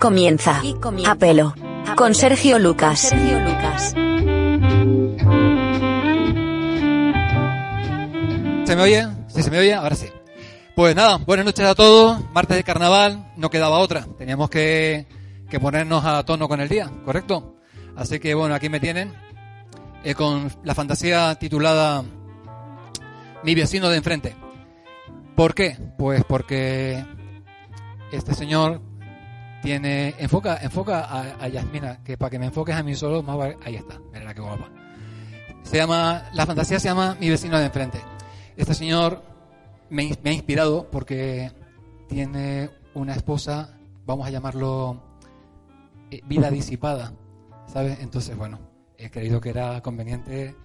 [0.00, 0.60] comienza.
[1.06, 1.54] A pelo.
[1.94, 2.98] Con Sergio Lucas.
[3.00, 3.90] Sergio Lucas.
[8.64, 9.06] ¿Se me oye?
[9.28, 9.74] ¿Sí se me oye?
[9.74, 10.06] Ahora sí.
[10.74, 12.18] Pues nada, buenas noches a todos.
[12.32, 14.06] Martes de carnaval, no quedaba otra.
[14.16, 15.06] Teníamos que,
[15.50, 17.56] que ponernos a tono con el día, ¿correcto?
[17.94, 19.12] Así que bueno, aquí me tienen
[20.02, 22.02] eh, con la fantasía titulada
[23.44, 24.34] Mi vecino de enfrente.
[25.36, 25.76] ¿Por qué?
[25.98, 27.04] Pues porque
[28.12, 28.89] este señor
[29.62, 33.38] tiene enfoca enfoca a, a Yasmina que para que me enfoques a mí solo más
[33.38, 34.68] va- ahí está mira qué guapa.
[35.62, 38.00] Se llama la fantasía se llama mi vecino de enfrente.
[38.56, 39.22] Este señor
[39.90, 41.52] me, me ha inspirado porque
[42.08, 45.00] tiene una esposa vamos a llamarlo
[46.10, 47.12] eh, vida disipada
[47.66, 48.58] sabes entonces bueno
[48.98, 50.56] he creído que era conveniente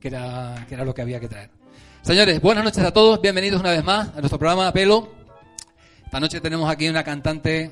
[0.00, 1.50] que era que era lo que había que traer.
[2.02, 5.08] Señores buenas noches a todos bienvenidos una vez más a nuestro programa Pelo.
[6.04, 7.70] Esta noche tenemos aquí una cantante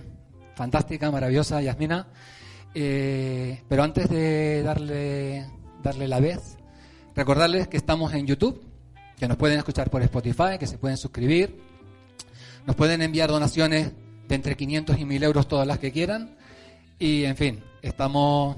[0.54, 2.08] fantástica, maravillosa, Yasmina.
[2.74, 5.46] Eh, pero antes de darle,
[5.82, 6.56] darle la vez,
[7.14, 8.62] recordarles que estamos en YouTube,
[9.18, 11.60] que nos pueden escuchar por Spotify, que se pueden suscribir,
[12.66, 13.92] nos pueden enviar donaciones
[14.28, 16.36] de entre 500 y 1000 euros, todas las que quieran.
[16.98, 18.56] Y en fin, estamos,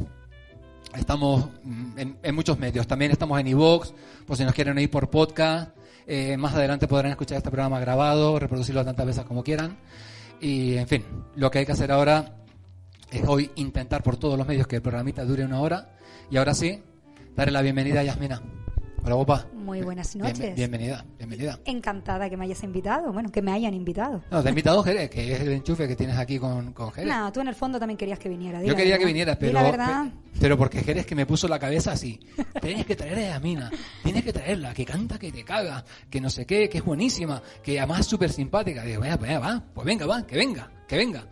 [0.94, 1.48] estamos
[1.96, 2.86] en, en muchos medios.
[2.86, 3.92] También estamos en iVoox,
[4.26, 5.70] por si nos quieren oír por podcast.
[6.06, 9.76] Eh, más adelante podrán escuchar este programa grabado, reproducirlo tantas veces como quieran.
[10.40, 11.04] Y en fin,
[11.36, 12.36] lo que hay que hacer ahora
[13.10, 15.96] es hoy intentar por todos los medios que el programita dure una hora.
[16.30, 16.82] Y ahora sí,
[17.36, 18.42] darle la bienvenida a Yasmina.
[19.06, 19.46] Hola, guapa.
[19.52, 20.54] Muy buenas Bien- noches.
[20.56, 21.58] bienvenida, bienvenida.
[21.66, 24.22] Encantada que me hayas invitado, bueno, que me hayan invitado.
[24.30, 27.10] No, te he invitado Jerez, que es el enchufe que tienes aquí con, con Jerez.
[27.12, 28.62] No, tú en el fondo también querías que viniera.
[28.62, 31.58] Yo quería que vinieras, pero, la verdad, pe- pero porque Jerez que me puso la
[31.58, 32.18] cabeza así.
[32.62, 33.70] Tienes que traer a Yasmina,
[34.02, 37.42] tienes que traerla, que canta que te caga, que no sé qué, que es buenísima,
[37.62, 38.84] que además es súper simpática.
[38.84, 41.26] Digo, venga, pues, va, pues venga, va, que venga, que venga.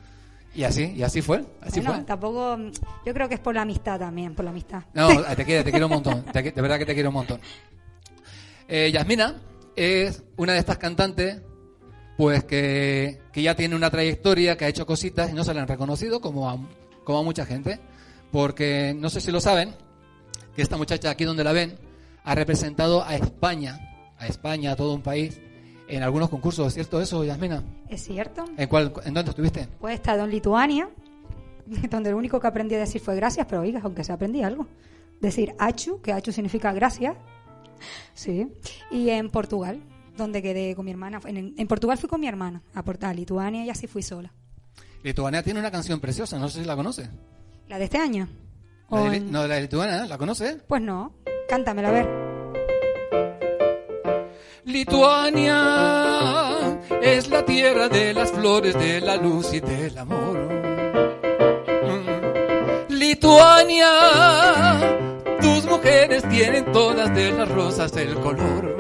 [0.55, 2.05] Y así, y así fue, así bueno, fue.
[2.05, 2.59] tampoco,
[3.07, 4.83] yo creo que es por la amistad también, por la amistad.
[4.93, 6.25] No, te quiero, te quiero un montón.
[6.27, 7.41] te- de verdad que te quiero un montón.
[8.69, 9.41] Eh, Yasmina
[9.77, 11.41] es una de estas cantantes,
[12.17, 15.63] pues que, que ya tiene una trayectoria, que ha hecho cositas y no se la
[15.63, 16.59] han reconocido como a,
[17.05, 17.81] como a mucha gente.
[18.31, 19.75] Porque no sé si lo saben,
[20.55, 21.79] que esta muchacha aquí donde la ven
[22.25, 23.79] ha representado a España,
[24.19, 25.41] a España, a todo un país,
[25.89, 26.67] en algunos concursos.
[26.69, 27.63] ¿Es cierto eso, Yasmina?
[27.89, 28.45] ¿Es cierto?
[28.57, 29.69] ¿En, cuál, ¿En dónde estuviste?
[29.81, 30.89] Pues he estado en Lituania,
[31.91, 34.67] donde lo único que aprendí a decir fue gracias, pero oiga, aunque se aprendí algo.
[35.21, 37.15] Decir achu, que achu significa gracias.
[38.15, 38.49] Sí.
[38.91, 39.81] Y en Portugal,
[40.17, 41.21] donde quedé con mi hermana.
[41.27, 44.33] En, en Portugal fui con mi hermana a, Port- a Lituania y así fui sola.
[45.03, 47.09] Lituania tiene una canción preciosa, no sé si la conoces.
[47.69, 48.29] ¿La de este año?
[48.91, 50.07] La ¿O de, en- no, la de Lituania.
[50.07, 50.57] ¿la conoces?
[50.67, 51.15] Pues no.
[51.49, 53.52] Cántamela, a ver.
[54.65, 55.59] Lituania
[57.03, 60.39] es la tierra de las flores, de la luz y del amor.
[61.83, 62.93] Mm.
[62.93, 63.89] Lituania,
[65.41, 68.77] tus mujeres tienen todas de las rosas el color.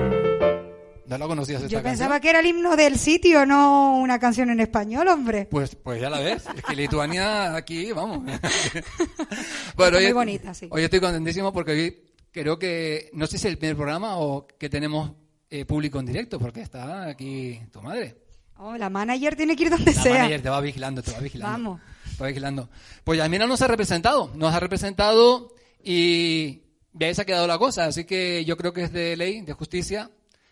[1.06, 1.92] ¿No la conocías esta Yo canción?
[1.92, 5.46] pensaba que era el himno del sitio, no una canción en español, hombre.
[5.50, 8.20] Pues, pues ya la ves, es que Lituania aquí, vamos.
[9.76, 10.68] bueno, muy bonita, sí.
[10.70, 14.46] Hoy estoy contentísimo porque hoy creo que, no sé si es el primer programa o
[14.46, 15.10] que tenemos
[15.52, 18.16] eh, público en directo, porque está aquí tu madre.
[18.56, 20.14] Oh, la manager tiene que ir donde La sea.
[20.14, 21.52] manager te va vigilando, te va vigilando.
[21.52, 21.80] Vamos.
[22.16, 22.68] Te va vigilando.
[23.04, 25.52] Pues Yasmina nos ha representado, nos ha representado
[25.84, 27.84] y de ahí se ha quedado la cosa.
[27.86, 30.10] Así que yo creo que es de ley, de justicia,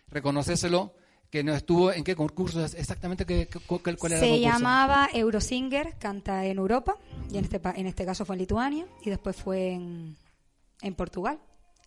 [0.09, 0.95] reconocérselo,
[1.31, 4.53] que no estuvo en qué concurso exactamente qué, cuál, cuál era el Se concurso.
[4.59, 6.97] llamaba Eurosinger, canta en Europa,
[7.33, 10.17] y en este, en este caso fue en Lituania, y después fue en,
[10.83, 11.39] en Portugal,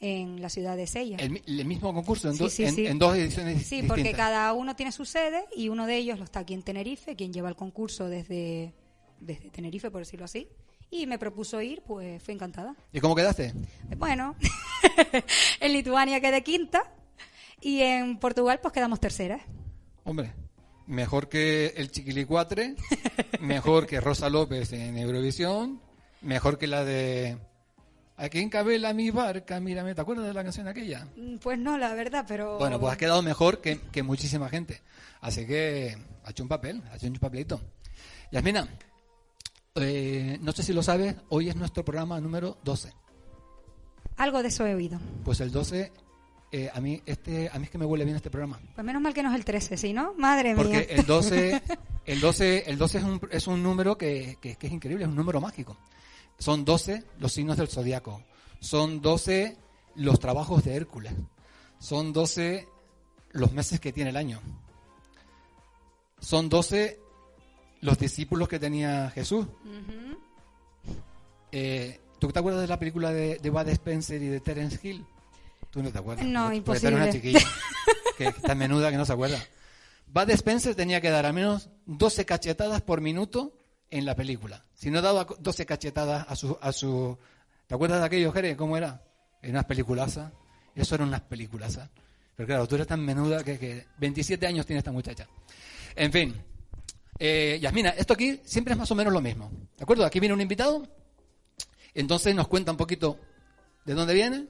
[0.05, 1.15] en la ciudad de Sella.
[1.17, 2.85] El, mi- el mismo concurso en, Sí, do- sí, en- sí.
[2.87, 3.87] en dos ediciones Sí, distintas.
[3.87, 7.15] porque cada uno tiene su sede y uno de ellos lo está aquí en Tenerife,
[7.15, 8.73] quien lleva el concurso desde,
[9.21, 10.49] desde Tenerife, por decirlo así.
[10.91, 12.75] Y me propuso ir, pues fui encantada.
[12.91, 13.53] ¿Y cómo quedaste?
[13.97, 14.35] Bueno,
[15.59, 16.83] en Lituania quedé quinta
[17.61, 19.41] y en Portugal pues quedamos terceras.
[20.03, 20.33] Hombre,
[20.85, 22.75] mejor que el Chiquilicuatre,
[23.39, 25.81] mejor que Rosa López en Eurovisión,
[26.21, 27.37] mejor que la de
[28.23, 31.05] Aquí encabela mi barca, mírame, ¿te acuerdas de la canción aquella?
[31.17, 32.57] Mm, Pues no, la verdad, pero...
[32.57, 34.81] Bueno, pues has quedado mejor que, que muchísima gente.
[35.19, 37.59] Así que ha hecho un papel, ha hecho un papelito.
[38.31, 38.65] Yasmina,
[39.75, 42.93] eh, no sé si lo sabes, hoy es nuestro programa número 12.
[44.17, 44.99] Algo de eso he oído.
[45.25, 45.91] Pues el 12,
[46.51, 48.59] eh, a, mí, este, a mí es que me huele bien este programa.
[48.75, 50.13] Pues menos mal que no es el 13, ¿sí, no?
[50.13, 50.85] Madre Porque mía.
[50.89, 51.61] el 12,
[52.05, 55.09] el 12, el 12 es, un, es un número que, que- que es increíble, es
[55.09, 55.75] un número mágico.
[56.39, 58.21] Son 12 los signos del zodiaco.
[58.59, 59.57] Son 12
[59.95, 61.13] los trabajos de Hércules.
[61.79, 62.67] Son 12
[63.31, 64.39] los meses que tiene el año.
[66.19, 66.99] Son 12
[67.81, 69.45] los discípulos que tenía Jesús.
[69.45, 70.17] Ujú.
[71.51, 75.05] Eh, ¿Tú te acuerdas de la película de, de Bud Spencer y de Terence Hill?
[75.69, 76.25] ¿Tú no te acuerdas?
[76.25, 77.33] No, Porque- porque tú eres una imposible.
[77.39, 77.51] chiquilla
[78.17, 79.43] que, que tan menuda que no se acuerda.
[80.07, 83.53] Bud Spencer tenía que dar al menos 12 cachetadas por minuto
[83.93, 84.65] en la película.
[84.73, 86.57] Si no daba 12 cachetadas a su...
[86.59, 87.17] A su
[87.67, 88.57] ¿Te acuerdas de aquello, Jere?
[88.57, 89.03] ¿Cómo era?
[89.39, 90.31] Eran unas peliculazas.
[90.75, 91.89] Eso eran unas peliculazas.
[92.35, 95.27] Pero claro, tú eres tan menuda que, que 27 años tiene esta muchacha.
[95.95, 96.33] En fin.
[97.19, 99.51] Eh, Yasmina, esto aquí siempre es más o menos lo mismo.
[99.77, 100.05] ¿De acuerdo?
[100.05, 100.87] Aquí viene un invitado.
[101.93, 103.19] Entonces nos cuenta un poquito
[103.85, 104.47] de dónde viene,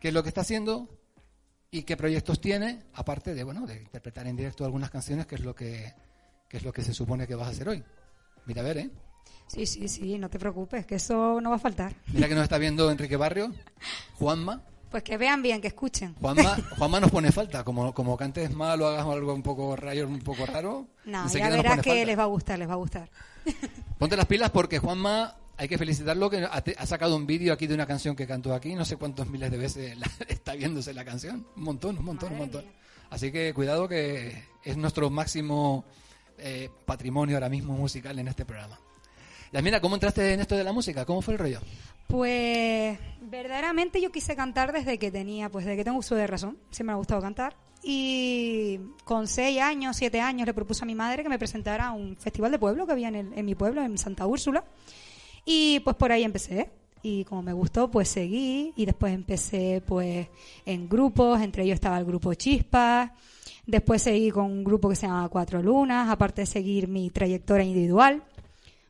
[0.00, 0.88] qué es lo que está haciendo
[1.70, 5.42] y qué proyectos tiene, aparte de bueno, de interpretar en directo algunas canciones, que es
[5.42, 5.92] lo que,
[6.48, 7.84] que es lo que se supone que vas a hacer hoy.
[8.46, 8.90] Mira a ver, ¿eh?
[9.46, 11.94] Sí, sí, sí, no te preocupes, que eso no va a faltar.
[12.12, 13.52] Mira que nos está viendo Enrique Barrio,
[14.18, 14.62] Juanma.
[14.90, 16.14] Pues que vean bien, que escuchen.
[16.20, 20.06] Juanma, Juanma nos pone falta, como, como cantes mal o hagas algo un poco rayo,
[20.06, 20.86] un poco raro.
[21.04, 22.04] No, ya verás que falta.
[22.04, 23.10] les va a gustar, les va a gustar.
[23.98, 27.74] Ponte las pilas porque Juanma, hay que felicitarlo que ha, sacado un vídeo aquí de
[27.74, 31.04] una canción que cantó aquí, no sé cuántos miles de veces la- está viéndose la
[31.04, 32.62] canción, un montón, un montón, un montón.
[32.64, 32.72] mía.
[33.10, 35.84] Así que cuidado que es nuestro máximo
[36.42, 38.78] eh, patrimonio ahora mismo musical en este programa.
[39.52, 41.04] Yasmina, ¿cómo entraste en esto de la música?
[41.04, 41.60] ¿Cómo fue el rollo?
[42.08, 46.58] Pues verdaderamente yo quise cantar desde que tenía, pues desde que tengo uso de razón.
[46.70, 47.56] Siempre me ha gustado cantar.
[47.82, 51.92] Y con seis años, siete años, le propuse a mi madre que me presentara a
[51.92, 54.64] un festival de pueblo que había en, el- en mi pueblo, en Santa Úrsula.
[55.44, 56.70] Y pues por ahí empecé.
[57.02, 58.72] Y como me gustó, pues seguí.
[58.76, 60.28] Y después empecé pues
[60.64, 63.10] en grupos, entre ellos estaba el grupo Chispas.
[63.66, 67.64] Después seguí con un grupo que se llamaba Cuatro Lunas, aparte de seguir mi trayectoria
[67.64, 68.22] individual.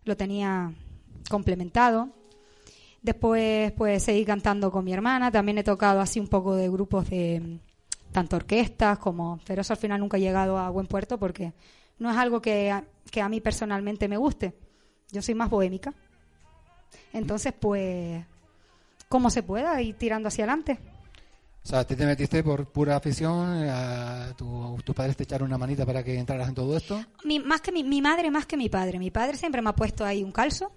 [0.04, 0.72] Lo tenía
[1.28, 2.08] complementado.
[3.02, 5.30] Después, pues, seguí cantando con mi hermana.
[5.30, 9.40] También he tocado así un poco de grupos de mm, tanto orquestas como...
[9.46, 11.52] Pero eso al final nunca he llegado a buen puerto porque
[11.98, 14.54] no es algo que a, que a mí personalmente me guste.
[15.10, 15.92] Yo soy más bohémica.
[17.12, 18.24] Entonces, pues,
[19.08, 20.78] como se pueda, ir tirando hacia adelante.
[21.64, 23.68] O sea, ¿te, te metiste por pura afición?
[23.68, 27.04] a tu- ¿Tus padres te echaron una manita para que entraras en todo esto?
[27.24, 28.98] Mi, más que mi, mi madre, más que mi padre.
[28.98, 30.72] Mi padre siempre me ha puesto ahí un calzo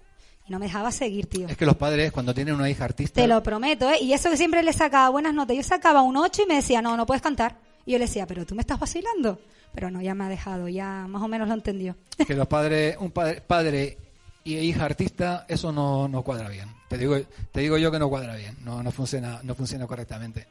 [0.46, 1.48] y no me dejaba seguir, tío.
[1.48, 3.20] Es que los padres, cuando tienen una hija artista...
[3.20, 3.98] Te lo prometo, ¿eh?
[4.00, 5.56] Y eso que siempre le sacaba buenas notas.
[5.56, 7.56] Yo sacaba un 8 y me decía, no, no puedes cantar.
[7.84, 9.40] Y yo le decía, pero tú me estás vacilando.
[9.74, 11.96] Pero no, ya me ha dejado, ya más o menos lo entendió.
[12.26, 13.98] que los padres, un padre, padre
[14.44, 16.68] y hija artista, eso no, no cuadra bien.
[16.88, 17.16] Te digo,
[17.50, 20.46] te digo yo que no cuadra bien, no, no funciona, no funciona correctamente.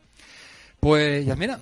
[0.86, 1.60] Pues, Yasmina,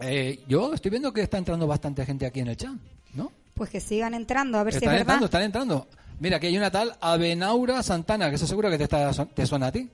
[0.00, 2.70] eh, yo estoy viendo que está entrando bastante gente aquí en el chat,
[3.14, 3.32] ¿no?
[3.52, 5.40] Pues que sigan entrando, a ver si Están es entrando, verdad.
[5.42, 5.88] están entrando.
[6.20, 9.66] Mira, aquí hay una tal Avenaura Santana, que eso seguro que te, está, te suena
[9.66, 9.90] a ti.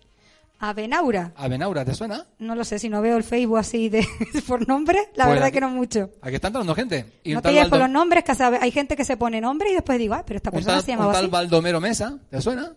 [0.61, 1.33] A Benaura.
[1.37, 2.27] Avenaura, ¿te suena?
[2.39, 4.07] No lo sé, si no veo el Facebook así de
[4.47, 6.11] por nombre, la Pues verdad aquí- que no mucho.
[6.21, 7.15] Aquí está entrando gente.
[7.25, 9.71] Y no un te lleves por los nombres, que hay gente que se pone nombre
[9.71, 11.31] y después digo, ah, pero esta un persona tal, se un llamaba tal así.
[11.31, 12.73] Baldomero Mesa, ¿te suena?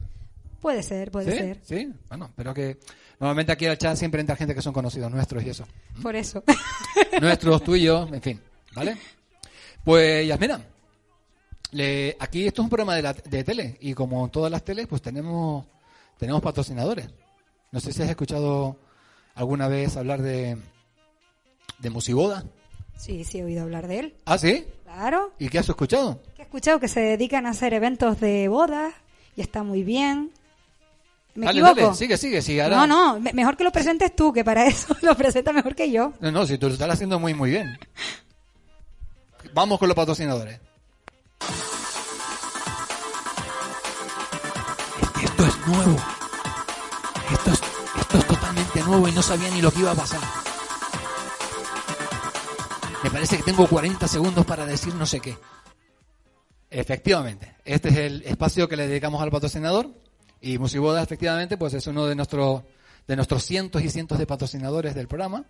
[0.61, 1.37] Puede ser, puede ¿Sí?
[1.37, 1.59] ser.
[1.63, 2.77] Sí, bueno, pero que
[3.19, 5.65] normalmente aquí al chat siempre entra gente que son conocidos nuestros y eso.
[6.01, 6.43] Por eso.
[7.21, 8.41] nuestros, yo, en fin,
[8.73, 8.97] ¿vale?
[9.83, 10.59] Pues Yasmina,
[11.71, 14.87] le, aquí esto es un programa de, la, de tele y como todas las teles,
[14.87, 15.65] pues tenemos,
[16.17, 17.07] tenemos patrocinadores.
[17.71, 18.77] No sé si has escuchado
[19.35, 20.57] alguna vez hablar de,
[21.79, 22.43] de Musiboda.
[22.97, 24.15] sí, sí, he oído hablar de él.
[24.25, 24.65] ¿Ah, sí?
[24.83, 25.33] Claro.
[25.37, 26.21] ¿Y qué has escuchado?
[26.35, 28.93] Que he escuchado que se dedican a hacer eventos de bodas
[29.35, 30.31] y está muy bien.
[31.37, 31.81] ¿Me dale, equivoco?
[31.81, 32.63] dale, sigue, sigue, sigue.
[32.63, 35.75] ahora- No, no, me- mejor que lo presentes tú, que para eso lo presentas mejor
[35.75, 36.13] que yo.
[36.19, 37.77] No, no, si tú lo estás haciendo muy, muy bien.
[39.53, 40.59] Vamos con los patrocinadores.
[45.23, 45.97] Esto es nuevo.
[47.33, 47.61] Esto es,
[47.99, 50.19] esto es totalmente nuevo y no sabía ni lo que iba a pasar.
[53.03, 55.37] Me parece que tengo 40 segundos para decir no sé qué.
[56.69, 59.89] Efectivamente, este es el espacio que le dedicamos al patrocinador
[60.41, 62.63] y Musiboda efectivamente pues es uno de nuestros
[63.07, 65.45] de nuestros cientos y cientos de patrocinadores del programa.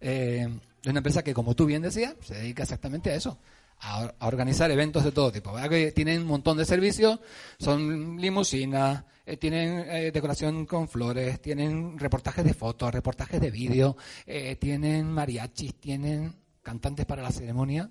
[0.00, 0.48] Eh,
[0.82, 3.38] es una empresa que, como tú bien decías, se dedica exactamente a eso,
[3.80, 5.52] a, a organizar eventos de todo tipo.
[5.52, 5.68] ¿verdad?
[5.68, 7.20] Que tienen un montón de servicios,
[7.58, 13.96] son limusinas, eh, tienen eh, decoración con flores, tienen reportajes de fotos, reportajes de vídeo,
[14.26, 17.90] eh, tienen mariachis, tienen cantantes para la ceremonia,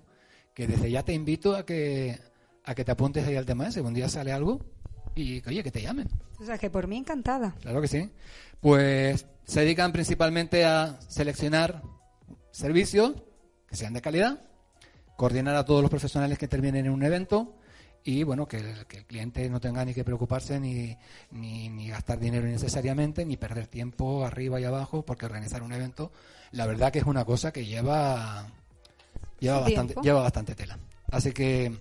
[0.52, 2.18] que desde ya te invito a que
[2.64, 3.80] a que te apuntes ahí al tema ese.
[3.80, 4.60] Un día sale algo
[5.14, 6.08] y que, oye, que te llamen.
[6.40, 7.54] O sea, que por mí encantada.
[7.60, 8.10] Claro que sí.
[8.60, 11.82] Pues se dedican principalmente a seleccionar
[12.50, 13.14] servicios
[13.66, 14.40] que sean de calidad,
[15.16, 17.56] coordinar a todos los profesionales que intervienen en un evento
[18.04, 20.96] y bueno, que el, que el cliente no tenga ni que preocuparse ni,
[21.30, 26.10] ni, ni gastar dinero innecesariamente, ni perder tiempo arriba y abajo, porque organizar un evento,
[26.50, 28.46] la verdad que es una cosa que lleva,
[29.38, 30.78] lleva, bastante, lleva bastante tela.
[31.10, 31.78] Así que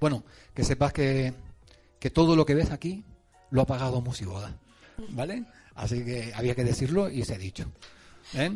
[0.00, 0.22] Bueno,
[0.54, 1.32] que sepas que,
[1.98, 3.04] que todo lo que ves aquí
[3.50, 4.56] lo ha pagado Musiboda,
[5.10, 5.44] ¿vale?
[5.74, 7.70] Así que había que decirlo y se ha dicho.
[8.34, 8.52] ¿eh?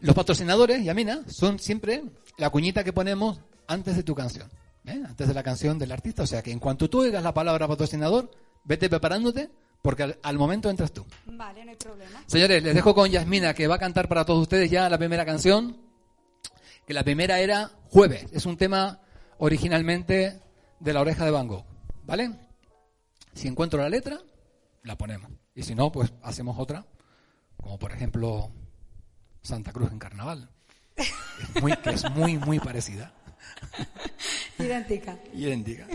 [0.00, 2.02] Los patrocinadores, Yamina, son siempre
[2.38, 4.50] la cuñita que ponemos antes de tu canción,
[4.86, 5.00] ¿eh?
[5.06, 6.22] antes de la canción del artista.
[6.22, 8.30] O sea que en cuanto tú oigas la palabra patrocinador,
[8.64, 9.50] vete preparándote
[9.82, 11.06] porque al, al momento entras tú.
[11.26, 12.24] Vale, no hay problema.
[12.26, 15.24] Señores, les dejo con Yasmina que va a cantar para todos ustedes ya la primera
[15.24, 15.76] canción,
[16.86, 18.26] que la primera era Jueves.
[18.32, 19.00] Es un tema
[19.38, 20.40] originalmente
[20.80, 21.64] de la oreja de Van Gogh,
[22.10, 22.32] ¿vale?
[23.34, 24.18] Si encuentro la letra,
[24.82, 25.30] la ponemos.
[25.54, 26.84] Y si no, pues hacemos otra,
[27.56, 28.50] como por ejemplo
[29.42, 30.50] Santa Cruz en Carnaval,
[30.96, 33.12] es muy, que es muy, muy parecida,
[34.58, 35.18] Idéntica.
[35.32, 35.86] idéntica.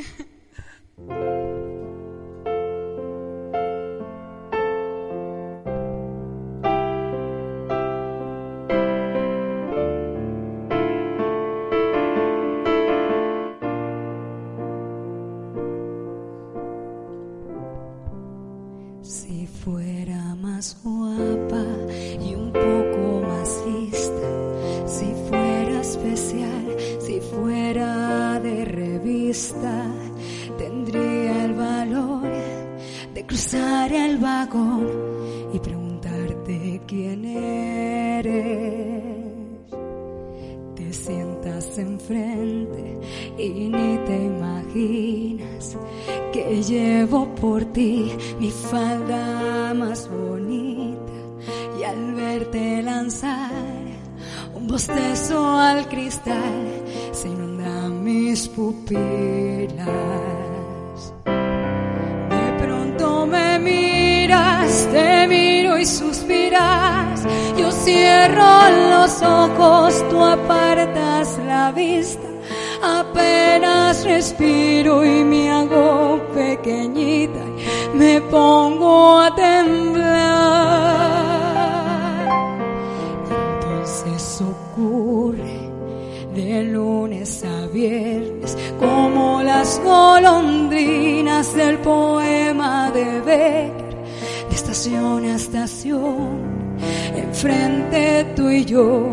[97.35, 99.09] Enfrente tú y yo,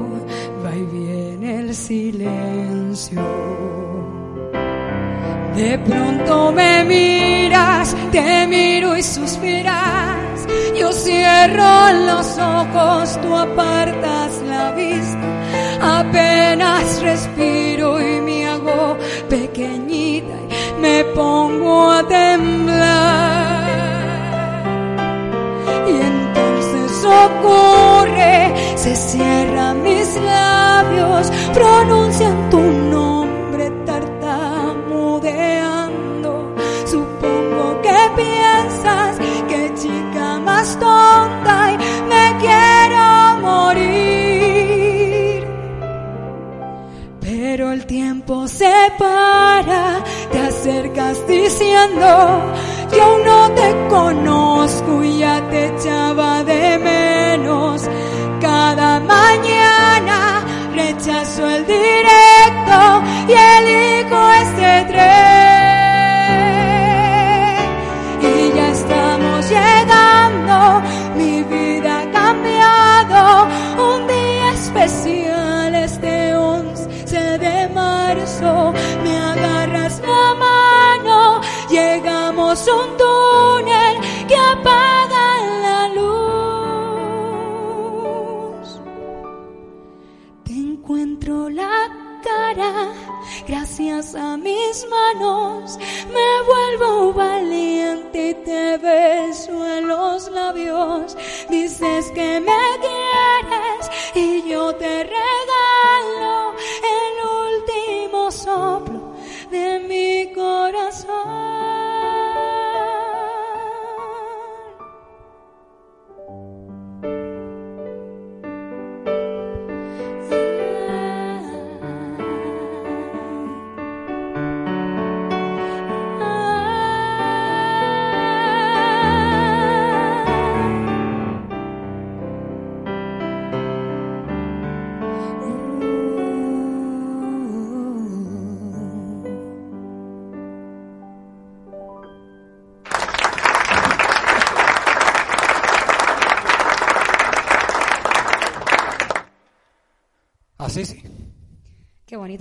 [0.64, 3.21] va y viene el silencio.
[5.57, 10.47] De pronto me miras, te miro y suspiras.
[10.79, 15.99] Yo cierro los ojos, tú apartas la vista.
[15.99, 18.97] Apenas respiro y me hago
[19.29, 23.73] pequeñita y me pongo a temblar.
[25.88, 27.72] Y entonces ocurre,
[28.83, 36.53] se cierran mis labios, pronuncian tu nombre tartamudeando.
[36.85, 41.77] Supongo que piensas que chica más tonta y
[42.12, 45.47] me quiero morir.
[47.21, 52.43] Pero el tiempo se para, te acercas diciendo,
[52.91, 54.51] yo no te conozco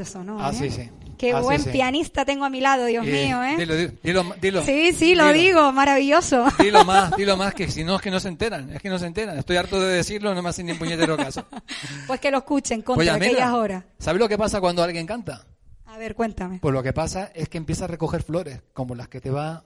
[0.04, 0.44] bonito sonó.
[0.44, 0.72] así ¿eh?
[0.72, 0.90] sí.
[1.18, 1.70] Qué Ah, sí, buen sí.
[1.70, 3.56] pianista tengo a mi lado, Dios Y mío, ¿eh?
[3.58, 6.46] Dilo, dilo, dilo, sí, sí, lo digo, maravilloso.
[6.58, 8.98] Dilo más, dilo más, que si no es que no se enteran, es que no
[8.98, 9.38] se enteran.
[9.38, 11.46] Estoy harto de decirlo, no me hacen ni puñetero caso.
[12.08, 13.84] pues que lo escuchen Pues contra mira, aquellas horas.
[14.00, 15.46] ¿Sabes lo que pasa cuando alguien canta?
[15.86, 16.58] A ver, cuéntame.
[16.60, 19.64] Pues lo que pasa es que empieza a recoger flores, como las que te va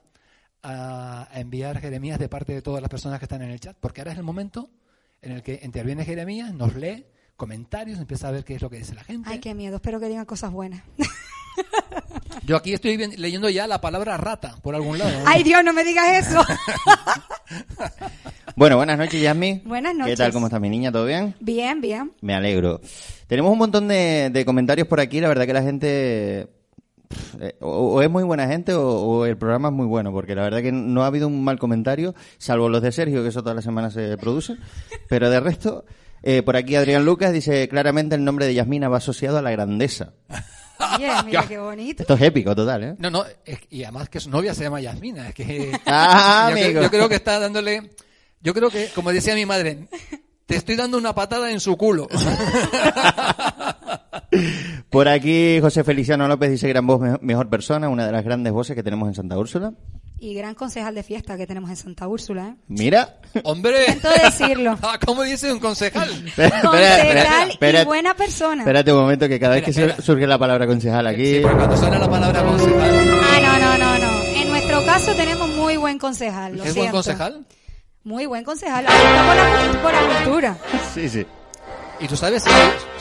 [0.64, 4.02] a enviar Jeremías de parte de todas las personas que están en el chat, porque
[4.02, 4.70] ahora es el momento
[5.22, 8.78] en el que interviene Jeremías, nos lee comentarios, empieza a ver qué es lo que
[8.78, 9.30] dice la gente.
[9.32, 10.82] Ay, qué miedo, espero que digan cosas buenas.
[12.46, 15.12] Yo aquí estoy leyendo ya la palabra rata por algún lado.
[15.12, 15.26] ¿no?
[15.26, 16.44] Ay, Dios, no me digas eso.
[18.58, 19.64] Bueno, buenas noches, Yasmi.
[19.66, 20.18] Buenas ¿Qué noches.
[20.18, 20.32] tal?
[20.32, 20.90] ¿Cómo está mi niña?
[20.90, 21.36] ¿Todo bien?
[21.42, 22.14] bien, bien.
[22.22, 22.80] Me alegro.
[23.28, 25.20] Tenemos un montón de, de comentarios por aquí.
[25.20, 26.48] La verdad que la gente
[27.42, 30.36] eh, o, o es muy buena gente o, o el programa es muy bueno, porque
[30.36, 33.42] la verdad que no ha habido un mal comentario, salvo los de Sergio, que eso
[33.42, 34.56] todas las semanas se produce.
[35.10, 35.84] Pero de resto,
[36.26, 39.52] eh, por aquí Adrián Lucas dice claramente el nombre de Yasmina va asociado a la
[39.52, 40.12] grandeza.
[41.26, 42.04] Mira qué bonito.
[42.04, 42.96] Esto es épico, total, ¿eh?
[43.00, 45.72] No, no, es- y además que su novia se llama Yasmina, es que...
[45.86, 46.82] Ah, yo, creo- amigo.
[46.82, 47.92] yo creo que está dándole...
[48.42, 49.88] Yo creo que, como decía mi madre,
[50.46, 52.08] te estoy dando una patada en su culo.
[54.90, 58.54] Por aquí José Feliciano López dice gran voz, me- mejor persona, una de las grandes
[58.54, 59.74] voces que tenemos en Santa Úrsula.
[60.18, 62.56] Y gran concejal de fiesta que tenemos en Santa Úrsula, ¿eh?
[62.68, 63.18] Mira.
[63.44, 63.86] Hombre.
[63.86, 64.78] Siento decirlo.
[64.82, 66.10] Ah, ¿Cómo dice un concejal?
[66.36, 68.62] Concejal espera, y buena persona.
[68.64, 71.36] Espérate un momento que cada vez que Espera, surge la palabra concejal aquí...
[71.38, 74.24] Sí, cuando suena la palabra concejal, Ah, no, no, no, no.
[74.42, 76.54] En nuestro caso tenemos muy buen concejal.
[76.56, 76.92] Lo ¿es buen siento.
[76.94, 77.46] concejal?
[78.04, 78.86] Muy buen concejal.
[78.86, 80.58] Por la, por la cultura.
[80.94, 81.26] Sí, sí.
[82.00, 82.50] ¿Y tú sabes si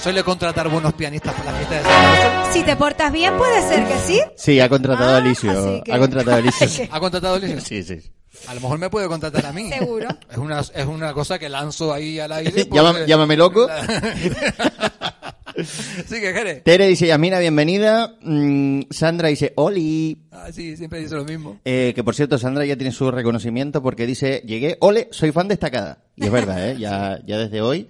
[0.03, 2.53] suele contratar buenos pianistas para la fiesta de Santa Rosa?
[2.53, 4.21] Si te portas bien, puede ser que sí.
[4.37, 5.51] Sí, ha contratado Ah, a Alicio.
[5.59, 6.67] así que- Ha contratado a Alicio.
[6.83, 7.61] Ay, ¿Ha contratado a Alicia?
[7.61, 8.01] Sí, sí.
[8.49, 9.71] A lo mejor me puede contratar a mí.
[9.71, 10.09] Seguro.
[10.31, 12.65] Es una, es una cosa que lanzo ahí al aire.
[12.71, 13.69] Porque- llámame loco.
[15.57, 16.55] sí, que Jere.
[16.61, 18.15] Tere dice, Yasmina, bienvenida.
[18.23, 20.19] Mm, Sandra dice, Oli.
[20.31, 21.59] Ah, sí, siempre dice lo mismo.
[21.65, 25.49] Eh, que por cierto, Sandra ya tiene su reconocimiento porque dice, llegué, ole, soy fan
[25.49, 25.99] destacada.
[26.17, 26.77] Y es verdad, ¿eh?
[26.79, 27.89] Ya, ya desde hoy,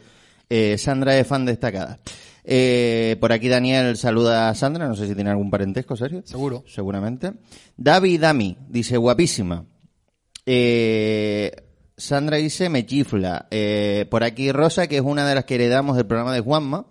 [0.56, 1.98] eh, Sandra es fan destacada.
[2.44, 6.22] Eh, por aquí Daniel saluda a Sandra, no sé si tiene algún parentesco, serio.
[6.24, 6.62] Seguro.
[6.68, 7.32] Seguramente.
[7.76, 9.64] David Dami dice, guapísima.
[10.46, 11.50] Eh,
[11.96, 13.48] Sandra dice, me chifla.
[13.50, 16.86] Eh, por aquí Rosa, que es una de las que heredamos del programa de Juanma,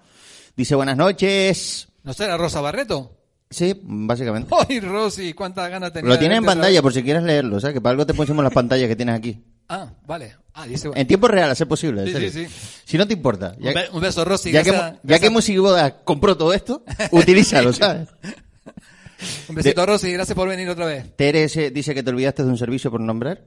[0.57, 1.87] dice, buenas noches.
[2.03, 3.15] ¿No será Rosa Barreto?
[3.49, 4.53] Sí, básicamente.
[4.67, 5.33] ¡Ay, Rosy!
[5.33, 7.79] ¿Cuántas ganas tenía Lo tiene en otra pantalla por si quieres leerlo, o sea, que
[7.79, 9.41] para algo te pusimos las pantallas que tienes aquí.
[9.69, 10.35] Ah, vale.
[10.53, 10.89] Ah, dice...
[10.93, 12.05] En tiempo real, a ser posible.
[12.05, 12.55] Sí, sí, sí.
[12.85, 13.55] Si no te importa.
[13.57, 14.51] Un, Ya, be- un beso, Rosy.
[14.51, 18.09] ya que, gracias- mu- ya que gracias- Musiboda compró todo esto, utilízalo, ¿sabes?
[19.47, 20.11] Un besito, Rosy.
[20.11, 21.15] Gracias por venir otra vez.
[21.15, 23.41] Tere se- dice que te olvidaste de un servicio por nombrar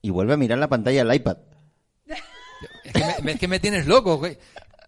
[0.00, 1.38] y vuelve a mirar la pantalla del iPad.
[2.84, 4.38] Es que me, es que me tienes loco, güey.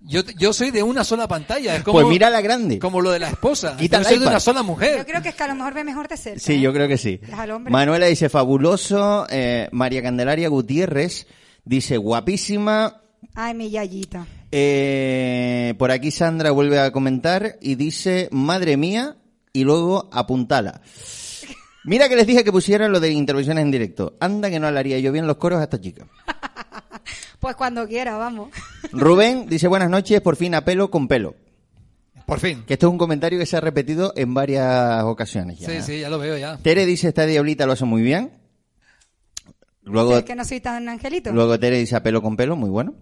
[0.02, 1.76] Yo, yo soy de una sola pantalla.
[1.76, 2.78] Es como, Pues mira la grande.
[2.78, 3.76] como lo de la esposa.
[3.76, 5.04] Quita yo soy de una sola Yo mujer.
[5.06, 6.40] creo que es que a lo mejor ve mejor de cerca.
[6.40, 6.60] Sí, ¿eh?
[6.60, 7.20] yo creo que sí.
[7.68, 9.26] Manuela dice fabuloso.
[9.28, 11.26] eh, María Candelaria Gutiérrez
[11.64, 13.02] dice guapísima.
[13.34, 14.26] Ay, mi yayita.
[14.50, 19.16] Eh, por aquí Sandra vuelve a comentar y dice madre mía
[19.52, 20.80] y luego apuntala.
[21.84, 24.16] Mira que les dije que pusieran lo de intervenciones en directo.
[24.20, 26.06] Anda que no le haría yo bien los coros a esta chica.
[27.40, 28.50] Pues cuando quiera, vamos.
[28.92, 31.34] Rubén dice buenas noches, por fin a pelo con pelo.
[32.26, 32.62] Por fin.
[32.66, 35.68] Que esto es un comentario que se ha repetido en varias ocasiones ya.
[35.68, 36.58] Sí, sí, ya lo veo ya.
[36.58, 38.30] Tere dice esta diablita lo hace muy bien.
[39.82, 41.32] Luego, Es que no soy tan angelito.
[41.32, 42.94] luego Tere dice a pelo con pelo, muy bueno.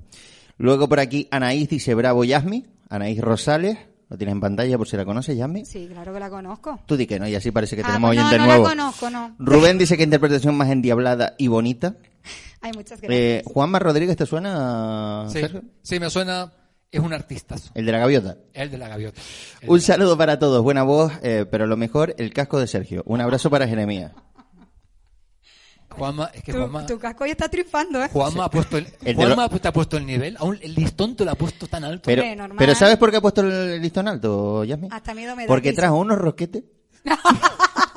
[0.57, 2.65] Luego por aquí Anaís dice bravo Yasmi.
[2.89, 3.77] Anaís Rosales,
[4.09, 5.65] lo tienes en pantalla por si la conoces, Yasmi.
[5.67, 6.81] Sí, claro que la conozco.
[6.87, 8.63] Tú di que no, y así parece que Ah, tenemos pues no, oyente no nuevo.
[8.65, 9.35] la conozco, no.
[9.39, 11.97] Rubén dice que interpretación más endiablada y bonita.
[12.61, 13.07] Ay, muchas Eh,
[13.43, 13.53] gracias.
[13.53, 15.27] Juanma Rodríguez, ¿te suena?
[15.29, 15.63] Sí, Sergio?
[15.83, 16.53] sí, me suena.
[16.91, 17.71] Es un artistazo.
[17.75, 18.39] El de la gaviota.
[18.55, 19.21] El de la gaviota.
[19.61, 23.03] El- Un saludo para todos, buena voz, eh, pero lo mejor, el casco de Sergio.
[23.07, 24.13] Un abrazo para Jeremías.
[25.91, 26.87] Juanma, es que tu, Juanma.
[26.87, 28.09] tu casco ya está triunfando, ¿eh?
[28.13, 30.37] Juanma ha puesto el, El Juanma te ha puesto el nivel.
[30.39, 32.03] Aún el listón te lo ha puesto tan alto.
[32.07, 32.23] Pero,
[32.57, 34.89] pero ¿sabes por qué ha puesto el listón alto, Yasmi?
[34.91, 36.63] Hasta miedo me da Porque trajo unos rosquetes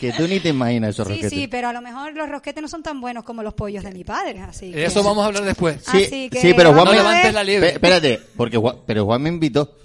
[0.00, 1.38] que tú ni te imaginas esos Sí, rosquetes.
[1.38, 3.92] sí, pero a lo mejor los rosquetes no son tan buenos como los pollos de
[3.92, 4.84] mi padre, así que...
[4.84, 5.76] Eso vamos a hablar después.
[5.90, 6.96] Sí, Así que sí, pero Juan No me...
[6.96, 7.68] levantes la liebre.
[7.68, 9.76] Pe- Espérate, porque Juan, pero Juan me invitó.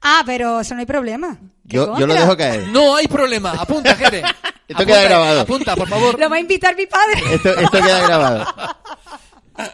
[0.00, 1.36] Ah, pero eso no hay problema.
[1.68, 2.68] ¿Qué Yo, yo lo dejo caer.
[2.68, 3.52] No hay problema.
[3.52, 4.18] Apunta, Jere.
[4.68, 5.40] Esto Apunta, queda grabado.
[5.40, 6.18] Apunta, por favor.
[6.18, 7.34] Lo va a invitar mi padre.
[7.34, 8.46] Esto, esto queda grabado.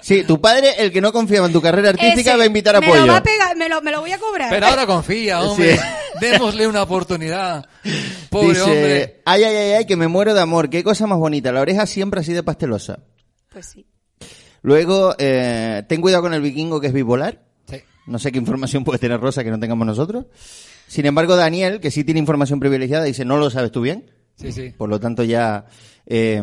[0.01, 2.77] Sí, tu padre, el que no confiaba en tu carrera artística, Ese, va a invitar
[2.77, 3.07] a me Pollo.
[3.07, 4.51] Lo va a pegar, me, lo, me lo voy a cobrar.
[4.51, 5.77] Pero ahora confía, hombre.
[5.77, 5.83] Sí.
[6.21, 7.67] Démosle una oportunidad.
[8.29, 9.23] Pobre Dice, hombre.
[9.25, 10.69] ay, ay, ay, ay, que me muero de amor.
[10.69, 11.51] Qué cosa más bonita.
[11.51, 13.01] La oreja siempre así de pastelosa.
[13.49, 13.87] Pues sí.
[14.63, 17.41] Luego, eh, ten cuidado con el vikingo que es bipolar.
[17.69, 17.79] Sí.
[18.07, 20.27] No sé qué información puede tener Rosa que no tengamos nosotros.
[20.87, 24.11] Sin embargo, Daniel, que sí tiene información privilegiada, dice, no lo sabes tú bien.
[24.37, 24.71] Sí, sí.
[24.77, 25.67] Por lo tanto, ya
[26.07, 26.43] eh,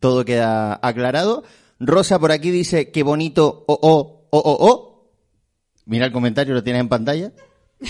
[0.00, 1.44] todo queda aclarado.
[1.78, 5.10] Rosa por aquí dice, qué bonito, oh, oh, oh, oh, oh.
[5.84, 7.32] Mira el comentario, lo tienes en pantalla.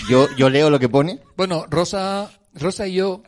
[0.09, 1.21] Yo, yo leo lo que pone.
[1.35, 3.23] Bueno, Rosa, Rosa y yo,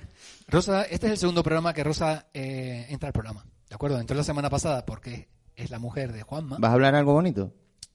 [0.47, 3.45] Rosa, este es el segundo programa que Rosa eh, entra al programa.
[3.69, 3.99] ¿De acuerdo?
[3.99, 6.57] Entró la semana pasada porque es la mujer de Juanma.
[6.59, 7.53] ¿Vas a hablar algo bonito?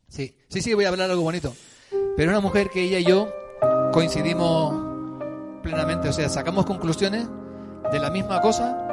[0.09, 1.55] Sí, sí, sí, voy a hablar algo bonito.
[1.91, 3.29] Pero es una mujer que ella y yo
[3.93, 6.09] coincidimos plenamente.
[6.09, 7.29] O sea, sacamos conclusiones
[7.91, 8.84] de la misma cosa,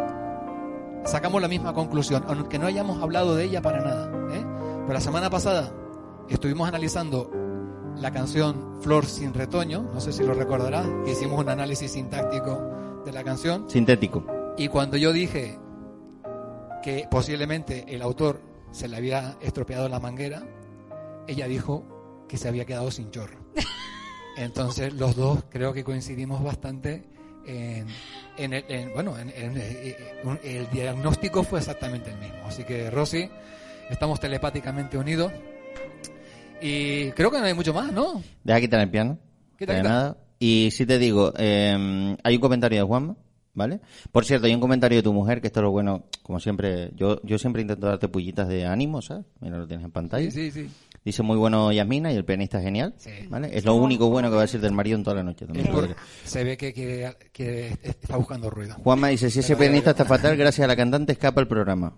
[1.06, 4.08] sacamos la misma conclusión, aunque no hayamos hablado de ella para nada.
[4.34, 4.46] ¿eh?
[4.82, 5.74] Pero la semana pasada
[6.30, 7.32] estuvimos analizando
[7.98, 12.60] la canción Flor sin retoño, no sé si lo recordarás, que hicimos un análisis sintáctico
[13.06, 13.70] de la canción.
[13.70, 14.26] Sintético.
[14.58, 15.60] Y cuando yo dije
[16.82, 20.44] que posiblemente el autor se le había estropeado la manguera,
[21.28, 23.38] ella dijo que se había quedado sin chorro.
[24.38, 27.08] Entonces los dos creo que coincidimos bastante
[27.46, 27.88] en,
[28.38, 32.46] en el, en- bueno, en, en- eh, un- el diagnóstico fue exactamente el mismo.
[32.46, 33.30] Así que Rosy,
[33.90, 35.32] estamos telepáticamente unidos
[36.62, 38.22] y creo que no hay mucho más, ¿no?
[38.44, 39.18] Deja quitar el piano.
[39.58, 39.84] Quita, quita.
[39.84, 40.18] nada.
[40.40, 43.16] Y si te digo, eh, hay un comentario de Juanma,
[43.54, 43.80] ¿vale?
[44.12, 46.92] Por cierto, hay un comentario de tu mujer, que esto es lo bueno, como siempre,
[46.96, 49.26] yo, yo siempre intento darte pullitas de ánimo, ¿sabes?
[49.40, 50.32] Mira, lo tienes en pantalla.
[50.32, 50.70] Sí, sí, sí.
[51.04, 53.10] Dice muy bueno Yasmina y el pianista es genial, Sí.
[53.28, 53.50] ¿vale?
[53.58, 55.46] Es lo único bueno que va a decir del marido en toda la noche.
[55.48, 55.96] también Es
[56.30, 58.76] se ve que, que, que está buscando ruido.
[58.84, 61.96] Juanma dice, si ese pianista está fatal, gracias a la cantante escapa el programa.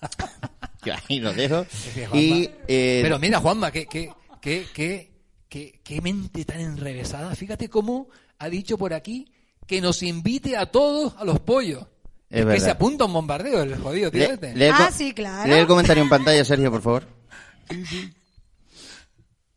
[0.84, 1.64] Yo ahí lo dejo.
[1.94, 5.10] que Y, eh, Pero mira, Juanma, qué, qué, qué,
[5.48, 7.34] qué, mente tan enrevesada.
[7.34, 9.30] Fíjate cómo ha dicho por aquí
[9.66, 11.86] que nos invite a todos a los pollos.
[12.28, 12.64] Es que verdad.
[12.64, 14.20] se apunta a un bombardeo el jodido, tío.
[14.20, 14.70] le- este.
[14.70, 15.50] Ah, sí, claro.
[15.50, 17.06] Lee el comentario en pantalla, Sergio, por favor.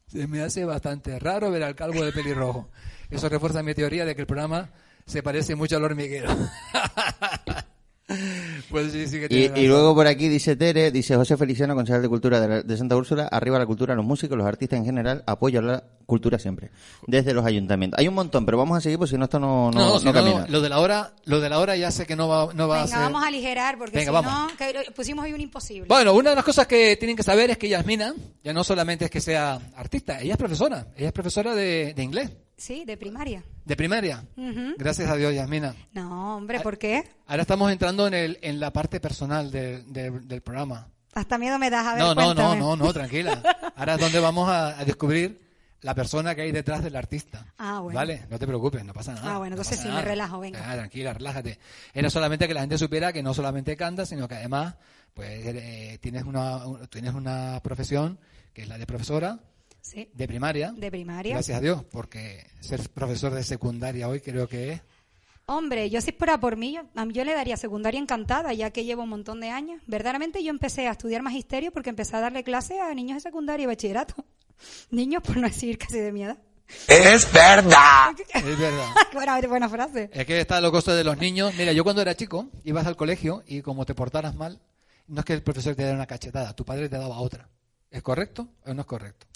[0.07, 2.69] Se me hace bastante raro ver al calvo de pelirrojo.
[3.09, 4.69] Eso refuerza mi teoría de que el programa
[5.05, 6.29] se parece mucho al hormiguero.
[8.69, 9.67] pues sí, sí que Y, tiene y razón.
[9.67, 12.95] luego por aquí dice Tere, dice José Feliciano, concejal de Cultura de, la- de Santa
[12.95, 16.69] Úrsula, arriba la cultura, los músicos, los artistas en general, apoyo a la cultura siempre,
[17.07, 17.99] desde los ayuntamientos.
[17.99, 19.99] Hay un montón, pero vamos a seguir, porque si no esto no, no, No, no
[19.99, 20.45] si no, camina.
[20.49, 22.81] lo de la hora, lo de la hora ya sé que no va, no va
[22.81, 22.99] a Venga, ser.
[23.05, 24.51] vamos a aligerar porque Venga, si vamos.
[24.51, 25.87] no, que pusimos ahí un imposible.
[25.87, 28.13] Bueno, una de las cosas que tienen que saber es que Yasmina
[28.43, 32.03] ya no solamente es que sea artista, ella es profesora, ella es profesora de, de
[32.03, 33.43] inglés, Sí, de primaria.
[33.65, 34.23] de primaria.
[34.77, 35.75] Gracias a Dios, Yasmina.
[35.93, 37.03] No, hombre, ¿por qué?
[37.27, 40.87] Ahora estamos entrando en, el, en la parte personal del- del- del programa.
[41.13, 42.59] Hasta miedo me das a ver, No, no, no, cuéntame.
[42.59, 43.41] no, no, tranquila.
[43.75, 45.41] Ahora es donde vamos a, a descubrir
[45.81, 47.45] la persona que hay detrás del artista.
[47.57, 47.97] Ah, bueno.
[47.97, 49.35] Vale, no te preocupes, no pasa nada.
[49.35, 50.59] Ah, bueno, no entonces pasa sí, me relajo, venga.
[50.69, 51.59] Ah, tranquila, relájate.
[51.93, 54.75] Era solamente que la gente supiera que no solamente canta, sino que además,
[55.13, 58.17] pues, eh, tienes una, un- tienes una profesión
[58.53, 59.39] que es la de profesora
[59.85, 60.71] Sí, de primaria.
[60.71, 61.33] de primaria.
[61.35, 64.81] Gracias a Dios, porque ser profesor de secundaria hoy creo que es.
[65.45, 68.71] Hombre, yo si fuera por mí, yo, a mí yo le daría secundaria encantada, ya
[68.71, 69.79] que llevo un montón de años.
[69.85, 73.65] Verdaderamente yo empecé a estudiar magisterio porque empecé a darle clase a niños de secundaria
[73.65, 74.25] y bachillerato.
[74.89, 76.39] Niños, por no decir casi de mi edad.
[76.87, 78.15] Es verdad.
[78.33, 78.89] Es verdad.
[79.13, 80.09] buena, buena frase.
[80.13, 81.53] Es que está lo costo de los niños.
[81.55, 84.59] Mira, yo cuando era chico, ibas al colegio y como te portaras mal,
[85.05, 87.49] no es que el profesor te diera una cachetada, tu padre te daba otra.
[87.91, 89.27] ¿Es correcto o no es correcto?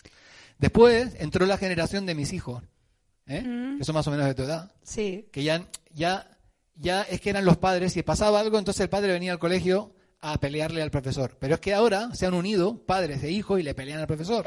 [0.59, 2.63] Después entró la generación de mis hijos,
[3.27, 3.75] ¿eh?
[3.77, 5.27] que son más o menos de tu edad, Sí.
[5.31, 6.37] que ya, ya,
[6.75, 9.93] ya es que eran los padres, si pasaba algo, entonces el padre venía al colegio
[10.21, 11.37] a pelearle al profesor.
[11.39, 14.43] Pero es que ahora se han unido padres e hijos y le pelean al profesor.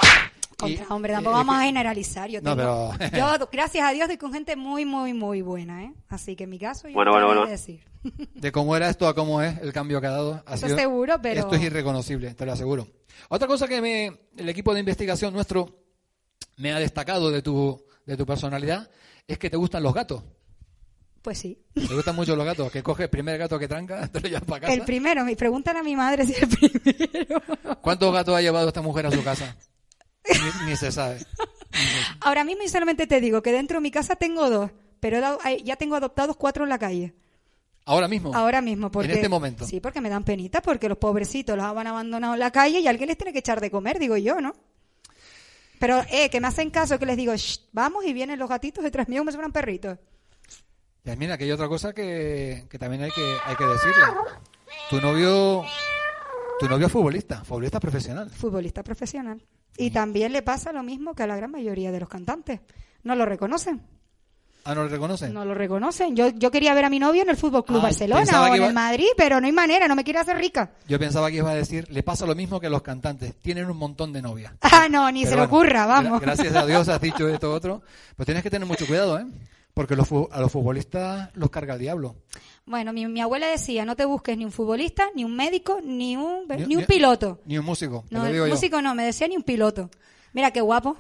[0.59, 2.29] Contra, Y- hombre, tampoco eh, vamos a generalizar.
[2.29, 5.83] Yo, No, tengo- pero- yo, gracias a Dios, doy con gente muy, muy, muy buena,
[5.85, 5.95] ¿eh?
[6.09, 7.51] Así que en mi caso, yo Bueno, no bueno, bueno.
[7.51, 7.81] decir.
[8.35, 10.43] de cómo era esto a cómo es el cambio que ha dado.
[10.47, 12.87] Ha Eso sido- seguro, pero- Esto es irreconocible, te lo aseguro.
[13.31, 15.82] Otra cosa que me, el equipo de investigación nuestro
[16.57, 18.91] me ha destacado de tu, de tu personalidad
[19.27, 20.23] es que te gustan los gatos.
[21.23, 21.57] Pues sí.
[21.75, 24.45] Te gustan mucho los gatos, que coges el primer gato que tranca, te lo llevas
[24.45, 24.73] para casa.
[24.73, 27.41] El primero, me preguntan a mi madre si el primero.
[27.81, 29.57] ¿Cuántos gatos ha llevado esta mujer a su casa?
[30.29, 31.19] Ni, ni se sabe.
[32.21, 35.77] Ahora mismo, y solamente te digo que dentro de mi casa tengo dos, pero ya
[35.77, 37.15] tengo adoptados cuatro en la calle.
[37.85, 38.35] Ahora mismo.
[38.35, 39.11] Ahora mismo, porque...
[39.11, 39.65] En este momento.
[39.65, 42.87] Sí, porque me dan penita, porque los pobrecitos los han abandonado en la calle y
[42.87, 44.55] alguien les tiene que echar de comer, digo yo, ¿no?
[45.83, 48.85] Pero, eh, que me hacen caso, que les digo, "Shh, vamos, y vienen los gatitos
[48.85, 49.99] detrás mío como si fueran perritos.
[51.05, 54.05] Y mira, que hay otra cosa que, que también hay que, hay que decirle.
[54.91, 55.65] Tu novio,
[56.61, 58.31] tu novio es futbolista, futbolista profesional.
[58.31, 59.45] Futbolista profesional.
[59.77, 62.61] Y también le pasa lo mismo que a la gran mayoría de los cantantes.
[63.03, 63.83] No lo reconocen.
[64.65, 65.35] Ah, ¿no lo reconocen?
[65.35, 66.15] No lo reconocen.
[66.15, 68.55] Yo, yo quería ver a mi novio en el Fútbol Club Ah, Barcelona o en
[68.57, 70.71] iba- el Madrid, pero no hay manera, no me quiere hacer rica.
[70.87, 73.69] Yo pensaba que iba a decir, le pasa lo mismo que a los cantantes, tienen
[73.69, 74.53] un montón de novias.
[74.63, 76.21] Ah, no, ni Pero se le ocurra, vamos.
[76.21, 77.83] gracias a Dios has dicho esto otro.
[78.17, 79.27] Pues tienes que tener mucho cuidado, ¿eh?
[79.75, 82.17] Porque los, a los futbolistas los carga el diablo.
[82.67, 86.17] Bueno, mi, mi abuela decía, no te busques ni un futbolista, ni un médico, ni
[86.17, 87.41] un, Ni- ni un piloto.
[87.47, 88.47] Ni un músico, te No, lo yo.
[88.49, 89.89] músico no, me decía ni un piloto.
[90.35, 90.97] Mira qué guapo.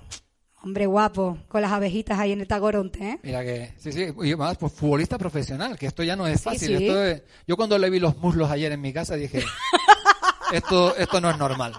[0.65, 3.19] Hombre guapo, con las abejitas ahí en el tagoronte, ¿eh?
[3.23, 6.45] Mira que, sí, sí, y más, pues futbolista profesional, que esto ya no es Sí,
[6.45, 6.79] fácil.
[6.79, 6.87] sí.
[6.87, 9.43] Esto es- yo cuando le vi los muslos ayer en mi casa dije,
[10.53, 11.75] esto, esto no es normal.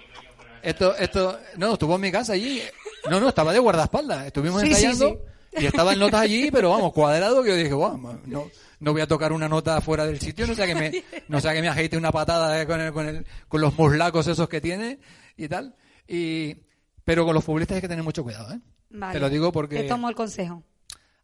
[0.61, 2.61] Esto, esto, no, estuvo en mi casa allí,
[3.09, 5.21] no, no, estaba de guardaespaldas, estuvimos Sí, sí, ensayando
[5.57, 9.01] y estaba en notas allí, pero vamos, cuadrado, que yo dije, wow, no, no voy
[9.01, 11.67] a tocar una nota fuera del sitio, no sea que me, no sea que me
[11.69, 14.99] ajeite una patada eh, con, el, con, el, con los muslacos esos que tiene
[15.37, 15.75] y tal.
[16.07, 16.55] Y,
[17.03, 18.59] pero con los futbolistas hay que tener mucho cuidado, ¿eh?
[18.91, 19.13] Vale.
[19.13, 19.77] Te lo digo porque...
[19.77, 20.63] Te tomo el consejo.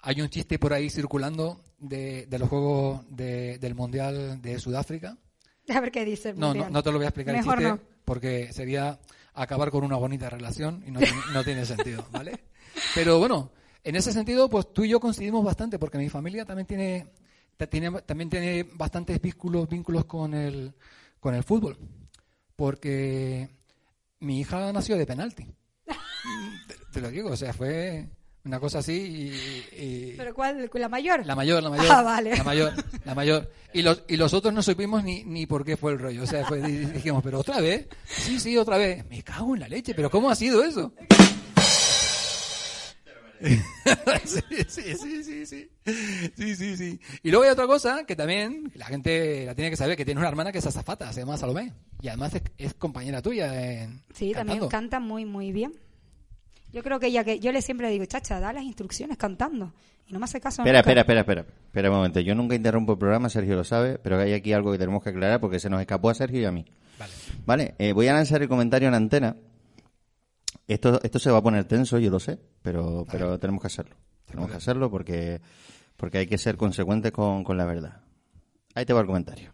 [0.01, 5.17] Hay un chiste por ahí circulando de, de los Juegos de- del Mundial de Sudáfrica.
[5.69, 6.73] A ver qué dice el No, no, mundial.
[6.73, 8.01] no te lo voy a explicar Mejor el chiste no.
[8.05, 8.99] porque sería
[9.33, 12.39] acabar con una bonita relación y no tiene, no tiene sentido, ¿vale?
[12.95, 13.51] Pero bueno,
[13.83, 17.07] en ese sentido, pues tú y yo coincidimos bastante porque mi familia también tiene,
[17.69, 20.73] tiene- también tiene bastantes vínculos, vínculos con el,
[21.19, 21.77] con el fútbol.
[22.55, 23.49] Porque
[24.19, 25.45] mi hija nació de penalti.
[26.67, 28.07] Te, te lo digo, o sea, fue
[28.45, 30.69] una cosa así y- y ¿Pero cuál?
[30.73, 31.25] ¿La mayor?
[31.25, 31.85] la mayor, la mayor.
[31.91, 32.35] Ah, vale.
[32.37, 32.73] La mayor,
[33.05, 33.51] la mayor.
[33.73, 36.23] Y los, y los otros no supimos ni, ni por qué fue el rollo.
[36.23, 37.87] O sea, fue- di- dijimos, pero otra vez.
[38.07, 39.05] Sí, sí, otra vez.
[39.09, 40.93] Me cago en la leche, pero ¿cómo ha sido eso?
[43.39, 45.69] sí, sí, sí, sí, sí.
[46.35, 46.99] Sí, sí, sí.
[47.23, 50.19] Y luego hay otra cosa que también la gente la tiene que saber, que tiene
[50.19, 51.71] una hermana que es azafata, se llama Salomé.
[52.01, 55.73] Y además es, es compañera tuya en Sí, también canta muy, muy bien.
[56.71, 59.73] Yo creo que ella que yo le siempre digo, chacha, da las instrucciones cantando.
[60.07, 60.61] Y no me hace caso.
[60.61, 60.89] Espera, nunca.
[60.91, 61.41] espera, espera, espera.
[61.65, 62.19] Espera un momento.
[62.19, 65.09] Yo nunca interrumpo el programa, Sergio lo sabe, pero hay aquí algo que tenemos que
[65.09, 66.65] aclarar porque se nos escapó a Sergio y a mí.
[66.97, 67.13] Vale.
[67.45, 69.35] Vale, eh, voy a lanzar el comentario en antena.
[70.67, 73.95] Esto, esto se va a poner tenso, yo lo sé, pero, pero tenemos que hacerlo.
[74.25, 75.41] Tenemos que hacerlo porque,
[75.97, 78.01] porque hay que ser consecuentes con, con la verdad.
[78.75, 79.51] Ahí te va el comentario.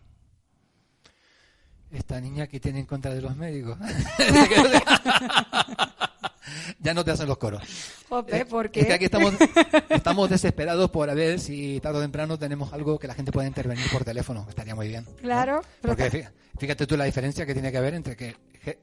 [1.91, 3.77] Esta niña que tiene en contra de los médicos.
[6.79, 7.61] ya no te hacen los coros.
[8.09, 8.81] Jope, ¿por qué?
[8.81, 9.33] Es que aquí estamos,
[9.89, 13.47] estamos desesperados por a ver si tarde o temprano tenemos algo que la gente pueda
[13.47, 14.45] intervenir por teléfono.
[14.49, 15.05] Estaría muy bien.
[15.05, 15.15] ¿no?
[15.21, 18.35] Claro, pero Porque fíjate tú la diferencia que tiene que haber entre que,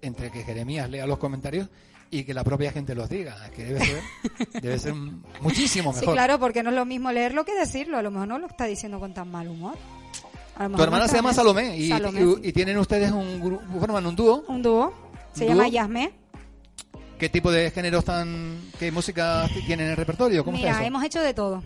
[0.02, 1.68] entre que Jeremías lea los comentarios
[2.10, 3.36] y que la propia gente los diga.
[3.46, 4.02] Es que debe ser,
[4.62, 4.94] debe ser
[5.40, 6.14] muchísimo Sí, mejor.
[6.14, 7.96] claro, porque no es lo mismo leerlo que decirlo.
[7.96, 9.76] A lo mejor no lo está diciendo con tan mal humor.
[10.54, 11.32] Tu hermana no se llama.
[11.32, 12.40] Salomé y, Salomé, y- sí.
[12.44, 14.44] y tienen ustedes un grupo, forman un dúo.
[14.48, 14.92] Un dúo.
[15.32, 15.68] Se ¿Un llama?
[15.68, 16.12] Yasmé.
[17.22, 20.44] ¿Qué tipo de géneros tan, qué música tienen en el repertorio?
[20.44, 20.88] ¿Cómo está Mira, eso?
[20.88, 21.62] hemos hecho de todo.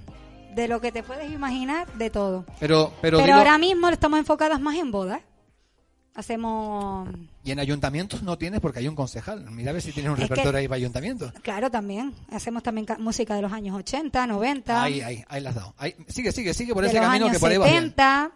[0.55, 2.45] De lo que te puedes imaginar, de todo.
[2.61, 5.23] Pero, pero, ahora mismo estamos enfocadas más en bodas.
[6.15, 7.09] Hacemos,
[7.43, 9.51] y en ayuntamientos no tienes porque hay un concejal.
[9.51, 11.33] Mira a ver si tienes un Es que- repertorio ahí para ayuntamientos.
[11.41, 12.13] claro, también.
[12.31, 14.83] Hacemos también ca- música de los años 80, 90.
[14.83, 15.73] Ahí, ahí, ahí las dado.
[15.79, 17.83] Ahí- sigue, sigue, sigue por de ese los camino años que por ahí vas bien.
[17.85, 18.31] 70.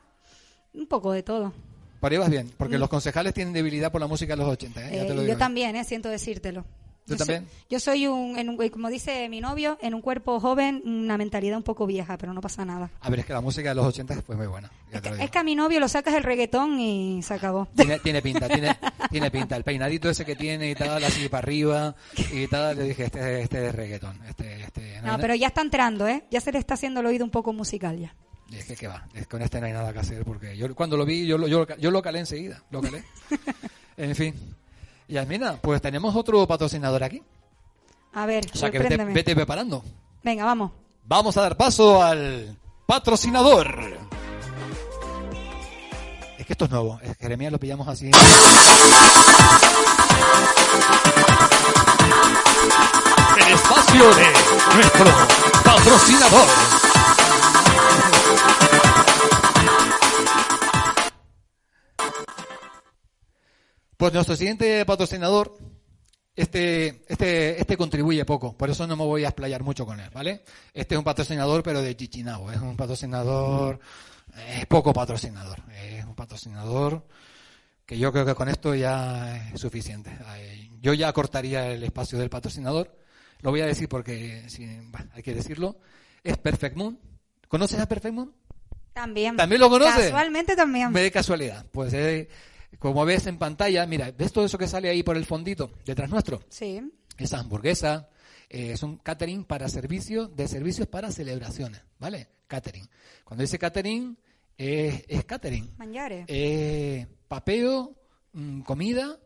[0.73, 1.53] Un poco de todo.
[2.01, 4.81] Por ahí vas bien, porque los concejales tienen debilidad por la música de los 80.
[4.89, 4.97] ¿eh?
[4.97, 5.05] Ya Mm.
[5.05, 6.65] Eh, te lo y digo yo también, eh, siento decírtelo.
[7.07, 7.49] ¿Tú yo soy- también?
[7.69, 11.57] yo soy un, en un, como dice mi novio, en un cuerpo joven, una mentalidad
[11.57, 12.91] un poco vieja, pero no pasa nada.
[13.01, 14.71] A ver, es que la música de los 80 fue muy buena.
[14.93, 17.67] Es que, es que a mi novio lo sacas el reggaetón y se acabó.
[17.75, 18.77] Tiene, tiene pinta, tiene,
[19.11, 19.57] tiene pinta.
[19.57, 21.95] El peinadito ese que tiene y tal, así para arriba
[22.33, 24.21] y tal, le dije, este, este es reggaetón.
[24.29, 26.25] Este, este, No, pero ya está entrando, ¿eh?
[26.31, 28.15] Ya se le está haciendo el oído un poco musical ya.
[28.51, 29.07] Y es que, ¿qué va?
[29.15, 31.47] Es con este no hay nada que hacer, porque yo cuando lo vi, yo lo,
[31.47, 33.05] yo, yo lo calé enseguida, lo calé.
[33.97, 34.35] en fin.
[35.11, 37.23] Yasmina, pues tenemos otro patrocinador aquí.
[38.13, 39.13] A ver, O sea que vete, sorpréndeme.
[39.15, 39.83] vete preparando.
[40.23, 40.73] Venga, vamos.
[41.05, 43.99] Vamos a dar paso al patrocinador.
[46.39, 46.99] Es que esto es nuevo.
[47.03, 48.11] Es que Jeremías lo pillamos así.
[53.37, 54.27] El espacio de
[54.75, 55.05] nuestro
[55.65, 56.47] patrocinador.
[64.01, 65.59] Pues nuestro siguiente patrocinador,
[66.35, 70.09] este, este, este contribuye poco, por eso no me voy a explayar mucho con él,
[70.09, 70.43] ¿vale?
[70.73, 73.79] Este es un patrocinador, pero de Chichinabo, es un patrocinador,
[74.49, 77.07] es poco patrocinador, es un patrocinador
[77.85, 80.11] que yo creo que con esto ya es suficiente.
[80.81, 82.97] Yo ya cortaría el espacio del patrocinador,
[83.43, 84.47] lo voy a decir porque
[84.89, 85.77] bueno, hay que decirlo,
[86.25, 86.99] es Perfect Moon.
[87.49, 88.35] ¿Conoces a Perfect Moon?
[88.95, 89.37] También.
[89.37, 90.05] ¿También lo conoces?
[90.05, 90.91] Casualmente también.
[90.91, 91.67] Me de casualidad.
[91.71, 92.29] Pues eh,
[92.79, 96.09] como ves en pantalla, mira, ¿ves todo eso que sale ahí por el fondito, detrás
[96.11, 96.43] nuestro?
[96.49, 96.81] Sí.
[97.19, 98.09] Esa hamburguesa
[98.53, 102.27] Eh, es un catering para servicios, de servicios para celebraciones, ¿vale?
[102.49, 102.89] Catering.
[103.23, 104.19] Cuando dice catering,
[104.59, 105.71] es, es catering.
[105.79, 106.25] Mangiare.
[106.27, 107.95] Eh, papeo,
[108.33, 109.21] mm, comida,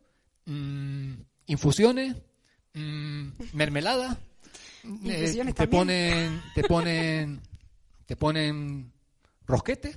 [0.45, 1.15] mm,
[1.47, 2.17] infusiones,
[2.75, 4.19] mm, mermelada.
[4.85, 4.89] eh,
[5.21, 5.81] Infusiones te también.
[5.81, 7.41] ponen, te ponen,
[8.05, 8.93] te ponen
[9.47, 9.97] rosquete.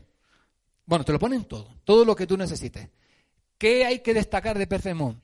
[0.85, 2.87] Bueno, te lo ponen todo, todo lo que tú necesites.
[3.57, 5.21] ¿Qué hay que destacar de Perfect Moon?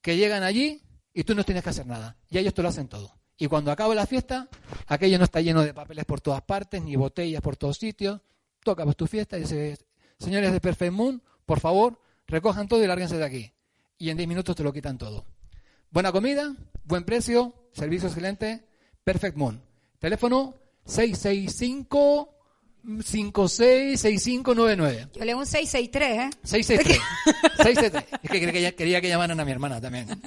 [0.00, 2.16] Que llegan allí y tú no tienes que hacer nada.
[2.30, 3.12] Y ellos te lo hacen todo.
[3.38, 4.48] Y cuando acaba la fiesta,
[4.86, 8.20] aquello no está lleno de papeles por todas partes, ni botellas por todos sitios.
[8.60, 9.84] Tú acabas tu fiesta y dices,
[10.18, 13.52] señores de Perfect Moon, por favor, recojan todo y lárguense de aquí.
[13.98, 15.24] Y en 10 minutos te lo quitan todo.
[15.90, 18.66] Buena comida, buen precio, servicio excelente,
[19.04, 19.62] Perfect Moon.
[19.98, 20.54] Teléfono
[20.86, 22.35] 665
[22.86, 25.10] 566599.
[25.12, 26.30] Yo leo un 663, ¿eh?
[26.44, 27.00] 663.
[27.56, 28.04] 663.
[28.22, 30.06] Es que quería, que quería que llamaran a mi hermana también.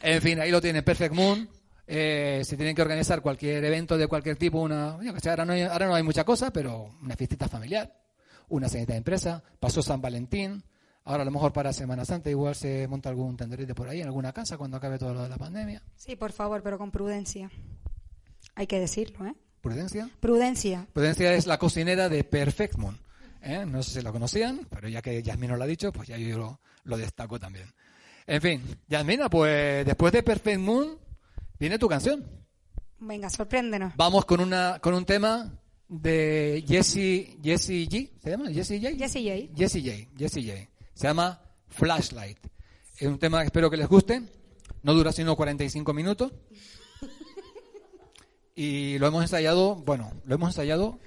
[0.00, 1.48] en fin, ahí lo tienen, Perfect Moon.
[1.90, 5.46] Eh, si tienen que organizar cualquier evento de cualquier tipo, una, yo que sé, ahora,
[5.46, 7.90] no hay, ahora no hay mucha cosa, pero una fiestita familiar,
[8.50, 10.62] una cenita de empresa, pasó San Valentín,
[11.04, 14.06] ahora a lo mejor para Semana Santa igual se monta algún tenderete por ahí en
[14.06, 15.82] alguna casa cuando acabe todo lo de la pandemia.
[15.96, 17.50] Sí, por favor, pero con prudencia.
[18.54, 19.34] Hay que decirlo, ¿eh?
[19.68, 20.10] Prudencia.
[20.20, 20.86] Prudencia.
[20.92, 22.98] Prudencia es la cocinera de Perfect Moon.
[23.42, 23.64] ¿eh?
[23.66, 26.38] No sé si lo conocían, pero ya que Yasmina lo ha dicho, pues ya yo
[26.38, 27.66] lo, lo destaco también.
[28.26, 30.98] En fin, Yasmina, pues después de Perfect Moon
[31.58, 32.24] viene tu canción.
[32.98, 33.94] Venga, sorpréndenos.
[33.96, 38.50] Vamos con una con un tema de Jesse Jesse G, ¿se llama?
[38.50, 38.96] Jesse J.
[38.96, 39.54] Jessie J.
[39.56, 40.10] Jesse J.
[40.16, 40.68] Jesse J.
[40.94, 42.38] Se llama Flashlight.
[42.98, 44.22] Es un tema que espero que les guste.
[44.82, 46.32] No dura sino 45 minutos.
[48.60, 50.98] Y lo hemos ensayado, bueno, lo hemos ensayado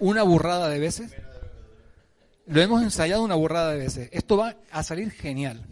[0.00, 1.14] una burrada de veces.
[2.46, 4.08] Lo hemos ensayado una burrada de veces.
[4.12, 5.62] Esto va a salir genial.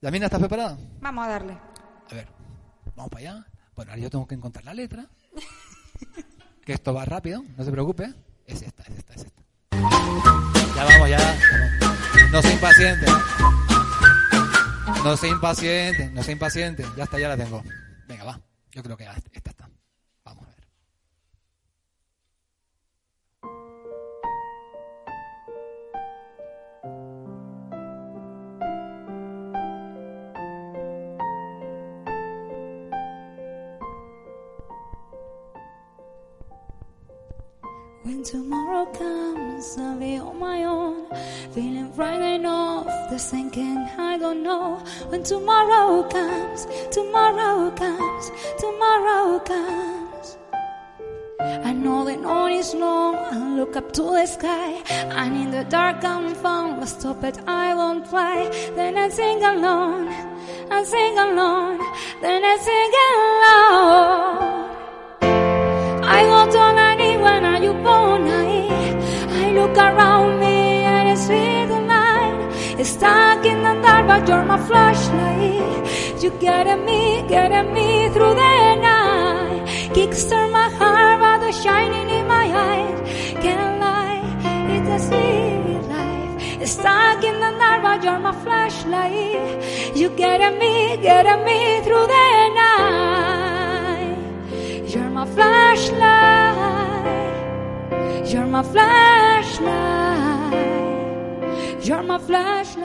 [0.00, 0.78] ¿Yamina, estás preparada?
[1.02, 1.52] Vamos a darle.
[1.52, 2.28] A ver,
[2.96, 3.46] vamos para allá.
[3.76, 5.06] Bueno, ahora yo tengo que encontrar la letra.
[6.64, 8.14] Que esto va rápido, no se preocupe.
[8.46, 9.42] Es esta, es esta, es esta.
[9.70, 11.38] Ya vamos, ya.
[12.32, 13.06] No se impaciente.
[15.04, 16.86] No se impaciente, no se impaciente.
[16.96, 17.62] Ya está, ya la tengo.
[18.08, 18.40] Venga, va.
[18.70, 19.68] Yo creo que esta está.
[38.04, 41.06] When tomorrow comes, I'll be on my own,
[41.52, 43.78] feeling frightened of the sinking.
[43.96, 44.76] I don't know
[45.08, 50.36] when tomorrow comes, tomorrow comes, tomorrow comes.
[51.40, 55.64] I know the night is long, I look up to the sky, and in the
[55.64, 58.50] dark I'm found, but stop it, I won't fly.
[58.76, 60.08] Then I sing alone,
[60.70, 61.78] I sing alone,
[62.20, 64.64] then I sing alone.
[66.06, 66.63] I go down
[69.64, 72.84] look around me and I see the light.
[72.84, 76.22] Stuck in the dark but you're my flashlight.
[76.22, 78.56] You getting me, getting me through the
[78.88, 79.62] night.
[79.94, 83.00] Kickstart my heart by the shining in my eyes.
[83.42, 84.22] Can't lie,
[84.74, 86.34] it's a sweet life.
[86.74, 89.96] Stuck in the dark but you're my flashlight.
[89.96, 90.74] You getting me,
[91.08, 92.28] getting me through the
[92.60, 94.16] night.
[94.92, 96.63] You're my flashlight.
[98.34, 99.62] You're my flashlight.
[101.86, 102.82] You're my flashlight.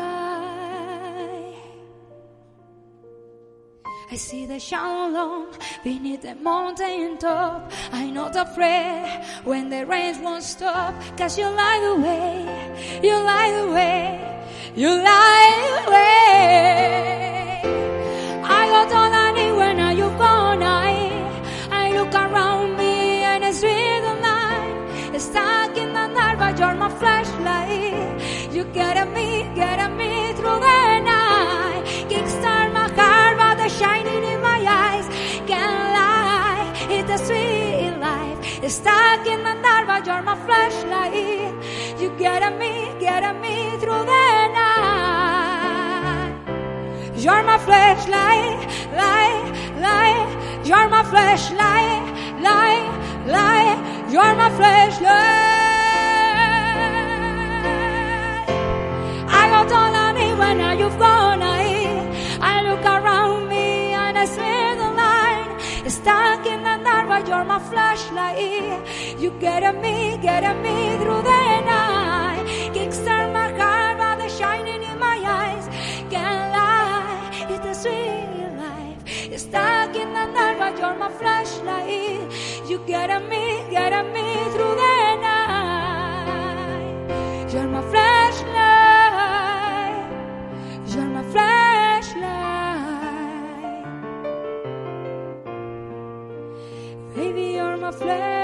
[4.12, 5.48] I see the shadow long
[5.84, 7.72] beneath the mountain top.
[7.92, 10.94] I'm not afraid when the rain won't stop.
[11.18, 14.44] Cause you light the way, you light the way,
[14.76, 17.62] you light the way.
[18.44, 20.62] I go down anywhere now you've gone.
[20.62, 21.10] I,
[21.72, 23.44] I look around me and.
[23.44, 23.64] It's
[25.20, 28.22] stuck in the dark, but you're my flashlight.
[28.54, 31.84] You getting me, getting me through the night.
[32.10, 35.08] Kickstart my heart, but the shining in my eyes
[35.46, 36.74] can't lie.
[36.90, 38.40] It's a sweet life.
[38.70, 41.54] Stuck in the dark, but you're my flashlight.
[42.00, 45.90] You getting me, getting me through the night.
[47.16, 48.60] You're my flashlight,
[48.94, 49.52] light,
[49.86, 50.30] light.
[50.64, 53.80] You're my flashlight, light, light.
[54.12, 55.10] You're my flashlight.
[59.40, 61.42] I go down on it when you've gone.
[61.42, 65.50] I, look around me and I see the light.
[65.86, 68.40] It's stuck in the dark, but you're my flashlight.
[69.20, 71.89] You getting me, getting me through the night.
[80.78, 82.32] You're my flashlight.
[82.70, 87.00] You get at me, get at me through the night.
[87.52, 88.54] You're my flashlight.
[90.94, 92.30] You're my flashlight.
[97.16, 98.39] Baby, you're my flashlight.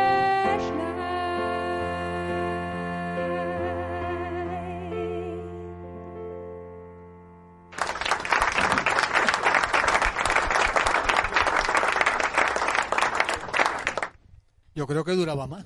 [14.85, 15.65] Yo creo que duraba más.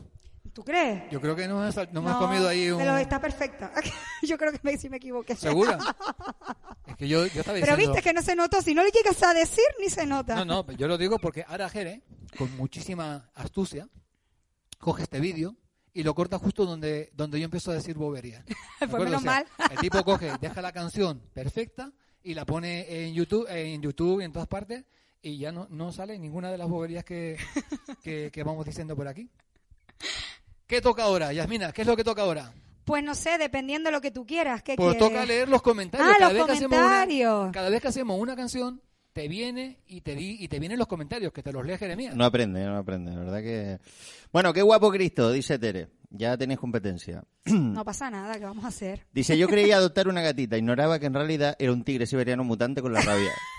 [0.54, 1.12] ¿Tú crees?
[1.12, 2.78] Yo creo que no hemos, no hemos comido ahí un...
[2.78, 3.70] Pero está perfecta.
[4.24, 5.36] Yo creo que me, sí me equivoqué.
[5.36, 5.78] ¿Segura?
[6.88, 7.94] Es que yo, yo estaba Pero diciendo...
[7.94, 8.64] viste que no se notó.
[8.64, 10.34] Si no le llegas a decir, ni se nota.
[10.34, 12.02] No, no, yo lo digo porque Ara Jere,
[12.36, 13.88] con muchísima astucia,
[14.80, 15.56] coge este vídeo
[15.94, 18.44] y lo corta justo donde, donde yo empiezo a decir bobería.
[18.80, 19.46] Pues menos mal.
[19.70, 21.92] El tipo coge, deja la canción perfecta
[22.24, 24.84] y la pone en YouTube, en YouTube y en todas partes
[25.22, 27.38] y ya no, no sale ninguna de las boberías que,
[28.04, 29.30] que, que vamos diciendo por aquí.
[30.68, 31.72] ¿Qué toca ahora, Yasmina?
[31.72, 32.54] ¿Qué es lo que toca ahora?
[32.86, 34.64] Pues no sé, dependiendo de lo que tú quieras.
[34.64, 35.10] ¿Qué Pues quieres?
[35.10, 36.10] toca leer los comentarios.
[36.10, 37.52] Ah, cada, los vez que hacemos una, comentarios.
[37.52, 38.82] cada vez que hacemos una canción,
[39.14, 42.16] te viene y te, di, y te vienen los comentarios, que te los lee Jeremías.
[42.16, 43.80] No aprende, no aprende, la verdad que...
[44.32, 45.90] Bueno, qué guapo Cristo, dice Tere.
[46.12, 47.24] Ya tenéis competencia.
[47.46, 49.06] No pasa nada, ¿qué vamos a hacer?
[49.12, 52.82] Dice, yo creía adoptar una gatita, ignoraba que en realidad era un tigre siberiano mutante
[52.82, 53.32] con la rabia.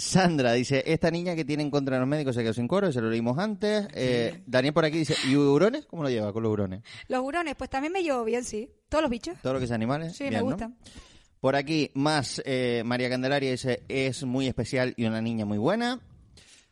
[0.00, 2.90] Sandra dice, esta niña que tiene en contra de los médicos se quedó sin coro,
[2.90, 3.86] se lo leímos antes.
[3.94, 5.86] Eh, Daniel por aquí dice, ¿y hurones?
[5.86, 6.82] ¿Cómo lo lleva con los hurones?
[7.08, 8.70] Los hurones, pues también me llevo bien, sí.
[8.88, 9.36] Todos los bichos.
[9.42, 10.16] Todo lo que es animales.
[10.16, 10.44] Sí, bien, me ¿no?
[10.46, 10.76] gustan.
[11.40, 16.00] Por aquí, más eh, María Candelaria dice, es muy especial y una niña muy buena.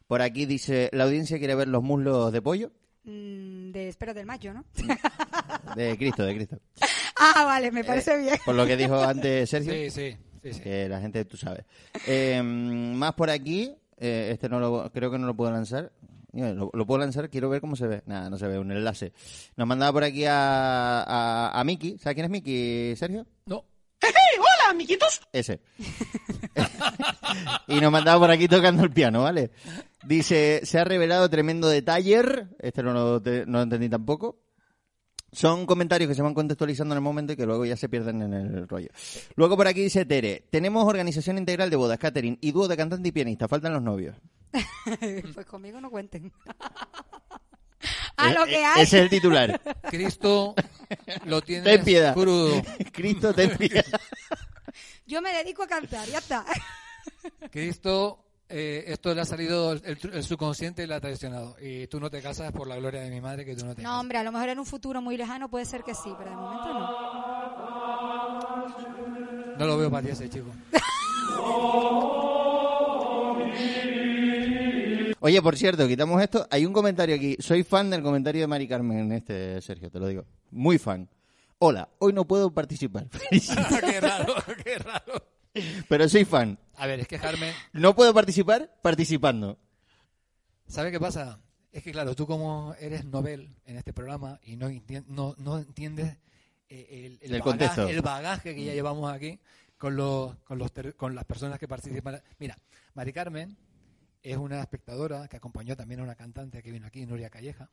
[0.06, 2.72] Por aquí dice, la audiencia quiere ver los muslos de pollo.
[3.04, 4.64] Mm, de Espero del Mayo, ¿no?
[5.76, 6.58] De Cristo, de Cristo.
[7.16, 8.36] ah, vale, me parece bien.
[8.44, 9.72] Por lo que dijo antes Sergio.
[9.72, 10.60] Sí, sí, sí, sí.
[10.60, 11.64] que la gente tú sabes.
[12.06, 15.92] Eh, más por aquí, eh, este no lo, creo que no lo puedo lanzar.
[16.32, 18.02] Lo, lo puedo lanzar, quiero ver cómo se ve.
[18.06, 19.12] Nada, no se ve, un enlace.
[19.56, 21.98] Nos mandaba por aquí a, a, a Miki.
[21.98, 23.26] ¿Sabes quién es Miki, Sergio?
[23.46, 23.64] No.
[25.32, 25.60] Ese.
[27.68, 29.50] y nos mandaba por aquí tocando el piano, ¿vale?
[30.04, 32.22] Dice, se ha revelado tremendo detalle.
[32.58, 34.38] Este no lo, te- no lo entendí tampoco.
[35.30, 38.22] Son comentarios que se van contextualizando en el momento y que luego ya se pierden
[38.22, 38.88] en el rollo.
[39.36, 43.08] Luego por aquí dice Tere, tenemos organización integral de bodas, catering y dúo de cantante
[43.08, 44.16] y pianista, faltan los novios.
[45.34, 46.32] pues conmigo no cuenten.
[48.16, 48.82] a lo que eh, hay.
[48.82, 49.60] Ese es el titular.
[49.82, 50.54] Cristo
[51.26, 52.14] lo tiene Ten piedad.
[52.14, 52.62] crudo.
[52.92, 53.84] Cristo, ten piedad.
[55.06, 56.44] Yo me dedico a cantar, ya está.
[57.50, 61.56] Cristo, eh, esto le ha salido, el, el subconsciente le ha traicionado.
[61.60, 63.82] Y tú no te casas por la gloria de mi madre, que tú no te
[63.82, 64.00] No, casas.
[64.00, 66.36] hombre, a lo mejor en un futuro muy lejano puede ser que sí, pero de
[66.36, 67.18] momento no.
[69.58, 70.46] No lo veo para ti ese chico.
[75.20, 76.46] Oye, por cierto, quitamos esto.
[76.50, 77.36] Hay un comentario aquí.
[77.40, 80.24] Soy fan del comentario de Mari Carmen en este, Sergio, te lo digo.
[80.52, 81.08] Muy fan.
[81.58, 83.06] Hola, hoy no puedo participar.
[83.30, 84.34] qué raro,
[84.64, 85.24] qué raro.
[85.88, 86.56] Pero soy fan.
[86.78, 89.58] A ver, es que Carmen, No puedo participar participando.
[90.66, 91.40] ¿sabes qué pasa?
[91.72, 95.58] Es que claro, tú como eres novel en este programa y no, entien- no, no
[95.58, 96.16] entiendes
[96.68, 97.88] eh, el, el bagaje, contexto.
[97.88, 99.38] el bagaje que ya llevamos aquí
[99.76, 102.22] con los, con los ter- con las personas que participan.
[102.38, 102.56] Mira,
[102.94, 103.56] Mari Carmen
[104.22, 107.70] es una espectadora que acompañó también a una cantante que vino aquí, Nuria Calleja.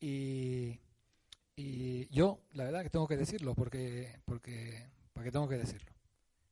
[0.00, 0.78] Y,
[1.56, 5.90] y yo, la verdad que tengo que decirlo, porque, porque, porque tengo que decirlo.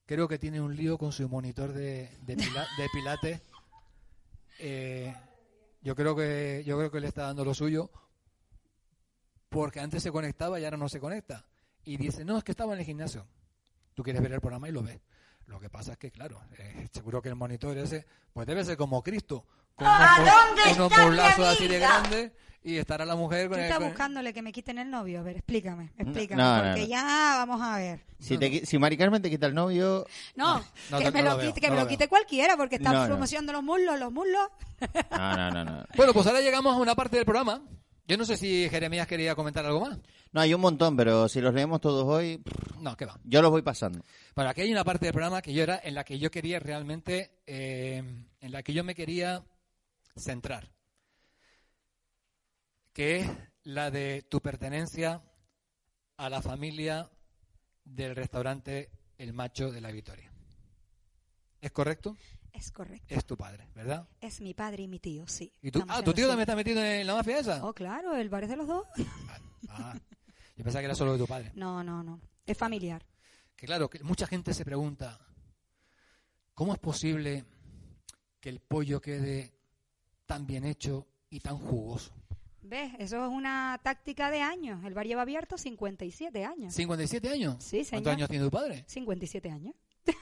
[0.07, 3.40] Creo que tiene un lío con su monitor de, de, pila- de pilates.
[4.61, 5.14] Eh,
[5.82, 7.90] yo creo que yo creo que le está dando lo suyo
[9.48, 11.44] porque antes se conectaba y ahora no se conecta.
[11.84, 13.26] Y dice no es que estaba en el gimnasio
[13.94, 15.00] tú quieres ver el programa y lo ves.
[15.46, 18.76] Lo que pasa es que claro eh, seguro que el monitor ese pues debe ser
[18.76, 19.44] como Cristo
[19.76, 22.32] con unos, mu- unos mulazos así de grandes
[22.64, 25.20] y estará la mujer Tú con el estás con- buscándole que me quiten el novio.
[25.20, 26.42] A ver, explícame, explícame.
[26.42, 26.86] no, no, porque no.
[26.88, 27.04] ya
[27.46, 28.00] vamos a ver.
[28.18, 30.04] Si, te, qui- si Mari Carmen te quita el novio,
[30.34, 31.96] No, no, que no me lo lo, veo, quite, que no me lo lo veo.
[31.96, 33.06] quite cualquiera porque está No, no.
[33.06, 34.48] promocionando los muslos, los muslos.
[35.10, 35.84] no, no, no, no.
[35.96, 37.62] bueno pues ahora llegamos a una parte del programa
[38.08, 39.98] yo no sé si Jeremías quería comentar algo más
[40.32, 43.42] No, hay un montón, pero si los leemos todos hoy, pff, no qué va yo
[43.42, 44.00] los voy pasando.
[44.34, 46.58] Bueno, aquí hay una parte del programa que yo era en la que yo quería
[46.60, 48.02] realmente, eh,
[48.40, 49.42] en la que yo me quería
[50.16, 50.72] centrar,
[52.92, 53.30] que es
[53.64, 55.22] la de tu pertenencia
[56.16, 57.10] a la familia
[57.84, 60.32] del restaurante El Macho de la Victoria.
[61.60, 62.16] ¿Es correcto?
[62.52, 63.14] Es correcto.
[63.14, 64.08] Es tu padre, ¿verdad?
[64.20, 65.52] Es mi padre y mi tío, sí.
[65.60, 65.84] ¿Y tú?
[65.88, 67.64] Ah, ¿tu tío también está metido en la mafia esa?
[67.64, 68.86] Oh, claro, el bar es de los dos.
[69.68, 69.98] Ah,
[70.56, 71.52] yo pensaba que era solo de tu padre.
[71.54, 72.20] No, no, no.
[72.46, 73.04] Es familiar.
[73.56, 75.18] que claro, que mucha gente se pregunta,
[76.54, 77.44] ¿cómo es posible
[78.40, 79.55] que el pollo quede
[80.26, 82.12] tan bien hecho y tan jugoso.
[82.62, 82.92] ¿Ves?
[82.98, 84.84] Eso es una táctica de años.
[84.84, 86.74] El bar lleva abierto 57 años.
[86.74, 87.56] 57 años.
[87.62, 88.02] Sí, señor.
[88.02, 88.84] ¿Cuántos años tiene tu padre?
[88.88, 89.74] 57 años.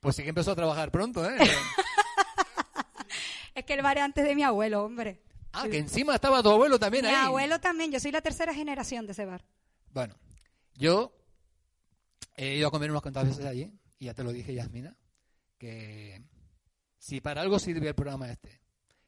[0.00, 1.36] Pues sí que empezó a trabajar pronto, ¿eh?
[3.54, 5.22] Es que el bar es antes de mi abuelo, hombre.
[5.52, 7.26] ah, que encima estaba tu abuelo también Mi ahí.
[7.26, 7.90] abuelo también.
[7.90, 9.44] Yo soy la tercera generación de ese bar.
[9.92, 10.14] Bueno,
[10.74, 11.16] yo
[12.36, 14.94] he ido a comer unas cuantas veces allí y ya te lo dije, Yasmina,
[15.56, 16.22] que
[17.06, 18.60] si para algo sirve el programa este,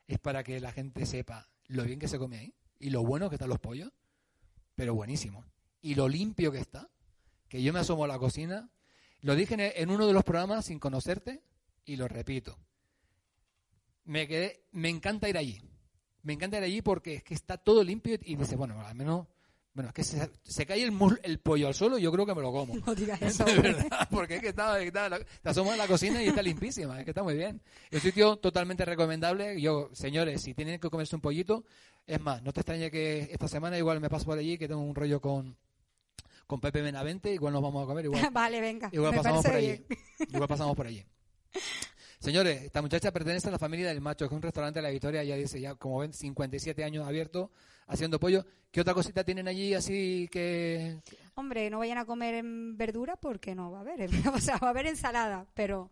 [0.07, 3.29] es para que la gente sepa lo bien que se come ahí y lo bueno
[3.29, 3.91] que están los pollos,
[4.77, 5.45] pero buenísimo.
[5.83, 6.89] Y lo limpio que está,
[7.49, 8.71] que yo me asomo a la cocina,
[9.23, 11.43] lo dije en, uno de los programas sin conocerte
[11.85, 12.57] y lo repito.
[14.05, 15.61] Me quedé, me encanta ir allí.
[16.23, 19.27] Me encanta ir allí porque es que está todo limpio y dice, bueno, al menos,
[19.79, 22.35] bueno, es que se, se cae el, mus- el pollo al suelo, yo creo que
[22.35, 22.75] me lo como.
[22.87, 23.45] No digas eso.
[23.45, 23.73] De hombre.
[23.75, 27.05] verdad, porque es que está, está- te asomas a la cocina y está limpísima, es
[27.05, 27.63] que está muy bien.
[27.91, 29.61] Es un sitio totalmente recomendable.
[29.61, 31.65] Yo, señores, si tienen que comerse un pollito,
[32.09, 34.81] es más, no te extrañe que esta semana igual me paso por allí, que tengo
[34.81, 35.57] un rollo con,
[36.49, 38.89] con Pepe Benavente, igual nos vamos a comer, igual, vale, venga.
[38.93, 39.85] igual me pasamos por allí.
[40.29, 41.05] Igual pasamos por allí.
[42.19, 44.91] Señores, esta muchacha pertenece a la familia del macho, que es un restaurante de la
[44.91, 47.53] Victoria, ya dice, ya como ven, 57 años abierto,
[47.89, 48.45] haciendo pollo.
[48.71, 51.01] ¿Qué otra cosita tienen allí así que,
[51.35, 54.11] Hombre, no vayan a comer en verdura porque no va a haber.
[54.35, 55.91] O sea, va a haber ensalada, pero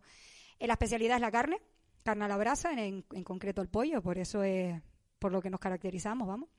[0.59, 1.59] la especialidad es la carne,
[2.03, 4.81] carne a la brasa, en, en concreto el pollo, por eso es
[5.19, 6.49] por lo que nos caracterizamos, vamos.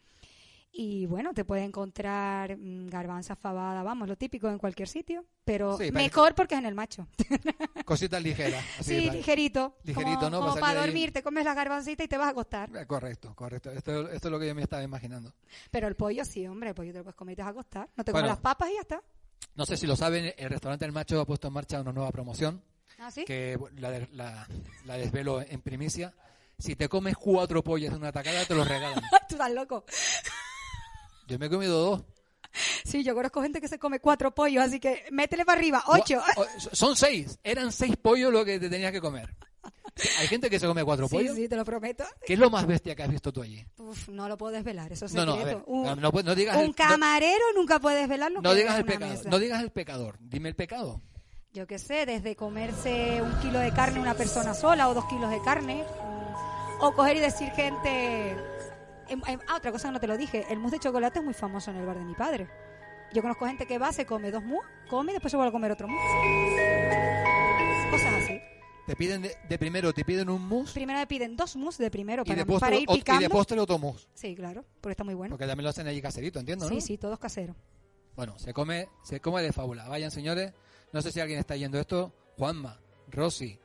[0.71, 5.77] Y bueno, te puedes encontrar mm, garbanzas, fabada, vamos, lo típico en cualquier sitio, pero
[5.79, 7.09] Sí, mejor porque es en el macho.
[7.85, 8.63] cositas ligeras?
[8.79, 9.77] así Sí, para- ligerito.
[9.83, 10.41] Ligerito, como, ¿no?
[10.41, 12.71] Como Para dormir, te comes las garbancitas y te vas a acostar.
[12.77, 13.73] Eh, Correcto, correcto.
[13.73, 15.33] Esto, esto es lo que yo me estaba imaginando.
[15.71, 17.53] Pero el pollo sí, hombre, el pollo te lo puedes comer y te vas a
[17.53, 17.89] acostar.
[17.97, 18.27] No te Bueno.
[18.29, 19.03] comes las papas y ya está.
[19.55, 22.13] No sé si lo saben, el restaurante El Macho ha puesto en marcha una nueva
[22.13, 22.63] promoción
[22.99, 23.25] ¿Ah, sí?
[23.25, 24.47] que la, la,
[24.85, 26.15] la desvelo en primicia.
[26.59, 29.01] Si te comes cuatro pollos en una tacada, te los regalan.
[29.29, 29.85] Tú estás loco.
[31.29, 32.03] Yo me he comido dos.
[32.85, 36.21] Sí, yo conozco gente que se come cuatro pollos, así que métele para arriba, ocho.
[36.37, 37.39] O- Son seis.
[37.45, 39.37] Eran seis pollos lo que te tenías que comer.
[40.21, 41.37] Hay gente que se come cuatro Sí, pollos.
[41.37, 42.05] sí, te lo prometo.
[42.25, 43.67] ¿Qué es lo más bestia que has visto tú allí?
[43.79, 45.65] Uf, no lo puedo desvelar, eso es No, secreto.
[45.67, 46.07] no, ver.
[46.07, 48.41] un no, digas un el, camarero nunca puede desvelarlo.
[48.41, 49.11] no que digas el pecado.
[49.13, 49.29] mesa.
[49.29, 50.17] No digas el pecador.
[50.21, 51.03] Dime el pecado.
[51.53, 55.31] Yo qué sé, desde comerse un kilo de carne una persona sola o dos kilos
[55.31, 55.85] de carne,
[56.81, 58.37] o coger y decir gente...
[59.09, 61.25] em- em- ah, otra cosa que no te lo dije, el mousse de chocolate es
[61.25, 62.49] muy famoso en el bar de mi padre.
[63.13, 65.53] Yo conozco gente que va, se come dos mousse, come y después se vuelve a
[65.53, 66.05] comer otro mousse.
[67.91, 68.41] Cosas así.
[68.87, 71.91] Te piden de, de primero, te piden un mousse Primero me piden dos mousse de
[71.91, 73.21] primero y para, de postre, para ir ot- y picando.
[73.23, 74.07] de postre otro mousse.
[74.15, 75.33] Sí, claro, porque está muy bueno.
[75.35, 76.75] Porque también lo hacen allí caserito, entiendo, ¿no?
[76.75, 77.57] Sí, sí, todos caseros.
[78.17, 79.89] Bueno, se come, se come de fábula.
[79.89, 80.53] Vayan, señores.
[80.93, 82.13] No sé si alguien está yendo esto.
[82.39, 83.59] Juanma, Rosy,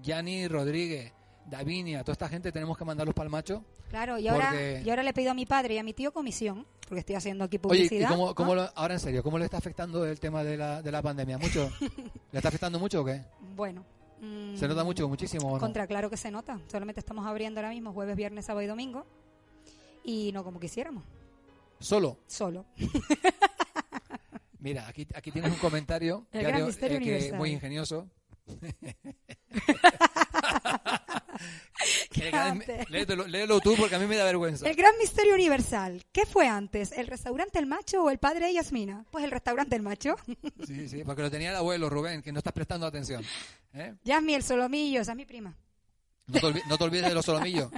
[0.00, 1.12] Yanni Rodríguez,
[1.46, 3.64] Davinia, toda esta gente tenemos que mandarlos para el macho.
[3.92, 6.12] Claro, y ahora, Porque- y ahora le pido a mi padre y a mi tío
[6.12, 8.08] comisión, porque estoy haciendo aquí Oye, ¿y publicidad.
[8.34, 11.02] cómo, lo- ahora en serio, cómo le está afectando el tema de la, de la
[11.02, 11.36] pandemia?
[11.36, 11.70] ¿Mucho?
[12.32, 13.20] ¿Le está afectando mucho o qué?
[13.54, 13.84] Bueno.
[14.22, 15.60] mm, ¿Se nota mucho, muchísimo o no?
[15.60, 16.58] Contra, claro que se nota.
[16.68, 19.04] Solamente estamos abriendo ahora mismo jueves, viernes, sábado y domingo.
[20.04, 21.04] Y no como quisiéramos,
[21.78, 22.16] Solo.
[22.26, 22.64] solo.
[24.58, 26.40] Mira, aquí, aquí tienes un comentario eh,
[26.80, 27.38] que universal.
[27.38, 28.08] muy ingenioso.
[32.88, 34.68] Léetelo- léelo tú porque a mí me da vergüenza.
[34.68, 36.02] El gran misterio universal.
[36.12, 36.92] ¿Qué fue antes?
[36.92, 39.04] ¿El restaurante El Macho o el padre de Yasmina?
[39.10, 40.16] Pues el restaurante El Macho.
[40.66, 43.24] Sí, sí, porque lo tenía el abuelo Rubén, que no estás prestando atención.
[43.74, 43.94] ¿eh?
[44.04, 45.56] Yasmi, el solomillo, esa es mi prima.
[46.26, 47.70] No, te olvi- no te olvides de los solomillos,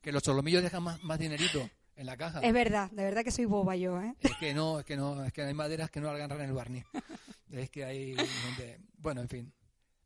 [0.00, 2.40] que los solomillos dejan más, más dinerito en la caja.
[2.40, 4.14] Es verdad, de verdad que soy boba yo, ¿eh?
[4.20, 6.84] Es que no, es que no, es que hay maderas que no agarran el barniz.
[7.52, 9.52] Es que hay gente, bueno, en fin.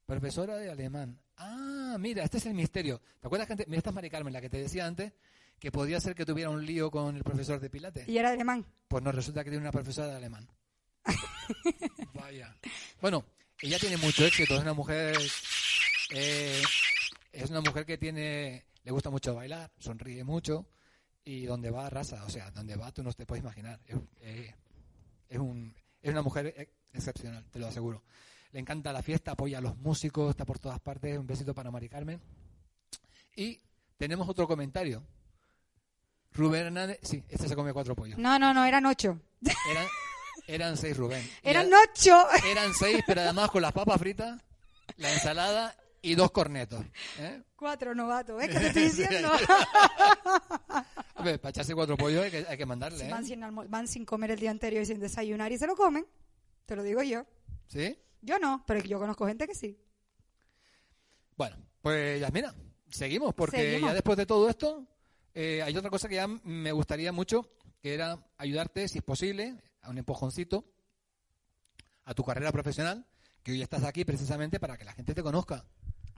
[0.06, 1.18] Profesora de alemán.
[1.36, 3.00] Ah, mira, este es el misterio.
[3.20, 5.12] ¿Te acuerdas que antes, mira esta es Mari Carmen, la que te decía antes,
[5.58, 8.08] que podía ser que tuviera un lío con el profesor de Pilates?
[8.08, 8.64] Y era alemán.
[8.88, 10.48] Pues no, resulta que tiene una profesora de alemán.
[12.14, 12.56] Vaya.
[13.00, 13.24] Bueno,
[13.60, 15.16] ella tiene mucho éxito, es una mujer,
[16.10, 16.62] eh,
[17.32, 20.66] es una mujer que tiene, le gusta mucho bailar, sonríe mucho
[21.24, 23.80] y donde va arrasa, o sea, donde va tú no te puedes imaginar.
[23.86, 24.54] Es, eh,
[25.28, 28.02] es un, es una mujer eh, excepcional, te lo aseguro.
[28.54, 31.18] Le encanta la fiesta, apoya a los músicos, está por todas partes.
[31.18, 32.20] Un besito para Mari Carmen.
[33.34, 33.60] Y
[33.96, 35.02] tenemos otro comentario.
[36.32, 38.16] Rubén Hernández, sí, este se come cuatro pollos.
[38.16, 39.18] No, no, no, eran ocho.
[39.68, 39.86] Eran,
[40.46, 41.28] eran seis, Rubén.
[41.42, 42.16] Eran a- ocho.
[42.46, 44.40] Eran seis, pero además con las papas fritas,
[44.98, 46.84] la ensalada y dos cornetos.
[47.18, 47.42] ¿eh?
[47.56, 48.50] Cuatro novatos, ¿ves?
[48.50, 49.32] Que te estoy diciendo.
[51.16, 53.04] Hombre, para echarse cuatro pollos hay que, hay que mandarle.
[53.06, 53.10] ¿eh?
[53.10, 56.06] van, sin van sin comer el día anterior y sin desayunar y se lo comen.
[56.66, 57.26] Te lo digo yo.
[57.66, 57.98] ¿Sí?
[58.24, 59.78] Yo no, pero yo conozco gente que sí.
[61.36, 62.54] Bueno, pues Yasmina,
[62.90, 63.90] seguimos, porque Seguimos.
[63.90, 64.86] ya después de todo esto,
[65.34, 67.50] eh, hay otra cosa que ya me gustaría mucho,
[67.82, 70.64] que era ayudarte, si es posible, a un empujoncito
[72.04, 73.04] a tu carrera profesional,
[73.42, 75.64] que hoy estás aquí precisamente para que la gente te conozca.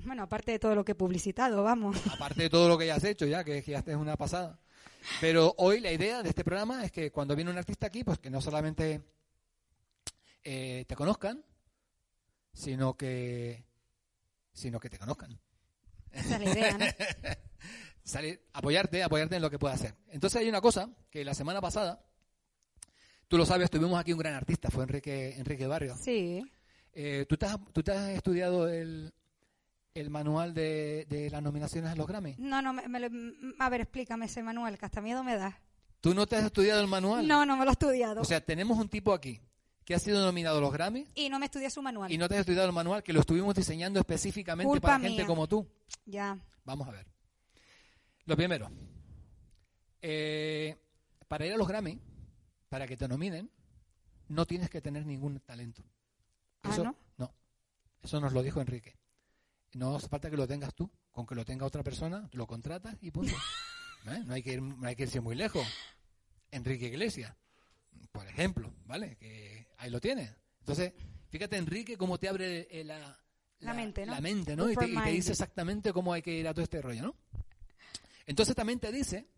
[0.05, 1.97] Bueno, aparte de todo lo que he publicitado, vamos.
[2.15, 4.61] Aparte de todo lo que ya has hecho, ya, que, que ya es una pasada.
[5.21, 8.19] Pero hoy la idea de este programa es que cuando viene un artista aquí, pues
[8.19, 9.03] que no solamente
[10.45, 11.43] eh, te conozcan,
[12.57, 13.65] sino que,
[14.53, 15.39] sino que te conozcan.
[16.11, 16.87] Esa es la idea, ¿no?
[18.03, 19.95] salir, apoyarte, apoyarte en lo que puedas hacer.
[20.09, 22.03] Entonces hay una cosa que la semana pasada,
[23.29, 25.97] tú lo sabes, tuvimos aquí un gran artista, fue Enrique, Enrique Barrio.
[26.01, 26.51] Sí.
[26.95, 29.13] Eh, ¿tú, te has, ¿Tú te has estudiado el,
[29.93, 32.37] el manual de, de las nominaciones a los Grammy?
[32.39, 35.61] No, no, me, me mm, a ver, explícame ese manual, que hasta miedo me da.
[36.01, 37.29] ¿Tú no te has estudiado el manual?
[37.29, 38.23] No, no me lo he estudiado.
[38.23, 39.43] O sea, tenemos un tipo aquí
[39.87, 42.13] que ha sido nominado a los Grammy y no me estudié su manual.
[42.13, 45.25] y no te has estudiado el manual que lo estuvimos diseñando específicamente Culpa para gente
[45.25, 45.67] como tú.
[46.05, 46.37] Ya.
[46.65, 47.07] Vamos a ver.
[48.25, 48.69] Lo primero,
[50.03, 50.77] eh,
[51.29, 52.01] para ir a los Grammy,
[52.69, 53.49] para que te nominen,
[54.27, 55.85] no tienes que tener ningún talento.
[56.65, 56.83] Ah, Eso,
[57.17, 57.33] ¿no?
[58.03, 58.99] Eso nos lo dijo Enrique.
[59.75, 60.91] No hace falta que lo tengas tú.
[61.13, 63.33] Con que lo tenga otra persona, lo contratas y punto.
[64.07, 64.23] ¿Eh?
[64.27, 65.67] No, hay que ir, no hay que irse muy lejos.
[66.51, 67.35] Enrique Iglesias,
[68.13, 69.17] por ejemplo, ¿vale?
[69.17, 70.35] Que ahí lo tienes.
[70.61, 70.93] Entonces,
[71.29, 73.19] fíjate, Enrique, cómo te abre eh, la,
[73.61, 74.13] La mente, ¿no?
[74.13, 74.65] La mente, ¿no?
[74.65, 75.13] Y te, y te Open-minded.
[75.13, 77.17] dice exactamente cómo hay que ir a todo este rollo, ¿no?
[78.27, 79.29] Entonces también te dice,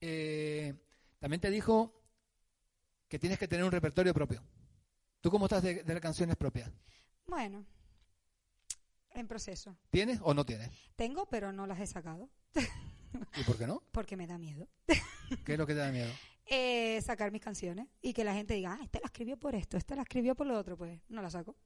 [0.00, 0.74] eh,
[1.18, 2.00] también te dijo
[3.08, 4.42] que tienes que tener un repertorio propio.
[5.20, 6.70] ¿Tú cómo estás de, de canciones propias?
[7.26, 7.64] Bueno,
[9.10, 9.76] en proceso.
[9.90, 10.70] ¿Tienes o no tienes?
[10.96, 12.28] Tengo, pero no las he sacado.
[13.36, 13.82] ¿Y por qué no?
[13.92, 14.68] Porque me da miedo.
[15.44, 16.12] ¿Qué es lo que te da miedo?
[16.46, 19.76] Eh, sacar mis canciones y que la gente diga, ah, este la escribió por esto,
[19.78, 21.56] este la escribió por lo otro, pues no la saco.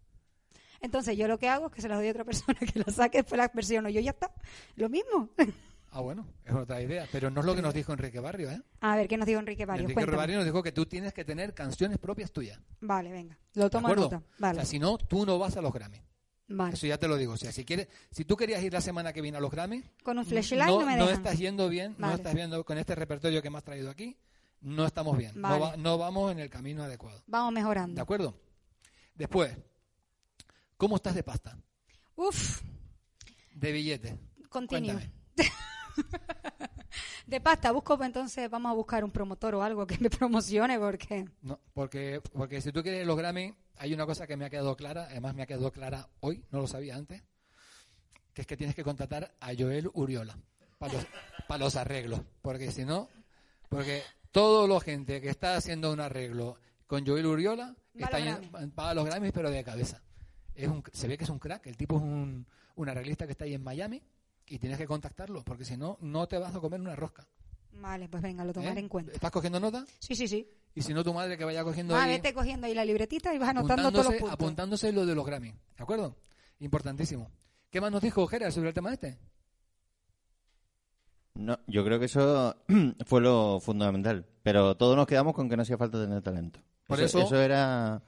[0.81, 2.93] Entonces yo lo que hago es que se las doy a otra persona que la
[2.93, 4.33] saque, después la versiono yo ya está.
[4.77, 5.31] Lo mismo.
[5.91, 7.07] Ah, bueno, es otra idea.
[7.11, 8.61] Pero no es lo que nos dijo Enrique Barrio, ¿eh?
[8.83, 9.85] A ver, ¿qué nos dijo Enrique Barrios?
[9.85, 10.17] Enrique Cuéntame.
[10.19, 12.61] Barrio nos dijo que tú tienes que tener canciones propias tuyas.
[12.83, 13.39] Vale, venga.
[13.55, 14.23] Lo ¿De tomo en nota.
[14.39, 14.59] Vale.
[14.59, 16.03] O sea, si no, tú no vas a los Grammy.
[16.49, 16.75] vale.
[16.75, 17.33] Eso ya te lo digo.
[17.33, 19.83] O sea, si quieres, si tú querías ir la semana que viene a los Grammy,
[20.03, 21.25] Con un flashlight no, me no dejan.
[21.25, 24.15] estás yendo bien, no estás viendo con este repertorio que me has traído aquí,
[24.61, 25.33] no estamos bien.
[25.41, 27.23] No, va- no vamos en el camino adecuado.
[27.27, 27.95] Vamos mejorando.
[27.95, 28.39] ¿De acuerdo?
[29.15, 29.57] Después,
[30.77, 31.59] ¿cómo estás de pasta?
[32.17, 32.63] Uf,
[33.55, 34.19] De billete.
[34.49, 34.99] continuo.
[37.27, 41.27] De pasta, busco, entonces vamos a buscar un promotor o algo que me promocione porque...
[41.43, 44.75] No, porque, porque si tú quieres los Grammy, hay una cosa que me ha quedado
[44.77, 47.23] clara, además me ha quedado clara hoy, no lo sabía antes,
[48.33, 50.39] que es que tienes que contratar a Joel Uriola
[50.79, 51.07] para los,
[51.47, 53.11] para los arreglos, porque si no,
[53.69, 56.57] porque toda la gente que está haciendo un arreglo
[56.87, 60.03] con Joel Uriola Va está los yendo- va a los Grammys pero de cabeza.
[60.55, 63.33] Es un, se ve que es un crack, el tipo es un, un arreglista que
[63.33, 64.03] está ahí en Miami
[64.47, 67.27] y tienes que contactarlo, porque si no, no te vas a comer una rosca.
[67.73, 68.83] Vale, pues venga, lo tomaré ¿eh?
[68.83, 69.13] en cuenta.
[69.13, 69.85] ¿Estás cogiendo nota?
[70.01, 70.49] Sí, sí, sí.
[70.75, 73.33] Y si no, tu madre que vaya cogiendo Va, ahí vete cogiendo ahí la libretita
[73.35, 74.33] y vas anotando todos los puntos.
[74.33, 75.51] apuntándose lo de los Grammy.
[75.53, 76.17] ¿De acuerdo?
[76.61, 77.31] Importantísimo.
[77.71, 79.19] ¿Qué más nos dijo Gerard sobre el tema este?
[81.39, 82.57] No, yo creo que eso
[83.07, 84.27] fue lo fundamental.
[84.43, 86.61] Pero todos nos quedamos con que no hacía falta tener talento.
[86.87, 88.03] Por eso- eso era...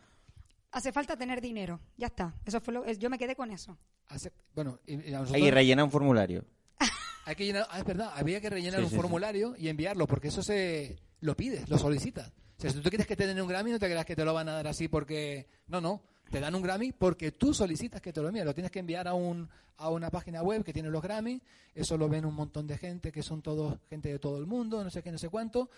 [0.72, 1.80] Hace falta tener dinero.
[1.96, 2.34] Ya está.
[2.44, 3.76] Eso fue lo, yo me quedé con eso.
[4.08, 6.44] Hace- bueno, y- y a nosotros- Hay que rellenar un formulario.
[7.26, 9.00] hay que llenar, ah, es verdad, había que rellenar Sí, un sí, sí.
[9.00, 12.28] formulario y enviarlo, porque eso se lo pides, lo solicitas.
[12.58, 14.24] O sea, si tú quieres que te den un Grammy, no te creas que te
[14.24, 15.46] lo van a dar así porque...
[15.68, 18.46] No, no, te dan un Grammy porque tú solicitas que te lo envíen.
[18.46, 21.42] Lo tienes que enviar a, un, a una página web que tiene los Grammy,
[21.74, 24.82] eso lo ven un montón de gente, que son todos gente de todo el mundo,
[24.82, 25.70] no sé qué, no sé cuánto.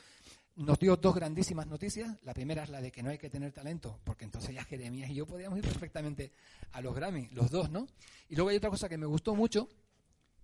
[0.55, 2.18] Nos dio dos grandísimas noticias.
[2.24, 5.11] La primera es la de que no hay que tener talento, porque entonces ya Jeremías
[5.11, 6.32] y yo podíamos ir perfectamente
[6.72, 7.86] a los Grammy, los dos, ¿no?
[8.28, 9.68] Y luego hay otra cosa que me gustó mucho,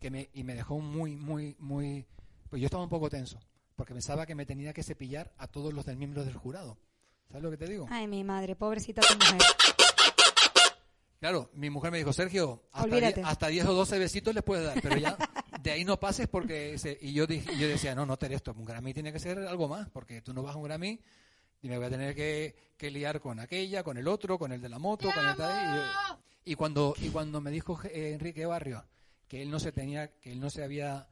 [0.01, 2.07] que me, y me dejó muy, muy, muy...
[2.49, 3.39] Pues yo estaba un poco tenso,
[3.77, 6.79] porque pensaba que me tenía que cepillar a todos los del miembros del jurado.
[7.29, 7.87] ¿Sabes lo que te digo?
[7.91, 9.43] Ay, mi madre, pobrecita tu mujer.
[11.21, 13.15] Claro, mi mujer me dijo, Sergio, hasta Olvídate.
[13.17, 15.17] 10, hasta 10 o 12 besitos les puedes dar, pero ya
[15.63, 16.79] de ahí no pases porque...
[16.79, 19.39] se- y yo, dije, yo decía, no, no te esto, un Grammy tiene que ser
[19.41, 21.01] algo más, porque tú no vas a un Grammy
[21.61, 24.61] y me voy a tener que, que liar con aquella, con el otro, con el
[24.61, 26.17] de la moto, con el tal...
[26.45, 28.85] Y, y cuando, y cuando me dijo eh, Enrique Barrio
[29.27, 31.09] que él no se tenía, que él no se había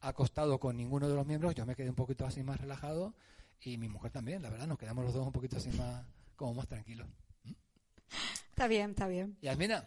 [0.00, 3.14] acostado con ninguno de los miembros, yo me quedé un poquito así más relajado
[3.60, 6.04] y mi mujer también, la verdad, nos quedamos los dos un poquito así más,
[6.36, 7.06] como más tranquilos.
[8.52, 9.36] Está bien, está bien.
[9.42, 9.84] Yasmina,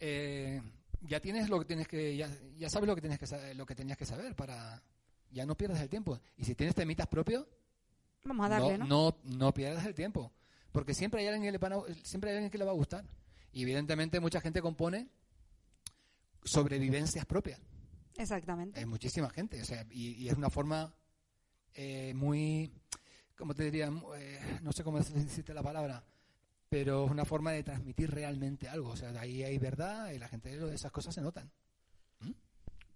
[0.00, 0.60] eh,
[1.02, 3.74] ya tienes lo que tienes que, ya, ya sabes lo que tienes que lo que
[3.74, 4.82] tenías que saber para,
[5.30, 6.18] ya no pierdas el tiempo.
[6.36, 7.46] Y si tienes temitas propios,
[8.24, 8.86] Vamos a darle, ¿no?
[8.86, 10.32] no, no pierdas el tiempo,
[10.72, 12.74] porque siempre hay alguien que le van a- siempre hay alguien que le va a
[12.74, 13.04] gustar.
[13.52, 15.08] Y evidentemente mucha gente compone
[16.44, 17.60] sobrevivencias propias.
[18.16, 18.78] Exactamente.
[18.80, 20.94] Hay muchísima gente, o sea, y, y es una forma
[21.74, 22.72] eh, muy,
[23.36, 23.90] ¿cómo te diría?
[24.18, 26.02] Eh, no sé cómo decirte la palabra,
[26.68, 28.90] pero es una forma de transmitir realmente algo.
[28.90, 31.50] O sea, ahí hay verdad y la gente de esas cosas se notan.
[32.20, 32.32] ¿Mm?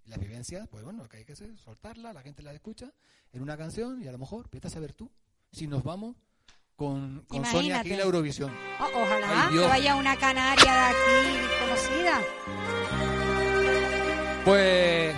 [0.06, 2.92] Las vivencias, pues bueno, lo que hay que hacer es soltarla, la gente la escucha
[3.32, 5.10] en una canción y a lo mejor, vete a saber tú,
[5.52, 6.16] si nos vamos
[6.76, 7.96] con, con Sonia aquí Imagínate.
[7.96, 8.50] la Eurovisión.
[8.80, 12.20] Oh, ojalá Ay, que vaya una canaria de aquí conocida.
[14.44, 15.14] Pues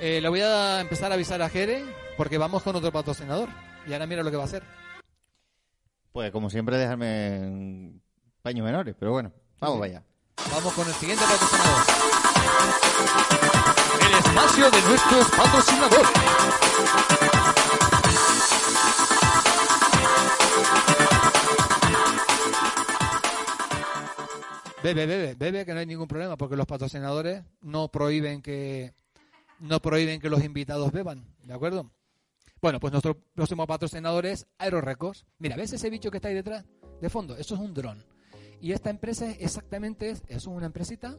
[0.00, 1.84] eh, le voy a empezar a avisar a Jere
[2.16, 3.48] porque vamos con otro patrocinador.
[3.86, 4.62] Y ahora mira lo que va a hacer.
[6.14, 8.00] Pues como siempre, dejarme en
[8.40, 9.84] paños menores, pero bueno, vamos Sí.
[9.90, 10.04] allá.
[10.52, 11.82] Vamos con el siguiente patrocinador.
[14.00, 16.08] El espacio de nuestros patrocinadores.
[24.82, 28.92] Bebe, bebe, bebe, que no hay ningún problema, porque los patrocinadores no prohíben que
[29.58, 31.90] no prohíben que los invitados beban, ¿de acuerdo?
[32.64, 35.26] Bueno, pues nuestro próximo patrocinador es Aerorecords.
[35.38, 36.64] Mira, ¿ves ese bicho que está ahí detrás?
[36.98, 38.02] De fondo, eso es un dron.
[38.58, 41.18] Y esta empresa exactamente es, es una empresita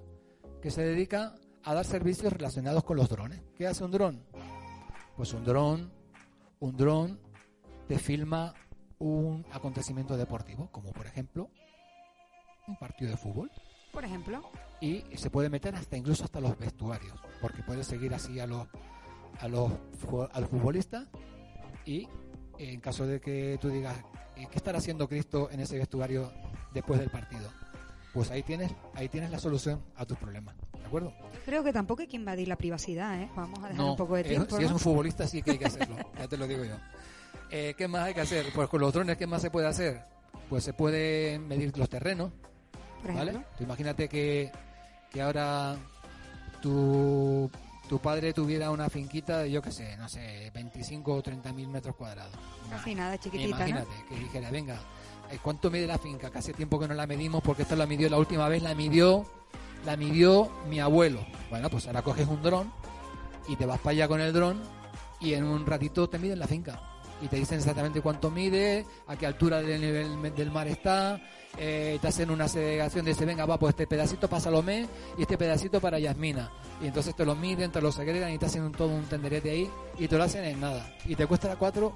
[0.59, 3.43] que se dedica a dar servicios relacionados con los drones.
[3.55, 4.25] ¿Qué hace un dron?
[5.17, 5.93] Pues un dron,
[6.61, 7.19] un dron
[7.87, 8.55] te filma
[8.97, 11.51] un acontecimiento deportivo, como por ejemplo
[12.67, 13.51] un partido de fútbol
[13.93, 14.49] Por ejemplo.
[14.81, 18.67] y se puede meter hasta incluso hasta los vestuarios, porque puede seguir así a los
[19.39, 19.71] a los
[20.31, 21.07] al futbolista
[21.85, 22.07] y
[22.57, 23.95] en caso de que tú digas
[24.35, 26.31] "Eh, qué estará haciendo Cristo en ese vestuario
[26.73, 27.49] después del partido,
[28.13, 31.13] pues ahí tienes ahí tienes la solución a tus problemas, ¿de acuerdo?
[31.45, 33.29] Creo que tampoco hay que invadir la privacidad, ¿eh?
[33.35, 34.55] Vamos a dejar No, un poco de tiempo.
[34.55, 34.67] si ¿no?
[34.67, 36.75] es un futbolista sí que hay que hacerlo, ya te lo digo yo.
[37.51, 38.45] Eh, ¿Qué más hay que hacer?
[38.55, 40.01] Pues con los drones, ¿qué más se puede hacer?
[40.49, 42.31] Pues se puede medir los terrenos,
[43.03, 43.33] ¿vale?
[43.57, 44.51] Tú imagínate que,
[45.11, 45.75] que ahora
[46.61, 47.49] tu,
[47.87, 51.67] tu padre tuviera una finquita de, yo qué sé, no sé, 25 o 30 mil
[51.67, 52.33] metros cuadrados.
[52.69, 53.67] Casi nada, chiquitita, ¿no?
[53.67, 54.79] Imagínate que dijera, venga,
[55.31, 56.31] eh, ¿cuánto mide la finca?
[56.31, 58.73] Que hace tiempo que no la medimos porque esta la midió la última vez, la
[58.73, 59.25] midió,
[59.85, 61.25] la midió mi abuelo.
[61.49, 62.71] Bueno, pues ahora coges un dron
[63.47, 64.61] y te vas para allá con el dron
[65.19, 66.81] y en un ratito te miden la finca.
[67.21, 71.21] Y te dicen exactamente cuánto mide, a qué altura del nivel del mar está,
[71.57, 74.87] eh, te hacen una segregación de ese, venga, va, pues este pedacito para Salomé
[75.17, 76.51] y este pedacito para Yasmina.
[76.81, 79.51] Y entonces te lo miden, te lo segregan y te hacen un, todo un tenderete
[79.51, 80.93] ahí y te lo hacen en nada.
[81.05, 81.95] Y te cuesta cuatro,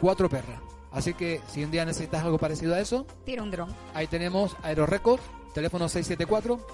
[0.00, 0.60] cuatro perras.
[0.92, 3.74] Así que si un día necesitas algo parecido a eso, Tira un dron.
[3.94, 5.20] Ahí tenemos Aerorecord,
[5.54, 6.66] teléfono 674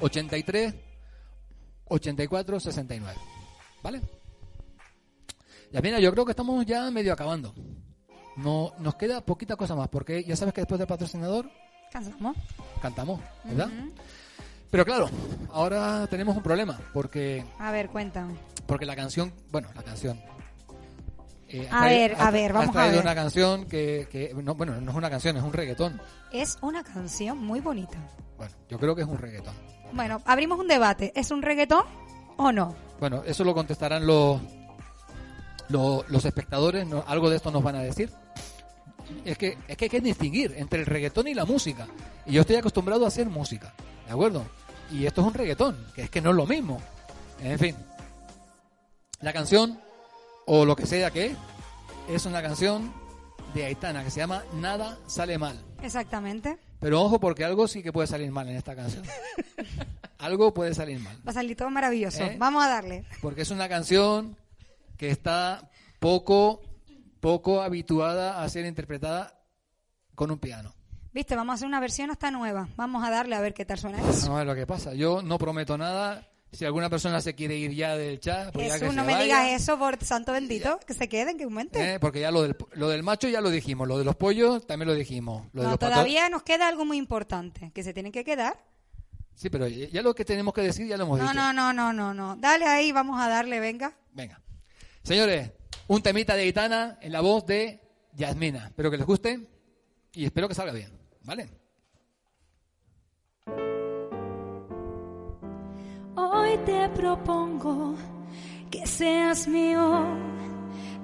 [0.00, 0.74] 83
[1.86, 3.18] 84 69.
[3.82, 4.19] ¿Vale?
[5.72, 7.54] Ya mira, yo creo que estamos ya medio acabando.
[8.36, 11.50] No, nos queda poquita cosa más, porque ya sabes que después del patrocinador
[11.92, 12.36] Cansamos.
[12.80, 13.68] cantamos, ¿verdad?
[14.70, 15.10] Pero claro,
[15.52, 18.34] ahora tenemos un problema, porque, A ver, cuéntame.
[18.66, 20.20] porque la canción, bueno, la canción.
[21.48, 23.00] eh, A traído- ver, a ver, vamos a ver.
[23.00, 26.00] una canción que, que no, bueno, no es una canción, es un reggaetón.
[26.32, 27.98] Es una canción muy bonita.
[28.38, 29.54] Bueno, yo creo que es un reggaetón.
[29.92, 31.12] Bueno, abrimos un debate.
[31.16, 31.82] ¿Es un reggaetón
[32.36, 32.76] o no?
[33.00, 34.40] Bueno, eso lo contestarán los,
[35.70, 37.04] los, los espectadores, ¿no?
[37.06, 38.10] algo de esto nos van a decir.
[39.24, 41.88] Es que, es que hay que distinguir entre el reggaetón y la música.
[42.26, 43.74] Y yo estoy acostumbrado a hacer música,
[44.06, 44.44] ¿de acuerdo?
[44.92, 46.80] Y esto es un reggaetón, que es que no es lo mismo.
[47.42, 47.74] En fin,
[49.20, 49.80] la canción,
[50.46, 51.36] o lo que sea que es,
[52.08, 52.92] es una canción
[53.54, 55.60] de Aitana que se llama Nada sale mal.
[55.82, 56.58] Exactamente.
[56.80, 59.02] Pero ojo, porque algo sí que puede salir mal en esta canción.
[60.18, 61.16] algo puede salir mal.
[61.26, 62.22] Va a salir todo maravilloso.
[62.24, 62.36] ¿Eh?
[62.38, 63.04] Vamos a darle.
[63.20, 64.36] porque es una canción
[65.00, 66.60] que está poco
[67.20, 69.40] poco habituada a ser interpretada
[70.14, 70.74] con un piano.
[71.12, 72.68] Viste, vamos a hacer una versión hasta nueva.
[72.76, 74.28] Vamos a darle a ver qué tal suena eso.
[74.28, 74.92] No es lo que pasa.
[74.92, 76.26] Yo no prometo nada.
[76.52, 79.06] Si alguna persona se quiere ir ya del chat, pues ya que Jesús, no se
[79.06, 79.24] me vaya.
[79.24, 80.78] digas eso, por santo bendito.
[80.86, 81.94] Que se queden, que aumente.
[81.94, 84.66] Eh, Porque ya lo del, lo del macho ya lo dijimos, lo de los pollos
[84.66, 85.46] también lo dijimos.
[85.54, 87.70] Lo de No, los todavía nos queda algo muy importante.
[87.72, 88.62] Que se tienen que quedar.
[89.34, 91.34] Sí, pero ya lo que tenemos que decir ya lo hemos No, dicho.
[91.34, 92.36] no, no, no, no, no.
[92.36, 93.94] Dale ahí, vamos a darle, venga.
[94.12, 94.40] Venga.
[95.02, 95.50] Señores,
[95.88, 97.80] un temita de Gitana en la voz de
[98.14, 98.66] Yasmina.
[98.66, 99.48] Espero que les guste
[100.12, 100.90] y espero que salga bien.
[101.22, 101.48] ¿Vale?
[106.16, 107.94] Hoy te propongo
[108.70, 110.04] que seas mío,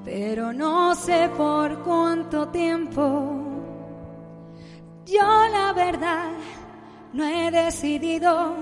[0.05, 3.43] pero no sé por cuánto tiempo.
[5.07, 6.33] Yo la verdad
[7.13, 8.57] no he decidido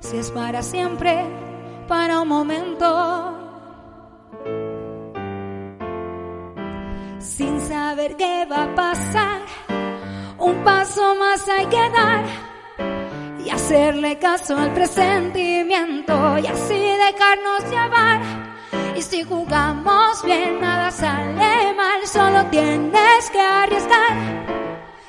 [0.00, 1.24] si es para siempre,
[1.88, 3.39] para un momento.
[7.96, 9.40] Qué va a pasar,
[10.38, 12.24] un paso más hay que dar.
[13.44, 18.20] Y hacerle caso al presentimiento y así dejarnos llevar.
[18.94, 24.46] Y si jugamos bien, nada sale mal, solo tienes que arriesgar.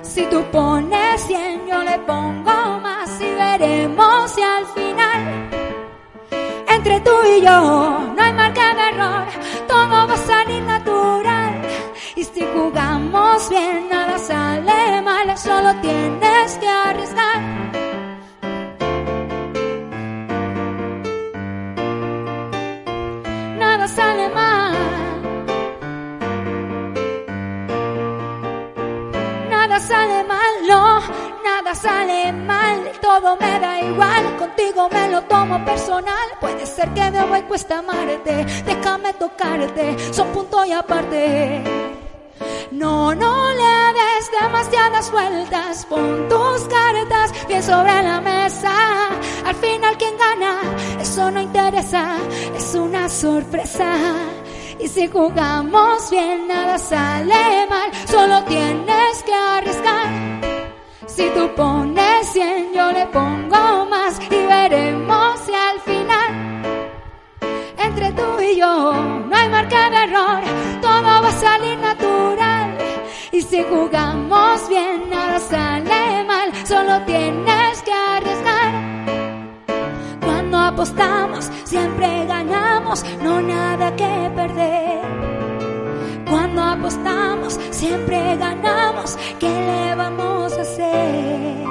[0.02, 5.52] Si tú pones 100, yo le pongo más y veremos si al final
[6.68, 7.52] entre tú y yo
[8.16, 9.28] no hay marca de error,
[9.68, 10.81] todo va a salir natural.
[12.54, 17.42] Jugamos bien, nada sale mal, solo tienes que arriesgar.
[23.58, 24.76] Nada sale mal.
[29.50, 31.00] Nada sale mal, no,
[31.44, 37.10] nada sale mal, todo me da igual, contigo me lo tomo personal, puede ser que
[37.12, 42.01] de hoy cuesta amarte, déjame tocarte, son punto y aparte.
[42.72, 48.72] No, no le des demasiadas vueltas, pon tus cartas bien sobre la mesa.
[49.46, 50.62] Al final quien gana,
[51.00, 52.18] eso no interesa,
[52.56, 53.94] es una sorpresa.
[54.80, 60.08] Y si jugamos bien, nada sale mal, solo tienes que arriesgar.
[61.08, 66.62] Si tú pones 100, yo le pongo más y veremos si al final
[67.84, 70.42] entre tú y yo no hay marca de error,
[71.22, 72.78] va a salir natural.
[73.32, 78.72] Y si jugamos bien, nada sale mal, solo tienes que arriesgar.
[80.22, 85.02] Cuando apostamos, siempre ganamos, no nada que perder.
[86.30, 91.66] Cuando apostamos, siempre ganamos, ¿qué le vamos a hacer?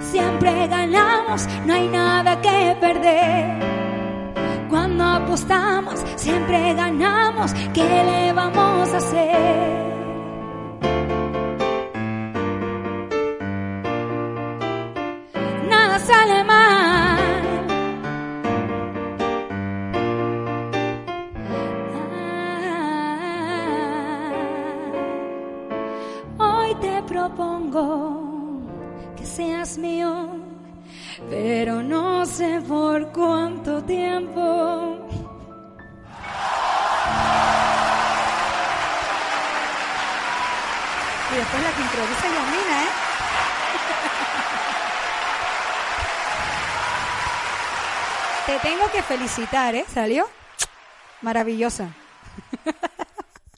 [0.00, 3.85] Siempre ganamos, no hay nada que perder.
[5.16, 9.86] Apostamos, siempre ganamos, ¿qué le vamos a hacer?
[42.58, 42.88] ¿Eh?
[48.46, 49.84] Te tengo que felicitar, ¿eh?
[49.92, 50.26] ¿Salió?
[51.22, 51.92] Maravillosa.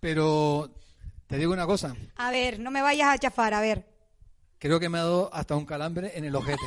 [0.01, 0.71] Pero
[1.27, 3.85] te digo una cosa, A ver, no me vayas a chafar, a ver.
[4.59, 6.63] creo que me ha dado hasta un calambre en el ojete.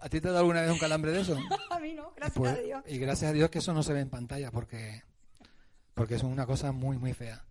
[0.00, 1.36] ¿A ti te ha dado alguna vez un calambre de eso?
[1.70, 2.82] A mí no, gracias Pues- a Dios.
[2.86, 5.02] y gracias a Dios que eso no se ve en pantalla porque
[5.94, 7.42] porque es una cosa muy muy fea.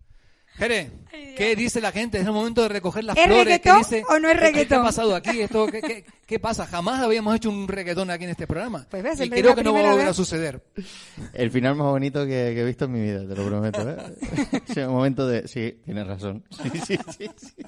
[0.56, 0.90] Jere,
[1.36, 2.18] ¿qué dice la gente?
[2.20, 3.44] Es el momento de recoger las ¿Es flores.
[3.60, 4.04] ¿Qué reggaetón dice?
[4.08, 4.80] o no es ¿Qué- qué- ¿Qué, reggaetón?
[4.80, 5.40] ha pasado aquí?
[5.40, 6.64] Esto, ¿qué, qué, qué pasa?
[6.66, 8.86] Jamás habíamos hecho un reggaetón aquí en este programa.
[8.88, 10.62] Pues ves, y creo la que no va a volver a suceder.
[11.32, 13.88] El final más bonito que, que he visto en mi vida, te lo prometo.
[13.90, 13.96] ¿eh?
[14.72, 15.48] Sí, un momento de...
[15.48, 16.44] Sí, tienes razón.
[16.62, 17.62] Sí, sí, sí, sí.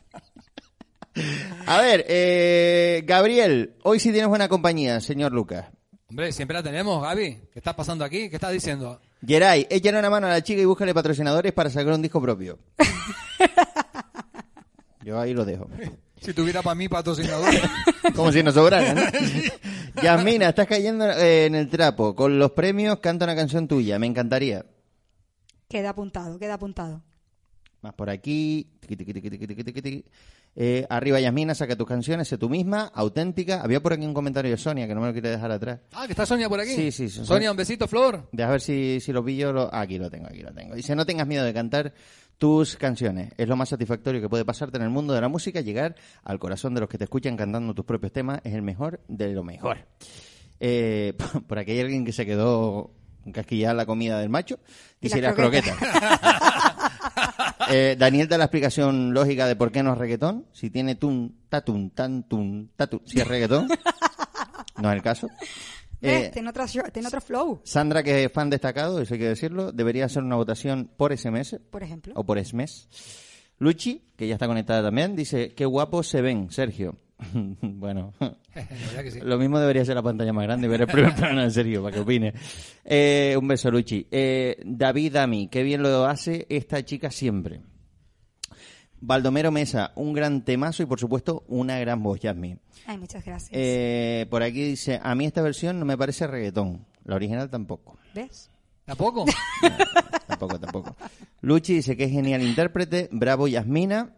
[1.66, 5.66] A ver, eh, Gabriel, hoy sí tienes buena compañía, señor Lucas.
[6.09, 7.34] Hombre, siempre la tenemos, Gaby.
[7.53, 8.28] ¿Qué está pasando aquí?
[8.28, 9.01] ¿Qué estás diciendo?
[9.25, 12.59] Geray, échale una mano a la chica y búscale patrocinadores para sacar un disco propio.
[15.05, 15.69] Yo ahí lo dejo.
[16.21, 17.62] Si tuviera para mí patrocinadores.
[18.17, 19.03] Como si nos sobrara, ¿no?
[20.03, 22.14] Yasmina, estás cayendo eh, en el trapo.
[22.14, 23.99] Con los premios canta una canción tuya.
[23.99, 24.64] Me encantaría.
[25.69, 27.03] Queda apuntado, queda apuntado.
[27.83, 28.69] Más por aquí.
[28.81, 30.05] Tiqui, tiqui, tiqui,
[30.59, 33.61] Eh, arriba, Yasmina, saca tus canciones, sé tú misma, auténtica.
[33.61, 35.80] Había por aquí un comentario de Sonia que no me lo quiere dejar atrás.
[35.92, 36.70] ah, que está Sonia por aquí.
[36.70, 37.24] Sí, sí, sí.
[37.26, 38.26] Sonia, un besito, Flor.
[38.32, 39.52] Deja ver si, si lo pillo.
[39.52, 39.68] Lo...
[39.72, 40.74] ah, Aquí lo tengo, aquí lo tengo.
[40.74, 41.92] Dice, no tengas miedo de cantar
[42.38, 43.32] tus canciones.
[43.36, 45.61] Es lo más satisfactorio que puede pasarte en el mundo de la música.
[45.61, 45.94] Llegar
[46.24, 49.34] al corazón de los que te escuchan cantando tus propios temas es el mejor de
[49.34, 49.86] lo mejor.
[50.59, 51.12] Eh,
[51.46, 52.92] por aquí hay alguien que se quedó
[53.30, 54.59] casquillada la comida del macho.
[55.02, 55.76] Y Dice, las las croquetas.
[57.68, 60.47] Eh, Daniel da la explicación lógica de por qué no es reggaetón.
[60.53, 63.01] Si tiene tun, tatun, tan, tun, tatun.
[63.07, 63.68] Si es reggaetón.
[64.80, 65.28] No es el caso.
[66.01, 66.26] ¿Ves?
[66.26, 69.72] Eh, Tiene, otro, tiene otro flow, Sandra, que es fan destacado, eso hay que decirlo,
[69.72, 72.12] debería hacer una votación por SMS por ejemplo.
[72.14, 72.87] o por SMS.
[73.59, 76.97] Luchi, que ya está conectada también, dice, qué guapos se ven, Sergio.
[77.62, 79.21] bueno, sí.
[79.23, 81.83] lo mismo debería ser la pantalla más grande y ver el primer plano de Sergio,
[81.83, 82.35] para que opine.
[82.85, 84.07] Eh, un beso, Luchi.
[84.11, 87.61] Eh, David Dami, qué bien lo hace esta chica siempre.
[89.01, 92.59] Baldomero Mesa, un gran temazo y por supuesto una gran voz, Jasmine.
[92.87, 93.51] Ay, muchas gracias.
[93.53, 97.99] Eh, por aquí dice, a mí esta versión no me parece reggaetón, la original tampoco.
[98.14, 98.51] ¿Ves?
[98.85, 99.25] ¿Tampoco?
[100.27, 100.97] tampoco, tampoco.
[101.41, 103.09] Luchi dice que es genial intérprete.
[103.11, 104.14] Bravo, Yasmina.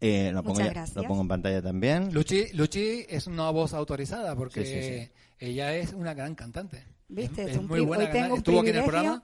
[0.00, 0.96] Eh, lo, pongo Muchas ya- gracias.
[0.96, 2.12] lo pongo en pantalla también.
[2.14, 5.10] Luchi, Luchi es una voz autorizada porque Sí, sí, sí.
[5.38, 6.82] ella es una gran cantante.
[7.08, 7.42] ¿Viste?
[7.42, 8.32] Es, Es es un muy buena hoy tengo cantante.
[8.32, 9.22] un Estuvo aquí en el programa.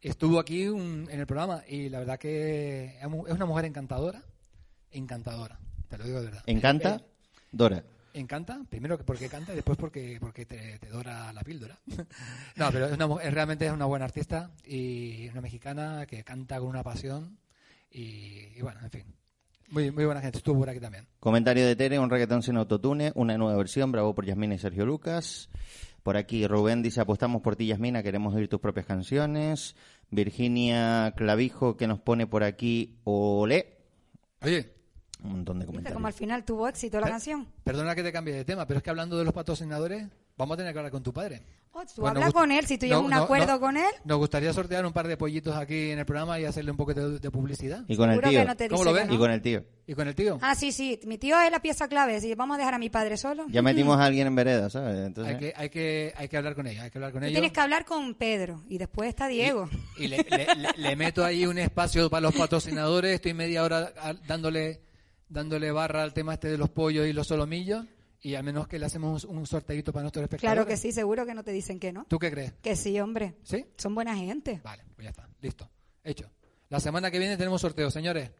[0.00, 4.22] Estuvo aquí un- en el programa y la verdad que es una mujer encantadora.
[4.90, 5.58] Encantadora.
[5.88, 6.42] Te lo digo de verdad.
[6.46, 6.96] ¿Encanta?
[6.96, 7.04] Eh,
[7.52, 7.84] Dora.
[8.14, 11.78] encanta, primero que porque canta y después porque, porque te, te dora la píldora.
[12.56, 16.58] no, pero es una es- realmente es una buena artista y una mexicana que canta
[16.58, 17.38] con una pasión
[17.90, 19.04] y, y bueno, en fin.
[19.72, 20.36] Muy, muy buena gente.
[20.36, 21.06] Estuvo por aquí también.
[21.18, 24.84] Comentario de Tere, un reggaetón sin autotune, una nueva versión, bravo por Yasmina y Sergio
[24.84, 25.48] Lucas.
[26.02, 29.74] Por aquí Rubén dice, apostamos por ti Yasmina, queremos oír tus propias canciones.
[30.10, 33.78] Virginia Clavijo que nos pone por aquí, olé.
[34.42, 34.74] Oye,
[35.24, 35.94] Un montón de ¿Viste comentarios.
[35.94, 37.46] como al final tuvo éxito la canción?
[37.64, 40.06] Perdona que te cambie de tema, pero es que hablando de los patrocinadores,
[40.36, 41.42] vamos a tener que hablar con tu padre.
[41.74, 43.60] Oh, tú Bueno, habla con él, si tú llegas a no, un no, acuerdo no.
[43.60, 46.70] con él, Nos gustaría sortear un par de pollitos aquí en el programa y hacerle
[46.70, 47.82] un poco de, de publicidad.
[47.88, 48.44] Y con el tío.
[48.44, 49.06] no te ¿Cómo lo ves?
[49.06, 49.14] no.
[49.14, 49.64] Y con el tío.
[49.86, 50.38] ¿Y con el tío?
[50.42, 52.90] Ah, sí, sí, mi tío es la pieza clave, si vamos a dejar a mi
[52.90, 53.46] padre solo.
[53.48, 54.98] Ya metimos a alguien en vereda, ¿sabes?
[55.06, 57.26] Entonces, Hay que, hay, que, hay que hablar con ella, hay que hablar con Tú
[57.28, 57.34] ella.
[57.36, 59.70] tienes que hablar con Pedro y después está Diego.
[59.96, 63.90] Y le, le- le- le meto ahí un espacio para los patrocinadores, estoy media hora
[64.26, 64.82] dándole
[65.30, 67.86] dándole barra al tema este de los pollos y los solomillos
[68.22, 70.54] y al menos que le hacemos un, un sorteito para nuestros espectadores.
[70.56, 72.06] Claro que sí, seguro que no te dicen que no.
[72.08, 72.52] ¿Tú qué crees?
[72.62, 73.34] Que sí, hombre.
[73.42, 73.66] ¿Sí?
[73.76, 74.60] Son buena gente.
[74.62, 75.68] Vale, pues ya está, listo,
[76.04, 76.30] hecho.
[76.68, 78.30] La semana que viene tenemos sorteo, señores.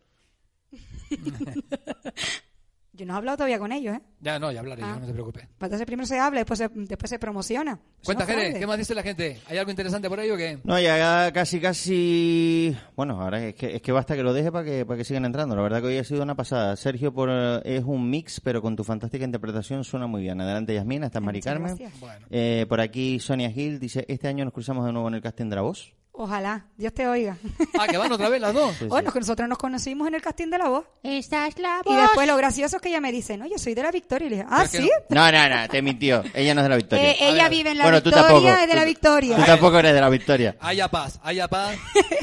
[2.95, 4.01] Yo no he hablado todavía con ellos, ¿eh?
[4.21, 4.93] Ya no, ya hablaré Ah.
[4.95, 5.45] yo, no te preocupes.
[5.61, 7.73] Entonces primero se habla, después se, después se promociona.
[7.73, 8.59] Eso Cuenta, no Jere.
[8.59, 9.41] ¿qué más dice la gente?
[9.49, 10.59] ¿Hay algo interesante por ahí o qué?
[10.63, 12.77] No, ya casi, casi...
[12.95, 15.25] Bueno, ahora es que, es que basta que lo deje para que, para que sigan
[15.25, 15.57] entrando.
[15.57, 16.77] La verdad que hoy ha sido una pasada.
[16.77, 20.39] Sergio por, eh, es un mix, pero con tu fantástica interpretación suena muy bien.
[20.41, 21.07] Adelante, Yasmina.
[21.07, 21.79] Estás Mari Carmen.
[21.99, 22.27] Bueno.
[22.31, 25.49] Eh, por aquí Sonia Gil dice, este año nos cruzamos de nuevo en el casting
[25.49, 25.95] de la voz.
[26.15, 27.39] Ojalá, Dios te oiga.
[27.79, 28.77] Ah, que van otra vez las dos.
[28.79, 29.15] Sí, Bueno, sí.
[29.15, 30.85] que nosotros nos conocimos en el casting de la voz.
[31.03, 32.03] Esta es la Y voz.
[32.03, 34.27] después lo gracioso es que ella me dice, no, yo soy de la Victoria.
[34.27, 34.89] Y le dije, ah, sí.
[35.09, 36.23] No, no, no, te mintió.
[36.35, 37.11] Ella no es de la Victoria.
[37.13, 37.51] Eh, ella ver.
[37.51, 38.49] vive en la bueno, tú Victoria, tampoco.
[38.61, 39.37] es de la Tú- Victoria.
[39.37, 40.57] Tú tampoco eres de la Victoria.
[40.61, 41.77] Haya paz, haya paz,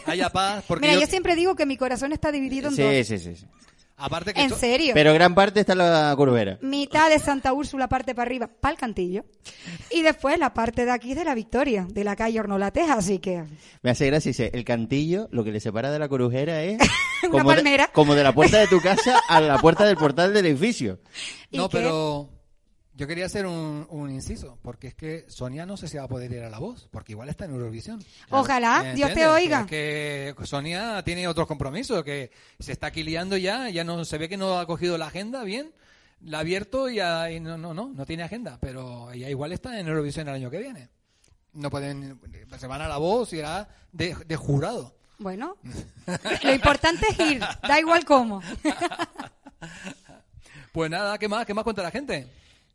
[0.06, 2.84] haya paz, porque Mira, yo- yo siempre digo que mi corazón está dividido en Sí,
[2.84, 3.08] dos.
[3.08, 3.36] sí, sí.
[3.36, 3.48] sí.
[4.00, 4.92] Aparte que En serio.
[4.94, 6.58] Pero gran parte está en la curvera.
[6.62, 9.26] Mitad de Santa Úrsula, parte para arriba, para el cantillo.
[9.92, 13.20] Y después la parte de aquí es de la Victoria, de la calle Hornolateja, así
[13.20, 13.44] que...
[13.82, 16.80] Me hace gracia, dice, el cantillo, lo que le separa de la corujera es...
[17.30, 17.90] Una de- palmera.
[17.94, 21.00] como de la puerta de tu casa a la puerta del portal del edificio.
[21.52, 21.78] ¿Y No, qué?
[21.80, 22.30] pero
[23.00, 26.08] yo quería hacer un, un inciso, porque es que Sonia no sé si va a
[26.10, 28.04] poder ir a la voz, porque igual está en Eurovisión.
[28.30, 29.66] Ojalá, ¿Me Dios te oiga.
[29.66, 32.30] Que, que Sonia tiene otros compromisos, que
[32.60, 35.44] se está aquí liando ya, ya no se ve que no ha cogido la agenda
[35.44, 35.72] bien,
[36.22, 39.54] la ha abierto y, ha- y no, no, no, no tiene agenda, pero ella igual
[39.54, 40.90] está en Eurovisión el año que viene.
[41.54, 42.20] No pueden,
[42.60, 44.94] se van a la voz y irá de, de jurado.
[45.20, 45.56] Bueno,
[46.44, 48.42] lo importante es ir, da igual cómo.
[50.72, 51.46] Pues nada, ¿qué más?
[51.46, 52.28] ¿Qué más cuenta la gente?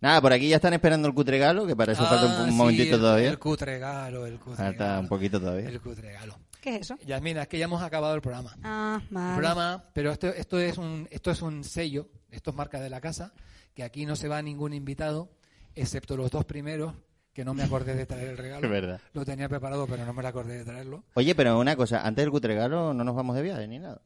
[0.05, 2.50] Nada, por aquí ya están esperando el cutregalo, que para eso falta un, Ah, un
[2.50, 3.30] sí, momentito el- todavía.
[3.30, 4.76] El cutregalo, el cutregalo.
[4.76, 5.66] Falta un poquito todavía.
[5.70, 6.36] El cutregalo.
[6.61, 6.98] ¿Qué es eso?
[7.07, 8.55] Yasmina, es que ya hemos acabado el programa.
[8.62, 9.32] Ah, El vale.
[9.34, 13.00] programa, pero esto, esto es un, esto es un sello, esto es marca de la
[13.00, 13.32] casa,
[13.72, 15.30] que aquí no se va ningún invitado,
[15.74, 16.92] excepto los dos primeros,
[17.32, 18.62] que no me acordé de traer el regalo.
[18.66, 19.00] Es verdad.
[19.14, 21.02] Lo tenía preparado, pero no me lo acordé de traerlo.
[21.14, 24.02] Oye, pero una cosa, antes del cutregalo no nos vamos de viaje ni nada.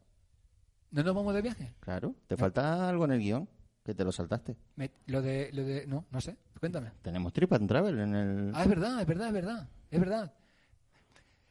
[0.92, 1.74] ¿No nos vamos de viaje?
[1.80, 3.49] Claro, te falta algo en el guion,
[3.89, 4.55] que te lo saltaste.
[4.76, 6.91] Me- lo de, lo de, no, no sé, cuéntame.
[7.01, 8.53] Tenemos Trip and Travel en el...
[8.55, 10.32] Ah, es verdad, es verdad, es verdad, es verdad.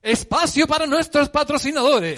[0.04, 2.16] Espacio para nuestros patrocinadores.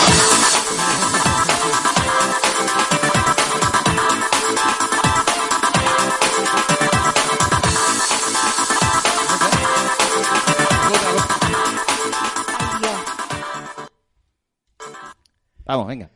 [15.65, 16.09] Vamos, venga.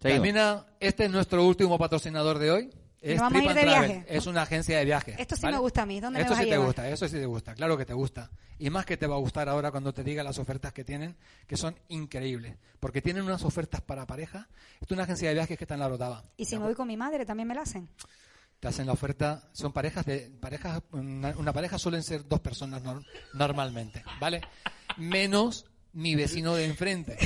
[0.00, 0.22] Seguimos.
[0.24, 2.70] Termina, este es nuestro último patrocinador de hoy.
[3.02, 3.90] Es ¿Nos vamos a Trip ir and de Travel.
[3.92, 4.16] viaje?
[4.16, 5.16] Es una agencia de viajes.
[5.18, 5.56] Esto sí ¿vale?
[5.56, 6.00] me gusta a mí.
[6.00, 7.92] ¿Dónde me Esto vas a sí te gusta, eso sí te gusta, claro que te
[7.94, 8.30] gusta.
[8.58, 11.16] Y más que te va a gustar ahora cuando te diga las ofertas que tienen,
[11.46, 12.56] que son increíbles.
[12.80, 14.48] Porque tienen unas ofertas para pareja.
[14.80, 16.24] Esto es una agencia de viajes que está en la Rotava.
[16.36, 17.88] Y si me voy con mi madre, también me la hacen.
[18.60, 22.82] Te hacen la oferta, son parejas de parejas una, una pareja suelen ser dos personas
[22.82, 24.40] nor- normalmente, ¿vale?
[24.96, 27.18] Menos mi vecino de enfrente,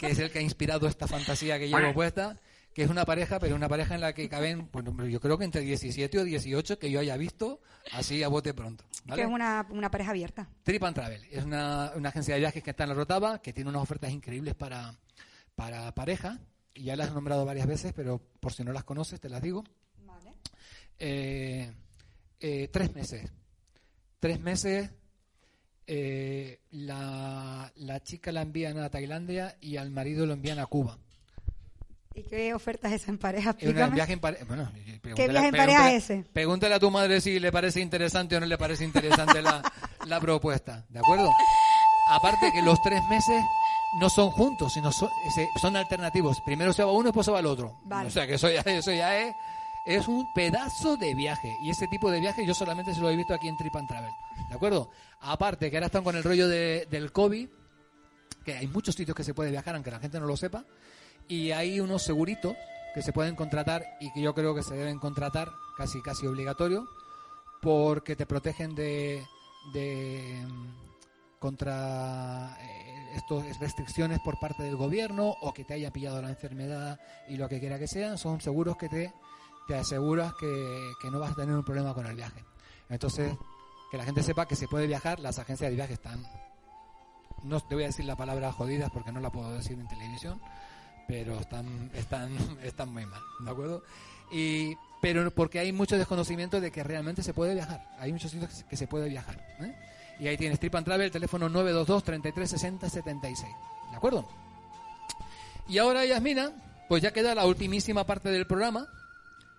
[0.00, 2.36] que es el que ha inspirado esta fantasía que llevo puesta,
[2.74, 5.44] que es una pareja, pero una pareja en la que caben, bueno, yo creo que
[5.44, 7.60] entre 17 o 18 que yo haya visto
[7.92, 9.22] así a bote pronto, ¿vale?
[9.22, 10.48] Que es una, una pareja abierta.
[10.64, 13.52] Trip and Travel es una, una agencia de viajes que está en la Rotava, que
[13.52, 14.98] tiene unas ofertas increíbles para,
[15.54, 16.40] para pareja,
[16.74, 19.40] y ya las he nombrado varias veces, pero por si no las conoces te las
[19.40, 19.62] digo.
[20.98, 21.70] Eh,
[22.40, 23.30] eh, tres meses.
[24.20, 24.90] Tres meses.
[25.86, 30.98] eh, la, la chica la envían a Tailandia y al marido lo envían a Cuba.
[32.14, 33.52] ¿Y qué oferta es esa en pareja?
[33.54, 34.44] Viaje en pareja.
[34.44, 34.70] Bueno,
[35.16, 36.24] ¿Qué viaje en pareja es ese?
[36.32, 39.62] Pregúntale a tu madre si le parece interesante o no le parece interesante la,
[40.06, 40.84] la propuesta.
[40.90, 41.30] ¿De acuerdo?
[42.10, 43.42] Aparte que los tres meses
[44.00, 45.08] no son juntos, sino son,
[45.60, 46.40] son alternativos.
[46.44, 47.80] Primero se va uno, después se va el otro.
[47.84, 48.08] Vale.
[48.08, 49.34] O sea que eso ya, eso ya es,
[49.86, 51.52] es un pedazo de viaje.
[51.64, 53.88] Y ese tipo de viaje yo solamente se lo he visto aquí en Trip and
[53.88, 54.10] Travel.
[54.50, 54.90] ¿De acuerdo?
[55.20, 57.48] Aparte que ahora están con el rollo de- del COVID,
[58.44, 60.64] que hay muchos sitios que se puede viajar, aunque la gente no lo sepa.
[61.28, 62.54] Y hay unos seguritos
[62.94, 66.86] que se pueden contratar y que yo creo que se deben contratar casi casi obligatorio
[67.60, 69.26] porque te protegen de,
[69.72, 76.20] de mm, contra eh, estas restricciones por parte del gobierno o que te haya pillado
[76.22, 79.12] la enfermedad y lo que quiera que sea, son seguros que te,
[79.66, 82.44] te aseguras que, que no vas a tener un problema con el viaje.
[82.88, 83.34] Entonces,
[83.90, 86.22] que la gente sepa que se puede viajar, las agencias de viaje están,
[87.44, 90.40] no te voy a decir la palabra jodidas porque no la puedo decir en televisión,
[91.08, 93.82] pero están, están, están muy mal, ¿de acuerdo?
[94.32, 97.86] Y, pero porque hay mucho desconocimiento de que realmente se puede viajar.
[97.98, 99.36] Hay muchos sitios que se puede viajar.
[99.60, 99.74] ¿eh?
[100.18, 103.52] Y ahí tienes Trip and Travel, teléfono 922 33 60 76.
[103.90, 104.26] ¿De acuerdo?
[105.68, 106.52] Y ahora, Yasmina,
[106.88, 108.86] pues ya queda la ultimísima parte del programa,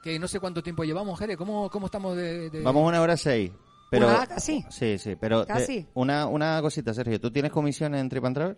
[0.03, 1.37] que no sé cuánto tiempo llevamos, Jere.
[1.37, 3.51] ¿Cómo, cómo estamos de, de- Vamos una hora seis.
[3.91, 4.65] Pero, Una, casi.
[4.71, 5.87] Sí, sí, pero te- Casi.
[5.93, 7.19] una, una cosita, Sergio.
[7.21, 8.57] ¿Tú tienes comisión en Trip and Travel?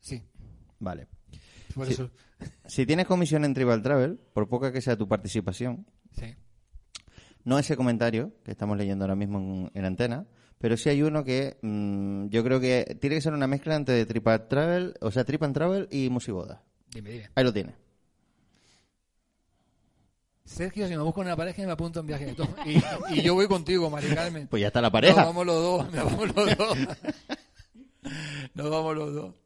[0.00, 0.22] Sí,
[0.80, 1.06] Vale.
[1.74, 1.92] Por Sí.
[1.94, 2.10] eso.
[2.66, 6.34] Si tienes comisión en Trip and Travel, por poca que sea tu participación, Sí.
[7.44, 10.26] no ese comentario que estamos leyendo ahora mismo en, en antena,
[10.58, 14.04] pero sí hay uno que mm, yo creo que tiene que ser una mezcla entre
[14.06, 16.62] Trip and Travel, o sea, Trip and Travel y Musiboda.
[16.92, 17.30] Dime, dime.
[17.34, 17.74] Ahí lo tienes.
[20.44, 22.48] Sergio, si me busco una pareja, me apunto en viaje de todo.
[22.66, 22.76] Y,
[23.18, 24.48] y yo voy contigo, Mari Carmen.
[24.48, 25.24] Pues ya está la Nos pareja.
[25.24, 26.78] vamos los dos, nos vamos los dos.
[28.54, 29.34] Nos vamos los dos.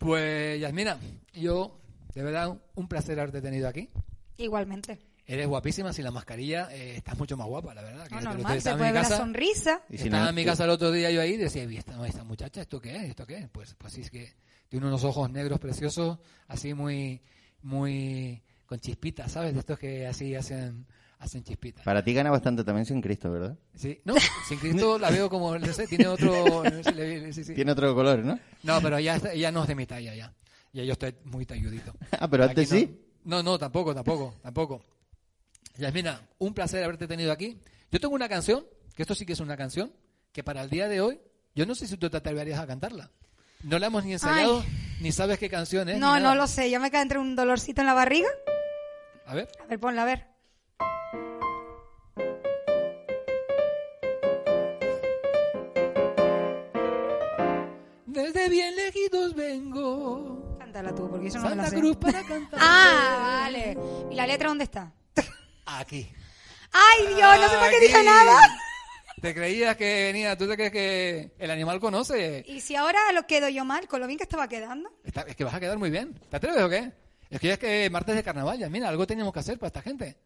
[0.00, 0.98] Pues, Yasmina,
[1.34, 1.78] yo,
[2.14, 3.90] de verdad, un placer haberte tenido aquí.
[4.38, 4.98] Igualmente.
[5.26, 8.08] Eres guapísima, sin la mascarilla, eh, estás mucho más guapa, la verdad.
[8.08, 9.82] que No, normal, se estaba en puede mi ver la casa, sonrisa.
[9.90, 11.76] Y si estaba no- en mi casa el otro día yo ahí y decía, "¿Y
[11.76, 13.02] esta, esta muchacha, ¿esto qué es?
[13.10, 13.48] ¿Esto qué es?
[13.50, 14.32] Pues, pues sí, es que
[14.70, 17.20] tiene unos ojos negros preciosos, así muy,
[17.62, 19.52] muy, con chispitas, ¿sabes?
[19.52, 20.86] De estos que así hacen,
[21.20, 21.84] hacen chispitas.
[21.84, 23.56] Para ti gana bastante también sin Cristo, ¿verdad?
[23.74, 24.14] Sí, no,
[24.48, 27.54] sin Cristo la veo como, no sé, tiene otro, no sé, le- sí, sí.
[27.54, 28.38] Tiene otro color, ¿no?
[28.64, 30.34] No, pero ya, está- ya no es de mi talla ya.
[30.72, 31.92] Ya yo estoy muy talludito.
[32.18, 33.00] Ah, pero antes no- sí.
[33.24, 34.82] No, no, tampoco, tampoco, tampoco.
[35.76, 37.58] Yasmina, un placer haberte tenido aquí.
[37.90, 38.64] Yo tengo una canción,
[38.94, 39.92] que esto sí que es una canción,
[40.32, 41.20] que para el día de hoy,
[41.54, 43.10] yo no sé si tú te atreverías a cantarla.
[43.62, 44.64] No la hemos ni ensayado,
[45.00, 45.98] ni sabes qué canción es.
[45.98, 46.70] No, no lo sé.
[46.70, 48.28] Ya me queda entre un dolorcito en la barriga.
[49.26, 49.48] A ver.
[49.62, 50.26] A ver, ponla, a ver.
[58.40, 60.56] Desde bien lejitos vengo.
[60.58, 61.76] Cántala tú, porque eso no me la Santa sé.
[61.76, 62.58] Cruz para cantar.
[62.62, 63.76] Ah, vale.
[64.10, 64.90] ¿Y la letra dónde está?
[65.66, 66.10] Aquí.
[66.72, 67.38] ¡Ay, Dios!
[67.38, 68.06] No sé para qué dije Aquí.
[68.06, 68.40] nada.
[69.20, 70.38] ¿Te creías que venía?
[70.38, 72.42] ¿Tú te crees que el animal conoce?
[72.48, 74.90] Y si ahora lo quedo yo mal, con lo bien que estaba quedando.
[75.04, 76.14] Está- es que vas a quedar muy bien.
[76.30, 76.92] ¿Te atreves o qué?
[77.28, 79.66] Es que ya es que martes de carnaval, ya mira, algo tenemos que hacer para
[79.68, 80.16] esta gente.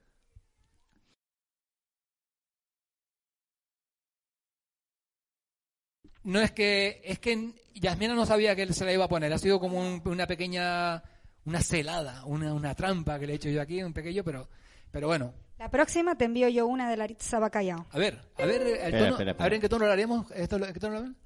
[6.22, 9.32] No es que, es que Yasmina no sabía que él se la iba a poner.
[9.32, 11.02] Ha sido como un- una pequeña,
[11.44, 14.48] una celada, una, una trampa que le he hecho yo aquí, un pequeño, pero,
[14.90, 15.32] pero bueno.
[15.58, 17.86] La próxima te envío yo una de Laritza Bacallao.
[17.90, 19.34] A ver, a ver, el tono, espera, espera.
[19.38, 20.30] a ver en qué tono lo haremos.
[20.32, 21.16] Esto, lo- ¿qué tono lo haremos?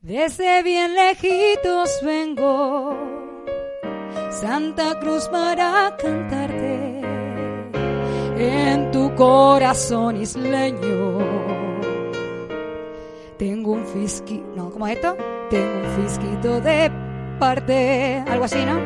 [0.00, 2.96] Desde bien lejitos vengo,
[4.30, 7.00] Santa Cruz para cantarte
[8.36, 11.51] en tu corazón isleño.
[13.42, 15.16] Tengo un fisquito, no, ¿cómo es esto?
[15.50, 16.92] Tengo un fisquito de
[17.40, 18.80] parte, algo así, ¿no?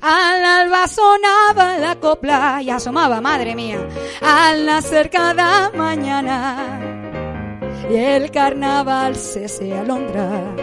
[0.00, 3.88] Al alba sonaba la copla y asomaba, madre mía,
[4.22, 6.78] al nacer cada mañana
[7.90, 10.54] y el carnaval se se alondra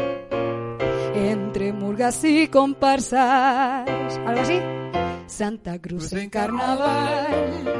[1.14, 3.86] entre murgas y comparsas.
[4.26, 4.62] ¿Algo así?
[5.28, 7.72] Santa Cruz en carnaval.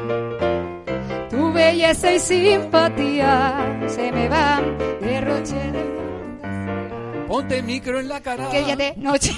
[1.52, 5.92] Tu belleza y simpatía se me van derroche de
[7.28, 8.48] Ponte el micro en la cara.
[8.48, 9.32] que ya de noche.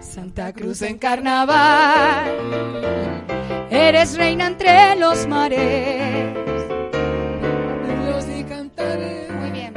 [0.00, 2.30] Santa Cruz en carnaval.
[3.70, 6.34] Eres reina entre los mares.
[8.04, 9.28] Dios y cantaré.
[9.30, 9.72] Muy bien.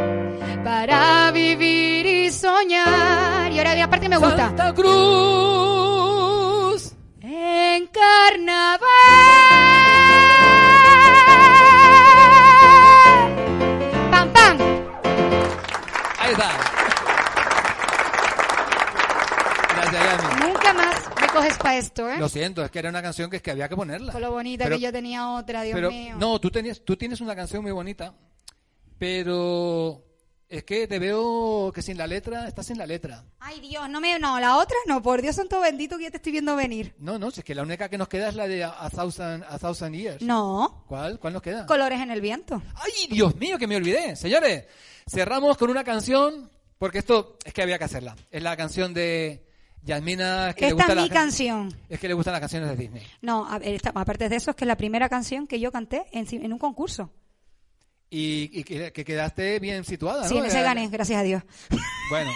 [0.65, 3.49] Para vivir y soñar.
[3.53, 4.47] Y ahora aparte me gusta.
[4.47, 4.93] Santa Cruz.
[7.21, 9.12] En carnaval.
[19.75, 20.47] Gracias, Yami.
[20.47, 22.17] Nunca más me coges para esto, ¿eh?
[22.17, 24.11] Lo siento, es que era una canción que, es que había que ponerla.
[24.11, 26.15] Con lo bonita que yo tenía otra, Dios mío.
[26.17, 28.13] No, tú, tenías, tú tienes una canción muy bonita,
[28.97, 30.03] pero
[30.49, 33.23] es que te veo que sin la letra, estás sin la letra.
[33.39, 34.19] Ay, Dios, no me...
[34.19, 36.93] No, la otra no, por Dios santo bendito que ya te estoy viendo venir.
[36.99, 38.89] No, no, si es que la única que nos queda es la de A, a
[38.89, 40.21] Thousand, a Thousand Years.
[40.21, 41.19] No, ¿Cuál?
[41.19, 41.65] ¿Cuál nos queda?
[41.65, 42.61] colores en el viento.
[42.75, 44.15] ¡Ay, Dios mío, que me olvidé!
[44.15, 44.65] Señores,
[45.09, 48.15] cerramos con una canción, porque esto es que había que hacerla.
[48.29, 49.47] Es la canción de
[49.81, 50.49] Yasmina.
[50.49, 51.77] Es que le Esta gusta es la mi can- canción.
[51.89, 53.03] Es que le gustan las canciones de Disney.
[53.21, 56.05] No, a esta- aparte de eso, es que es la primera canción que yo canté
[56.11, 57.09] en, en un concurso.
[58.15, 60.29] Y, y que, que quedaste bien situada, ¿no?
[60.29, 61.41] Sí, en ese gané, gracias a Dios.
[62.11, 62.29] Bueno,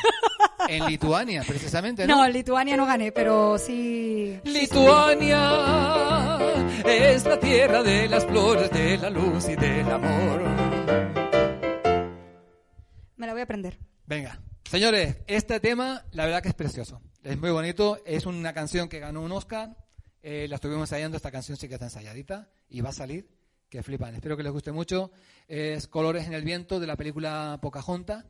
[0.67, 2.15] en Lituania, precisamente, ¿no?
[2.15, 4.39] No, en Lituania no gané, pero sí...
[4.43, 6.39] Lituania
[6.83, 10.41] es la tierra de las flores, de la luz y del amor.
[13.15, 13.77] Me la voy a aprender.
[14.07, 17.03] Venga, señores, este tema, la verdad que es precioso.
[17.23, 19.77] Es muy bonito, es una canción que ganó un Oscar.
[20.23, 23.29] eh, la estuvimos ensayando, esta canción sí que está ensayadita y va a salir,
[23.69, 24.15] que flipan.
[24.15, 25.11] Espero que les guste mucho.
[25.47, 28.25] Es Colores en el viento de la película Pocahontas,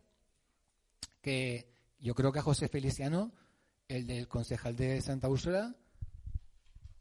[1.21, 1.69] que
[1.99, 3.31] yo creo que a José Feliciano,
[3.87, 5.75] el del concejal de Santa Úrsula,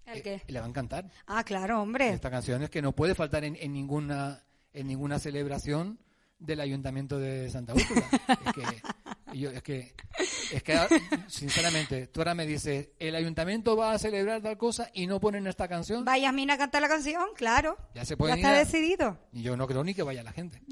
[0.07, 0.43] ¿El eh, qué?
[0.49, 1.11] le va a encantar.
[1.27, 2.11] Ah, claro, hombre.
[2.11, 4.43] Esta canción es que no puede faltar en, en ninguna
[4.77, 5.99] en ninguna celebración
[6.39, 8.05] del ayuntamiento de Santa Úrsula.
[8.47, 8.63] es que
[9.39, 9.95] yo- es que
[10.53, 10.79] es que
[11.29, 15.47] sinceramente, tú ahora me dices, el ayuntamiento va a celebrar tal cosa y no ponen
[15.47, 16.05] esta canción.
[16.07, 17.77] Va Yasmina a cantar la canción, claro.
[17.95, 19.19] Ya se Ya pueden está ir a- decidido.
[19.33, 20.63] Y yo no creo ni que vaya la gente.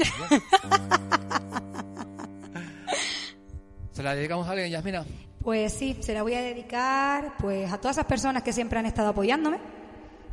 [3.93, 5.05] Se la dedicamos a alguien, Yasmina.
[5.41, 8.87] Pues sí, se la voy a dedicar pues a todas esas personas que siempre han
[8.87, 9.59] estado apoyándome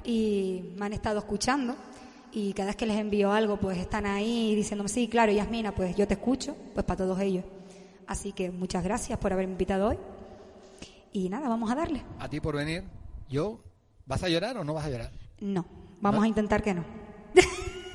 [0.04, 1.76] y me han estado escuchando
[2.34, 5.96] y cada vez que les envío algo pues están ahí diciéndome sí, claro, Yasmina, pues
[5.96, 7.44] yo te escucho, pues para todos ellos.
[8.08, 9.98] Así que muchas gracias por haberme invitado hoy
[11.14, 12.04] y nada, vamos a darle.
[12.20, 12.84] A ti por venir.
[13.30, 13.60] Yo,
[14.06, 15.12] ¿vas a llorar o no vas a llorar?
[15.40, 15.66] No,
[16.02, 16.24] vamos ¿No?
[16.24, 16.84] a intentar que no.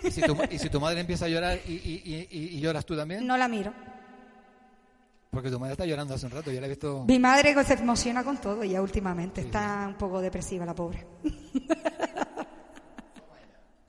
[0.02, 2.96] ¿Y si tu, y si tu madre empieza a llorar y, y- y- lloras tú
[2.96, 3.26] también?
[3.26, 3.72] No la miro.
[5.30, 7.04] Porque tu madre está llorando hace un rato, yo la he visto...
[7.06, 11.06] Mi madre se emociona con todo ya últimamente, está un poco depresiva la pobre.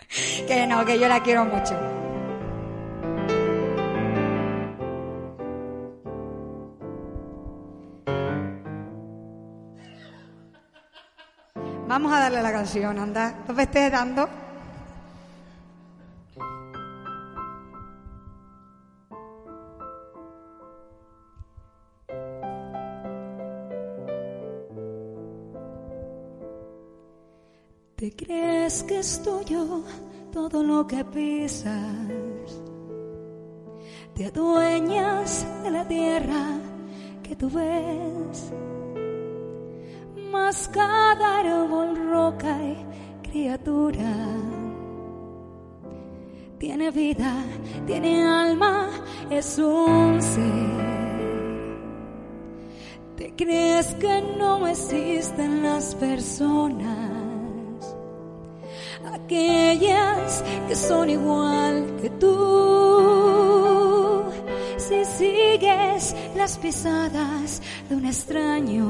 [0.09, 1.75] que no, que yo la quiero mucho.
[11.87, 13.43] Vamos a darle la canción, anda.
[13.47, 13.63] No me
[28.07, 29.83] ¿Te crees que es tuyo
[30.31, 31.75] todo lo que pisas?
[34.15, 36.57] Te adueñas de la tierra
[37.21, 38.53] que tú ves.
[40.31, 44.15] Mas cada árbol, roca y criatura
[46.59, 47.43] tiene vida,
[47.85, 48.89] tiene alma,
[49.29, 51.77] es un ser.
[53.17, 57.16] ¿Te crees que no existen las personas?
[59.27, 64.23] Aquellas que son igual que tú.
[64.77, 68.87] Si sigues las pisadas de un extraño,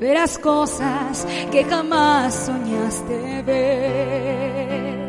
[0.00, 5.08] verás cosas que jamás soñaste ver.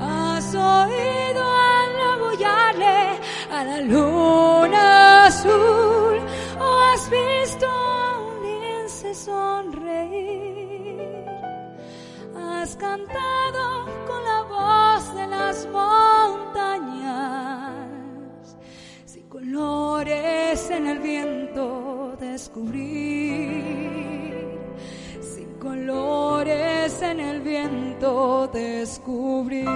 [0.00, 3.20] Has oído al abullarle
[3.52, 6.18] a la luna azul
[6.58, 10.43] o has visto a un lince sonreír.
[12.64, 16.96] Has cantado con la voz de las montañas,
[19.04, 23.60] sin colores en el viento descubrir,
[25.20, 29.68] sin colores en el viento descubrir.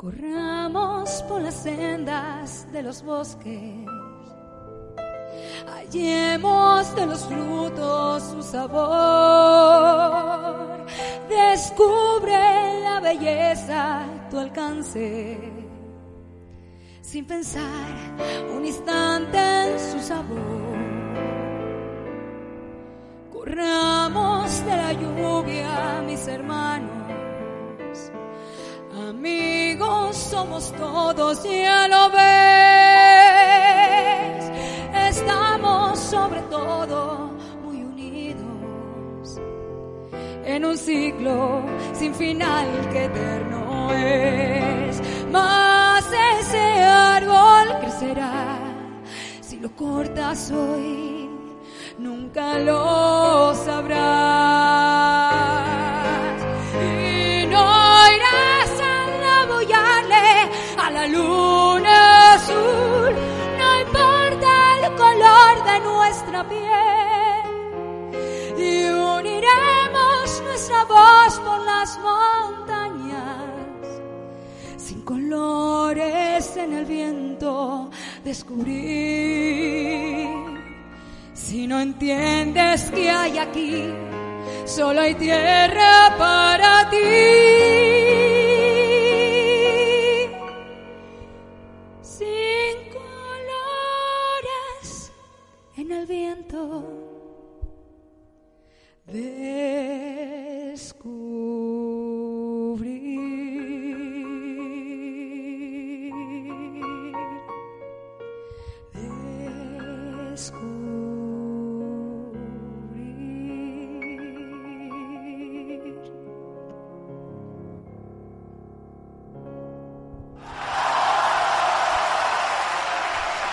[0.00, 3.84] Corramos por las sendas de los bosques,
[5.66, 8.86] hallemos de los frutos su sabor,
[11.28, 15.36] descubre la belleza tu alcance,
[17.02, 17.92] sin pensar
[18.56, 20.78] un instante en su sabor.
[23.30, 27.00] Corramos de la lluvia, mis hermanos.
[29.10, 32.20] Amigos somos todos, ya lo ves.
[35.08, 37.32] Estamos sobre todo
[37.64, 39.40] muy unidos
[40.44, 41.60] en un ciclo
[41.92, 46.04] sin final que eterno no es, más
[46.38, 48.60] ese árbol crecerá.
[49.40, 51.28] Si lo cortas hoy,
[51.98, 55.29] nunca lo sabrás.
[61.00, 63.14] La luna azul,
[63.58, 67.42] no importa el color de nuestra piel.
[68.58, 73.46] Y uniremos nuestra voz por las montañas,
[74.76, 77.90] sin colores en el viento
[78.22, 78.68] descubrir.
[81.32, 83.88] Si no entiendes que hay aquí,
[84.66, 88.19] solo hay tierra para ti.
[96.40, 96.82] Viento
[99.06, 99.60] descubrir.
[110.22, 110.70] Descubrir.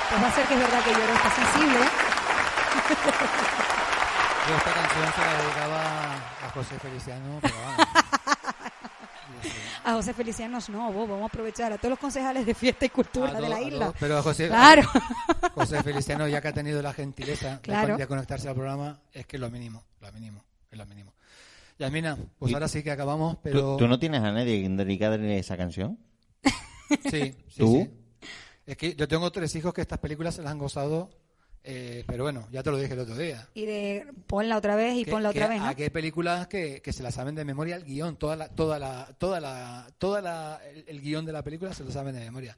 [0.10, 1.87] Pues va a ser que es verdad que lloro, está sensible.
[4.48, 7.88] Yo esta canción se la dedicaba a José Feliciano, pero vamos.
[9.84, 12.90] A José Felicianos no, vos, vamos a aprovechar a todos los concejales de fiesta y
[12.90, 13.86] cultura de la isla.
[13.88, 14.82] do- Pero a José, Claro.
[15.56, 17.96] José Feliciano, ya que ha tenido la gentileza de Claro.
[17.98, 21.14] de, conectarse al programa, es que es lo mínimo, lo mínimo, es lo mínimo.
[21.80, 23.78] Yasmina, pues Y- ahora sí que acabamos, ¿Tú, pero...
[23.78, 25.98] tú no tienes a nadie que dedicarle esa canción?
[27.10, 27.72] Sí, sí, ¿Tú?
[27.74, 27.90] sí.
[28.66, 31.10] Es que yo tengo tres hijos que estas películas se las han gozado,
[32.00, 33.48] eh, pero bueno, ya te lo dije el otro día.
[33.54, 35.68] Y de ponla otra vez y que- ponla que otra vez, ¿no?
[35.68, 38.80] Aquí hay películas que, que se las saben de memoria el guion, toda la, toda
[38.80, 42.22] la, toda la, toda la, el, el guion de la película se lo saben de
[42.22, 42.58] memoria.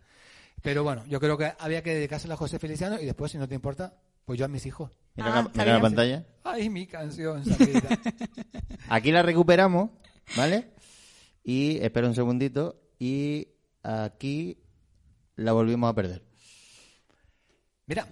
[0.62, 3.48] Pero bueno, yo creo que había que dedicársela a José Feliciano y después, si no
[3.48, 3.94] te importa,
[4.26, 4.92] pues yo a mis hijos.
[5.16, 5.82] Mira, Ah, la, está mira la bien.
[5.82, 6.26] pantalla.
[6.44, 7.44] Ay, mi canción.
[8.90, 9.90] Aquí la recuperamos,
[10.36, 10.72] ¿vale?
[11.44, 12.80] Y espera un segundito.
[13.00, 13.48] Y
[13.82, 14.58] aquí
[15.36, 16.24] la volvimos a perder.
[17.86, 18.08] Mira,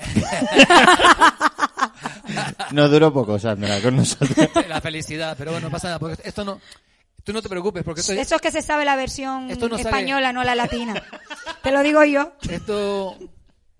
[2.72, 4.48] Nos duró poco, Sandra, con nosotros.
[4.68, 6.60] la felicidad, pero bueno, no pasa nada, porque esto no,
[7.24, 9.76] tú no te preocupes, porque esto, Eso es que se sabe la versión Esto no
[9.76, 11.02] española, no la latina.
[11.62, 12.32] Te lo digo yo.
[12.48, 13.18] esto,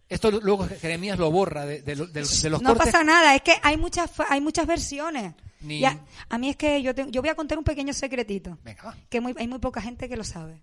[0.09, 2.92] esto luego Jeremías lo borra de, de lo- de- de los No cortes.
[2.92, 5.34] pasa nada, es que hay muchas fa- hay muchas versiones.
[5.60, 5.98] Ni- Ya,
[6.28, 8.97] a mí es que yo, te- yo voy a contar un pequeño secretito, Venga, va.
[9.09, 10.62] que muy- hay muy poca gente que lo sabe.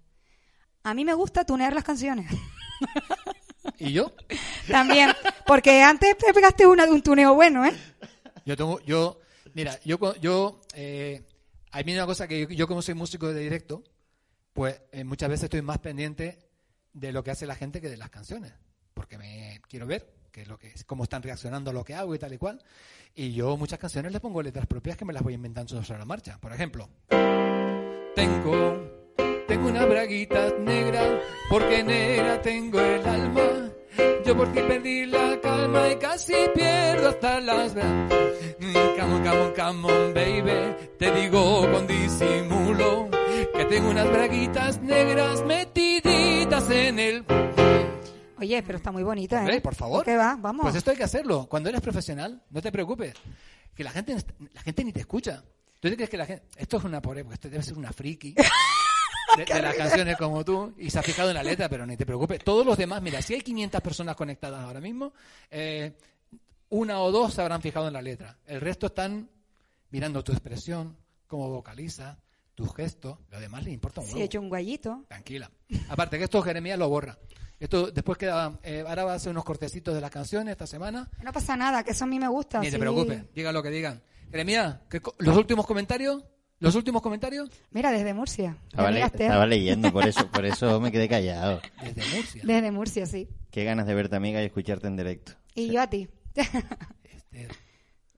[0.84, 2.30] A mí me gusta tunear las canciones.
[3.78, 4.14] ¿Y yo?
[4.68, 5.12] También,
[5.46, 7.74] porque antes te pegaste una de un tuneo bueno, ¿eh?
[8.46, 9.20] Yo tengo, yo,
[9.54, 11.22] mira, yo, yo, eh,
[11.72, 13.84] hay una cosa que yo, yo como soy músico de directo,
[14.54, 16.40] pues eh, muchas veces estoy más pendiente
[16.94, 18.54] de lo que hace la gente que de las canciones,
[18.94, 22.16] porque me quiero ver qué es lo que, cómo están reaccionando a lo que hago
[22.16, 22.64] y tal y cual.
[23.14, 26.06] Y yo muchas canciones les pongo letras propias que me las voy inventando sobre la
[26.06, 26.40] marcha.
[26.40, 26.90] Por ejemplo,
[28.16, 28.97] tengo,
[29.48, 33.72] tengo unas braguitas negras, porque negra tengo el alma.
[34.26, 39.54] Yo por ti perdí la calma y casi pierdo hasta las Come on, come on,
[39.54, 40.76] come on, baby.
[41.00, 43.10] Te digo con disimulo
[43.56, 47.26] que tengo unas braguitas negras metiditas en el.
[48.40, 49.62] Oye, pero está muy bonita, ¿eh?
[49.62, 50.04] Por favor.
[50.04, 50.36] ¿Qué va?
[50.40, 50.64] Vamos.
[50.64, 51.48] Pues esto hay que hacerlo.
[51.50, 53.14] Cuando eres profesional, no te preocupes.
[53.74, 54.16] Que la gente,
[54.54, 55.44] la gente ni te escucha.
[55.80, 56.46] ¿Tú te crees que la gente.?
[56.58, 58.36] Esto es una pobre, porque esto debe ser una friki.
[59.36, 61.98] De, de las canciones como tú y se ha fijado en la letra, pero ni
[61.98, 62.44] te preocupes.
[62.44, 65.14] Todos los demás, mira, si hay 500 personas conectadas ahora mismo,
[65.52, 65.94] eh,
[66.70, 68.38] una o dos se habrán fijado en la letra.
[68.46, 69.30] El resto están
[69.92, 70.96] mirando tu expresión,
[71.28, 72.18] cómo vocaliza,
[72.56, 73.18] tus gestos.
[73.30, 74.20] Lo demás le importa un huevo.
[74.20, 75.06] he hecho un guayito.
[75.08, 75.50] Tranquila.
[75.90, 77.18] Aparte que esto Jeremías lo borra.
[77.60, 81.10] Esto después queda, eh, ahora va a hacer unos cortecitos de las canciones esta semana.
[81.24, 82.60] No pasa nada, que eso a mí me gusta.
[82.60, 82.78] Ni te sí.
[82.80, 84.02] preocupes, digan lo que digan.
[84.30, 86.24] Jeremías, ¿qué co- ¿los últimos comentarios?
[86.60, 87.50] ¿Los últimos comentarios?
[87.72, 88.58] Mira, desde Murcia.
[88.68, 91.62] Estaba, leyendo, por eso, por eso me quedé callado.
[91.84, 92.42] Desde Murcia.
[92.44, 93.30] Desde Murcia, sí.
[93.52, 95.34] Qué ganas de verte, amiga, y escucharte en directo.
[95.54, 96.08] Y yo a ti.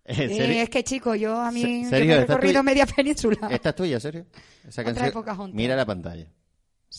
[0.05, 2.85] ¿En Eh, es que, chico, yo a mí yo me he ¿esta es recorrido media
[2.87, 3.47] península.
[3.51, 4.25] ¿Esta es tuya, serio?
[4.67, 5.51] Esa canción.
[5.53, 6.25] Mira la pantalla.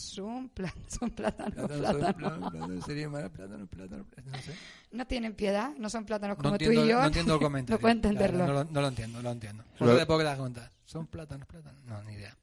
[0.11, 1.95] Son, plátanos, plátano, plátanos.
[2.15, 4.53] plátano, plátano, sería más plátano, plátano, plátano, no sé.
[4.91, 6.99] No tienen piedad, no son plátanos No como tú entiendo, y yo.
[6.99, 7.75] no entiendo el comentario.
[7.77, 8.47] No puedo entenderlo.
[8.47, 9.63] No, lo, no lo entiendo, no lo entiendo.
[9.77, 10.71] Por puedo que las preguntas.
[10.85, 11.83] ¿Son plátanos, plátanos?
[11.85, 12.35] No, ni idea.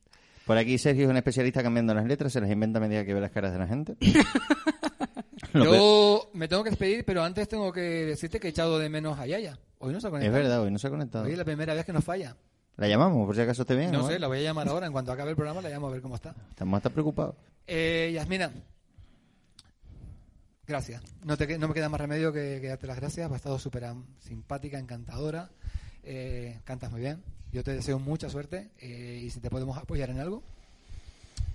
[0.46, 3.12] Por aquí Sergio es un especialista cambiando las letras, se las inventa a medida que
[3.12, 3.96] ve las caras de la gente.
[5.54, 9.18] Yo me tengo que despedir, pero antes tengo que decirte que he echado de menos
[9.18, 9.58] a Yaya.
[9.78, 10.32] Hoy no se ha Es conectado.
[10.42, 11.24] verdad, hoy no se ha conectado.
[11.24, 12.36] Hoy es la primera vez que nos falla.
[12.78, 13.90] ¿La llamamos por si acaso esté bien?
[13.92, 14.86] No sé, la voy a llamar ahora.
[14.86, 16.34] En cuanto acabe el programa, la llamo a ver cómo está.
[16.50, 17.34] Estamos hasta preocupados.
[17.66, 18.50] Eh, Yasmina,
[20.66, 21.02] gracias.
[21.24, 23.28] No, te, no me queda más remedio que, que darte las gracias.
[23.30, 23.84] Has estado súper
[24.20, 25.50] simpática, encantadora.
[26.04, 27.22] Eh, cantas muy bien.
[27.52, 28.70] Yo te deseo mucha suerte.
[28.78, 30.42] eh, y si te podemos apoyar en algo,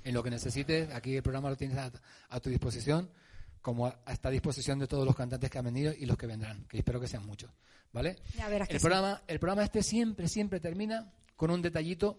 [0.04, 1.90] en lo que necesites, aquí el programa lo tienes a,
[2.30, 3.10] a tu disposición,
[3.62, 6.28] como a, a esta disposición de todos los cantantes que han venido y los que
[6.28, 7.50] vendrán, que espero que sean muchos.
[7.94, 8.18] ¿Vale?
[8.36, 8.84] Ya verás que El sí.
[8.88, 12.16] programa, el programa este siempre, siempre termina con un detallito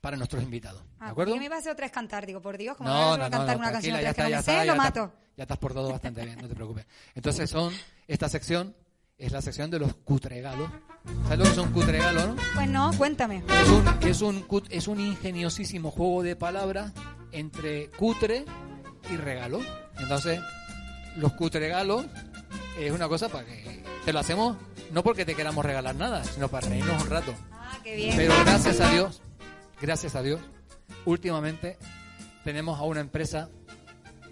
[0.00, 0.82] para nuestros invitados.
[0.98, 1.34] Ah, ¿De acuerdo?
[1.34, 3.24] Yo me iba a hacer otra vez cantar, digo, por Dios, como No, me no,
[3.24, 5.12] a no, cantar no, una canción vez que no me sé, lo mato.
[5.36, 6.86] Ya estás por todo bastante bien, no te preocupes.
[7.14, 7.72] Entonces son,
[8.08, 8.74] esta sección
[9.18, 10.68] es la sección de los cutregalos.
[11.24, 12.36] ¿Sabes lo que es un cutregalo, no?
[12.54, 13.42] Pues no, cuéntame.
[13.48, 16.92] Es un, es un, es un ingeniosísimo juego de palabras
[17.30, 18.44] entre cutre
[19.10, 19.60] y regalo.
[19.98, 20.40] Entonces,
[21.16, 22.06] los cutregalos
[22.78, 24.56] es una cosa para que te lo hacemos
[24.92, 27.34] no porque te queramos regalar nada, sino para reírnos un rato.
[27.52, 28.16] Ah, qué bien.
[28.16, 29.22] Pero gracias a Dios,
[29.80, 30.40] gracias a Dios,
[31.06, 31.78] últimamente
[32.44, 33.48] tenemos a una empresa,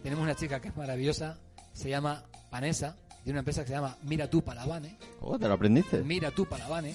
[0.03, 1.39] tenemos una chica que es maravillosa,
[1.73, 5.55] se llama Vanessa, de una empresa que se llama Mira tú Palavane, Oh, ¿te lo
[5.55, 6.03] aprendiste?
[6.03, 6.95] Mira tú Palavane,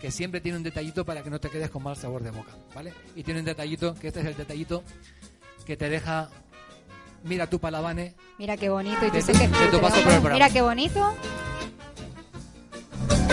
[0.00, 2.52] que siempre tiene un detallito para que no te quedes con mal sabor de boca,
[2.74, 2.92] ¿vale?
[3.16, 4.84] Y tiene un detallito, que este es el detallito
[5.66, 6.30] que te deja
[7.24, 8.96] Mira tú Palavane, Mira qué bonito.
[9.04, 10.32] Y tú De sé que de tu te paso veo- por el programa.
[10.32, 11.14] Mira qué bonito.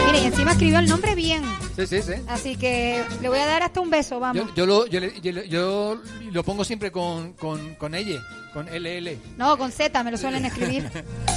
[0.05, 1.43] Mira, y encima escribió el nombre bien.
[1.77, 2.11] sí, sí, sí.
[2.27, 4.45] Así que le voy a dar hasta un beso, vamos.
[4.49, 6.01] Yo, yo, lo, yo, yo yo
[6.31, 8.21] lo pongo siempre con, con, con ella,
[8.53, 9.17] con LL.
[9.37, 10.89] No, con Z, me lo suelen escribir.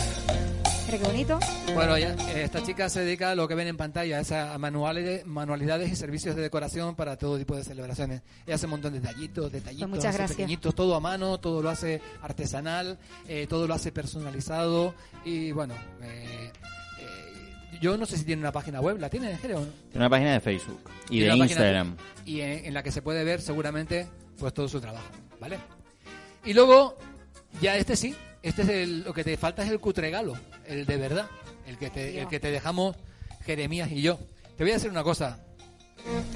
[0.90, 1.38] Mira qué bonito.
[1.72, 4.58] Bueno, ya, eh, esta chica se dedica a lo que ven en pantalla, es a
[4.58, 8.22] manuales, manualidades y servicios de decoración para todo tipo de celebraciones.
[8.44, 10.36] Ella hace un montón de detallitos, detallitos, Pues muchas así gracias.
[10.36, 12.98] pequeñitos, todo a mano, todo lo hace artesanal,
[13.28, 14.94] eh, todo lo hace personalizado
[15.24, 16.50] y bueno, eh,
[16.98, 19.66] eh, yo no sé si tiene una página web, ¿la tiene, Jere, o no?
[19.66, 21.96] Tiene una página de Facebook y Tiene de Instagram.
[22.26, 24.08] y en, en la que se puede ver seguramente
[24.40, 25.06] pues todo su trabajo,
[25.38, 25.56] ¿vale?
[26.44, 26.96] Y luego
[27.60, 30.34] ya este sí, este es el, lo que te falta es el cutregalo,
[30.66, 31.28] el de verdad,
[31.66, 32.96] el que te, el que te dejamos
[33.44, 34.18] Jeremías y yo.
[34.56, 35.38] Te voy a decir una cosa,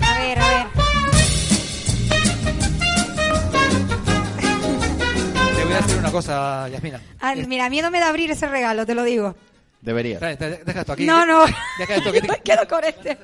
[0.01, 0.67] A ver, a ver.
[5.57, 7.01] te voy a decir una cosa, Yasmina.
[7.21, 9.35] Ah, Es- mira, miedo me da abrir ese regalo, te lo digo.
[9.81, 10.19] Debería.
[10.19, 11.05] trae, trae, deja esto aquí.
[11.05, 11.45] No, no.
[11.79, 13.19] Deja esto que te- Me quedo con este.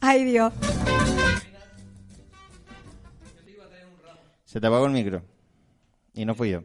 [0.00, 0.52] Ay, Dios.
[4.44, 5.22] Se te apagó el micro.
[6.14, 6.62] Y no fui yo.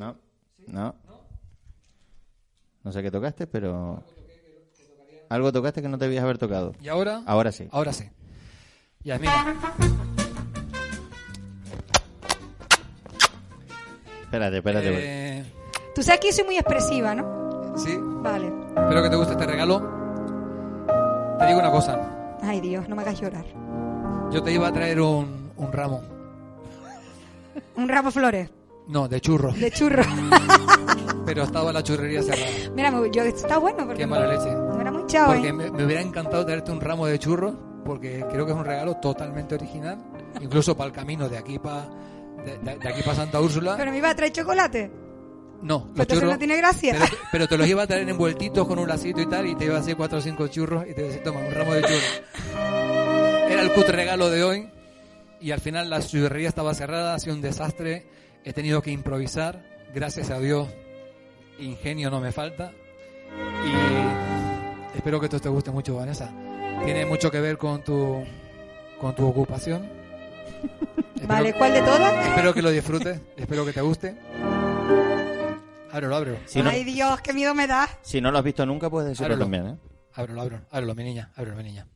[0.00, 0.16] No.
[0.66, 0.94] No.
[2.82, 4.02] No sé qué tocaste, pero...
[5.28, 6.72] Algo tocaste que no te debías haber tocado.
[6.80, 7.22] ¿Y ahora?
[7.26, 7.68] Ahora sí.
[7.70, 8.08] Ahora sí.
[9.04, 9.54] Yasmina,
[14.22, 14.88] Espérate, espérate.
[14.92, 15.44] eh,
[15.94, 17.74] Tú sabes que yo soy muy expresiva, ¿no?
[17.76, 18.46] sí, Vale.
[18.76, 19.80] espero que te guste este regalo.
[21.38, 23.44] Te digo una cosa, Ay, Dios, no me hagas llorar.
[24.32, 26.00] yo te iba a traer un, un ramo,
[27.76, 28.50] Un ramo de flores,
[28.90, 29.58] no, de churros.
[29.58, 30.02] de churro.
[31.26, 32.46] pero estaba la churrería cerrada.
[32.74, 34.50] Mira, yo, está bueno porque Qué mala leche.
[34.52, 35.32] no era muy chavo.
[35.32, 35.52] Porque ¿eh?
[35.52, 37.54] me, me hubiera encantado traerte un ramo de churros,
[37.84, 39.98] porque creo que es un regalo totalmente original,
[40.40, 41.88] incluso para el camino de aquí para
[42.44, 43.76] de, de- de aquí para Santa Úrsula.
[43.76, 44.90] Pero me iba a traer chocolate.
[45.62, 46.32] no, los entonces churros.
[46.32, 46.96] no tiene gracia.
[46.98, 49.66] Pero, pero te los iba a traer envueltitos con un lacito y tal, y te
[49.66, 52.22] iba a hacer cuatro o cinco churros y te decía, toma, un ramo de churros.
[53.50, 54.68] Era el cutre regalo de hoy,
[55.40, 58.06] y al final la churrería estaba cerrada, ha sido un desastre,
[58.44, 59.62] he tenido que improvisar,
[59.94, 60.68] gracias a Dios,
[61.58, 62.72] ingenio no me falta,
[63.64, 66.30] y espero que esto te guste mucho, Vanessa.
[66.84, 68.24] Tiene mucho que ver con tu,
[69.00, 69.86] con tu ocupación.
[71.14, 72.26] Espero- Vale, ¿cuál de todas?
[72.28, 74.16] Espero que lo disfrutes, espero que te guste.
[75.92, 76.38] Ábrelo, ábrelo.
[76.46, 77.88] Si no, Ay, Dios, qué miedo me da.
[78.02, 79.44] si no lo has visto nunca, puedes decirlo Ábrelo.
[79.44, 79.76] también, ¿eh?
[80.14, 81.86] Ábrelo, ábrelo, ábrelo, mi niña, ábrelo, mi niña.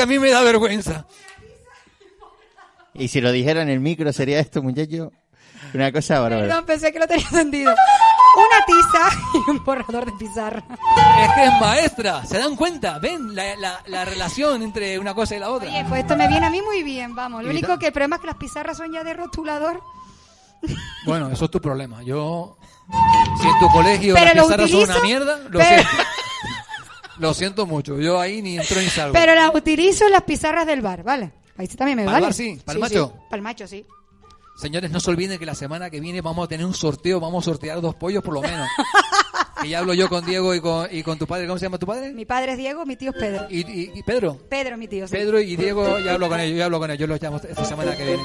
[0.00, 1.04] Que a mí me da vergüenza.
[2.94, 5.12] Y si lo dijera en el micro, sería esto, muchacho.
[5.74, 6.46] Una cosa bárbara.
[6.46, 7.70] Perdón, pensé que lo tenía entendido.
[7.72, 10.64] Una tiza y un borrador de pizarra.
[11.22, 12.98] Es que es maestra, ¿se dan cuenta?
[12.98, 15.68] ¿Ven la, la- la relación entre una cosa y la otra?
[15.68, 17.42] Oye, pues esto me viene a mí muy bien, vamos.
[17.44, 19.82] Lo único que el problema es que las pizarras son ya de rotulador.
[21.04, 22.02] Bueno, eso es tu problema.
[22.02, 22.56] Yo,
[23.40, 25.88] si en tu colegio Pero las pizarras son utilizo, una mierda, lo, pero- siento.
[27.20, 28.00] lo siento mucho.
[28.00, 29.12] Yo ahí ni entro ni salgo.
[29.12, 31.32] Pero las utilizo en las pizarras del bar, ¿vale?
[31.56, 32.26] Ahí sí también me ¿Pa'l vale.
[32.26, 32.60] bar sí?
[32.64, 33.12] ¿Pa'l macho?
[33.28, 33.84] Para el macho, sí.
[34.56, 37.44] Señores, no se olviden que la semana que viene vamos a tener un sorteo, vamos
[37.44, 38.66] a sortear dos pollos por lo menos.
[39.62, 41.46] que ya hablo yo con Diego y con, y con tu padre.
[41.46, 42.12] ¿Cómo se llama tu padre?
[42.12, 43.46] Mi padre es Diego, mi tío es Pedro.
[43.50, 44.38] Y, y- y Pedro.
[44.48, 45.06] Pedro, mi tío.
[45.06, 45.12] sí.
[45.14, 47.96] Pedro y Diego, ya hablo con ellos, yo hablo con ellos, los llamo esta semana
[47.96, 48.22] que viene.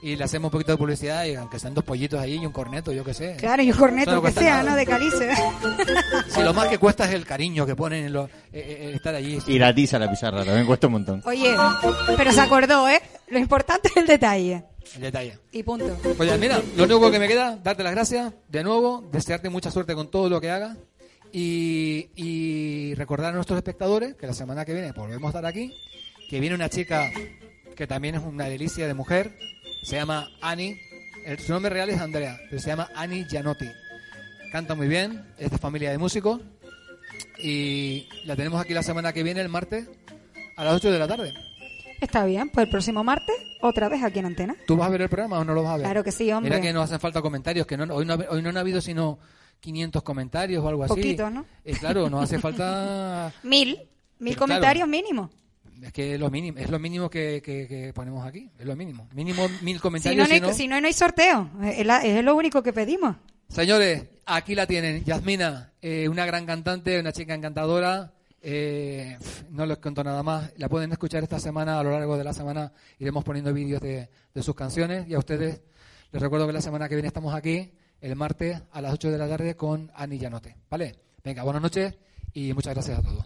[0.00, 2.52] Y le hacemos un poquito de publicidad, y aunque sean dos pollitos ahí y un
[2.52, 3.36] corneto, yo qué sé.
[3.36, 4.70] Claro, y un corneto no que sea, nada.
[4.70, 4.76] ¿no?
[4.76, 5.30] De calice.
[6.28, 9.14] Si lo más que cuesta es el cariño que ponen en los, eh, eh, estar
[9.14, 9.38] allí.
[9.46, 11.22] Y la tiza la pizarra, también cuesta un montón.
[11.24, 11.54] Oye,
[12.16, 13.00] pero se acordó, ¿eh?
[13.28, 14.64] Lo importante es el detalle.
[14.94, 15.38] El detalle.
[15.52, 15.96] Y punto.
[16.16, 19.70] Pues ya, mira, lo único que me queda, darte las gracias de nuevo, desearte mucha
[19.70, 20.76] suerte con todo lo que hagas
[21.32, 25.72] y, y recordar a nuestros espectadores que la semana que viene volvemos a estar aquí,
[26.30, 27.10] que viene una chica
[27.76, 29.38] que también es una delicia de mujer,
[29.88, 30.76] se llama Ani,
[31.24, 33.66] el- su nombre real es Andrea, pero se llama Ani Gianotti.
[34.52, 36.40] Canta muy bien, es de familia de músicos
[37.38, 39.88] y la tenemos aquí la semana que viene, el martes,
[40.56, 41.34] a las 8 de la tarde.
[42.00, 44.54] Está bien, pues el próximo martes, otra vez aquí en Antena.
[44.66, 45.84] ¿Tú vas a ver el programa o no lo vas a ver?
[45.86, 46.50] Claro que sí, hombre.
[46.50, 48.80] Mira que nos hacen falta comentarios, que no, hoy, no, ha- hoy no han habido
[48.80, 49.18] sino
[49.60, 50.94] 500 comentarios o algo así.
[50.94, 51.44] Poquito, ¿no?
[51.64, 53.32] Eh, claro, nos hace falta...
[53.42, 53.78] Mil,
[54.20, 55.30] mil comentarios mínimo.
[55.82, 58.74] Es que es lo mínimo, es lo mínimo que, que- que ponemos aquí, es lo
[58.76, 59.08] mínimo.
[59.14, 60.18] Mínimo mil Si comentarios.
[60.18, 61.50] no, no hay, si no- si no, no hay sorteo.
[61.64, 63.16] Es, la- es lo único que pedimos.
[63.48, 68.12] Señores, aquí la tienen, Yasmina, eh, una gran cantante, una chica encantadora.
[68.40, 69.18] eh,
[69.50, 70.52] no les cuento nada más.
[70.58, 74.08] La pueden escuchar esta semana, a lo largo de la semana iremos poniendo vídeos de,
[74.32, 75.08] de sus canciones.
[75.08, 75.60] Y a ustedes
[76.12, 79.18] les recuerdo que la semana que viene estamos aquí, el martes a las 8 de
[79.18, 80.54] la tarde con Ani Llanote.
[80.70, 80.94] ¿Vale?
[81.24, 81.94] Venga, buenas noches
[82.32, 83.24] y muchas gracias a todos.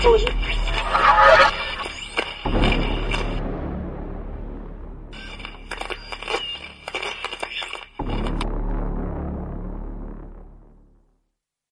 [0.00, 0.08] 这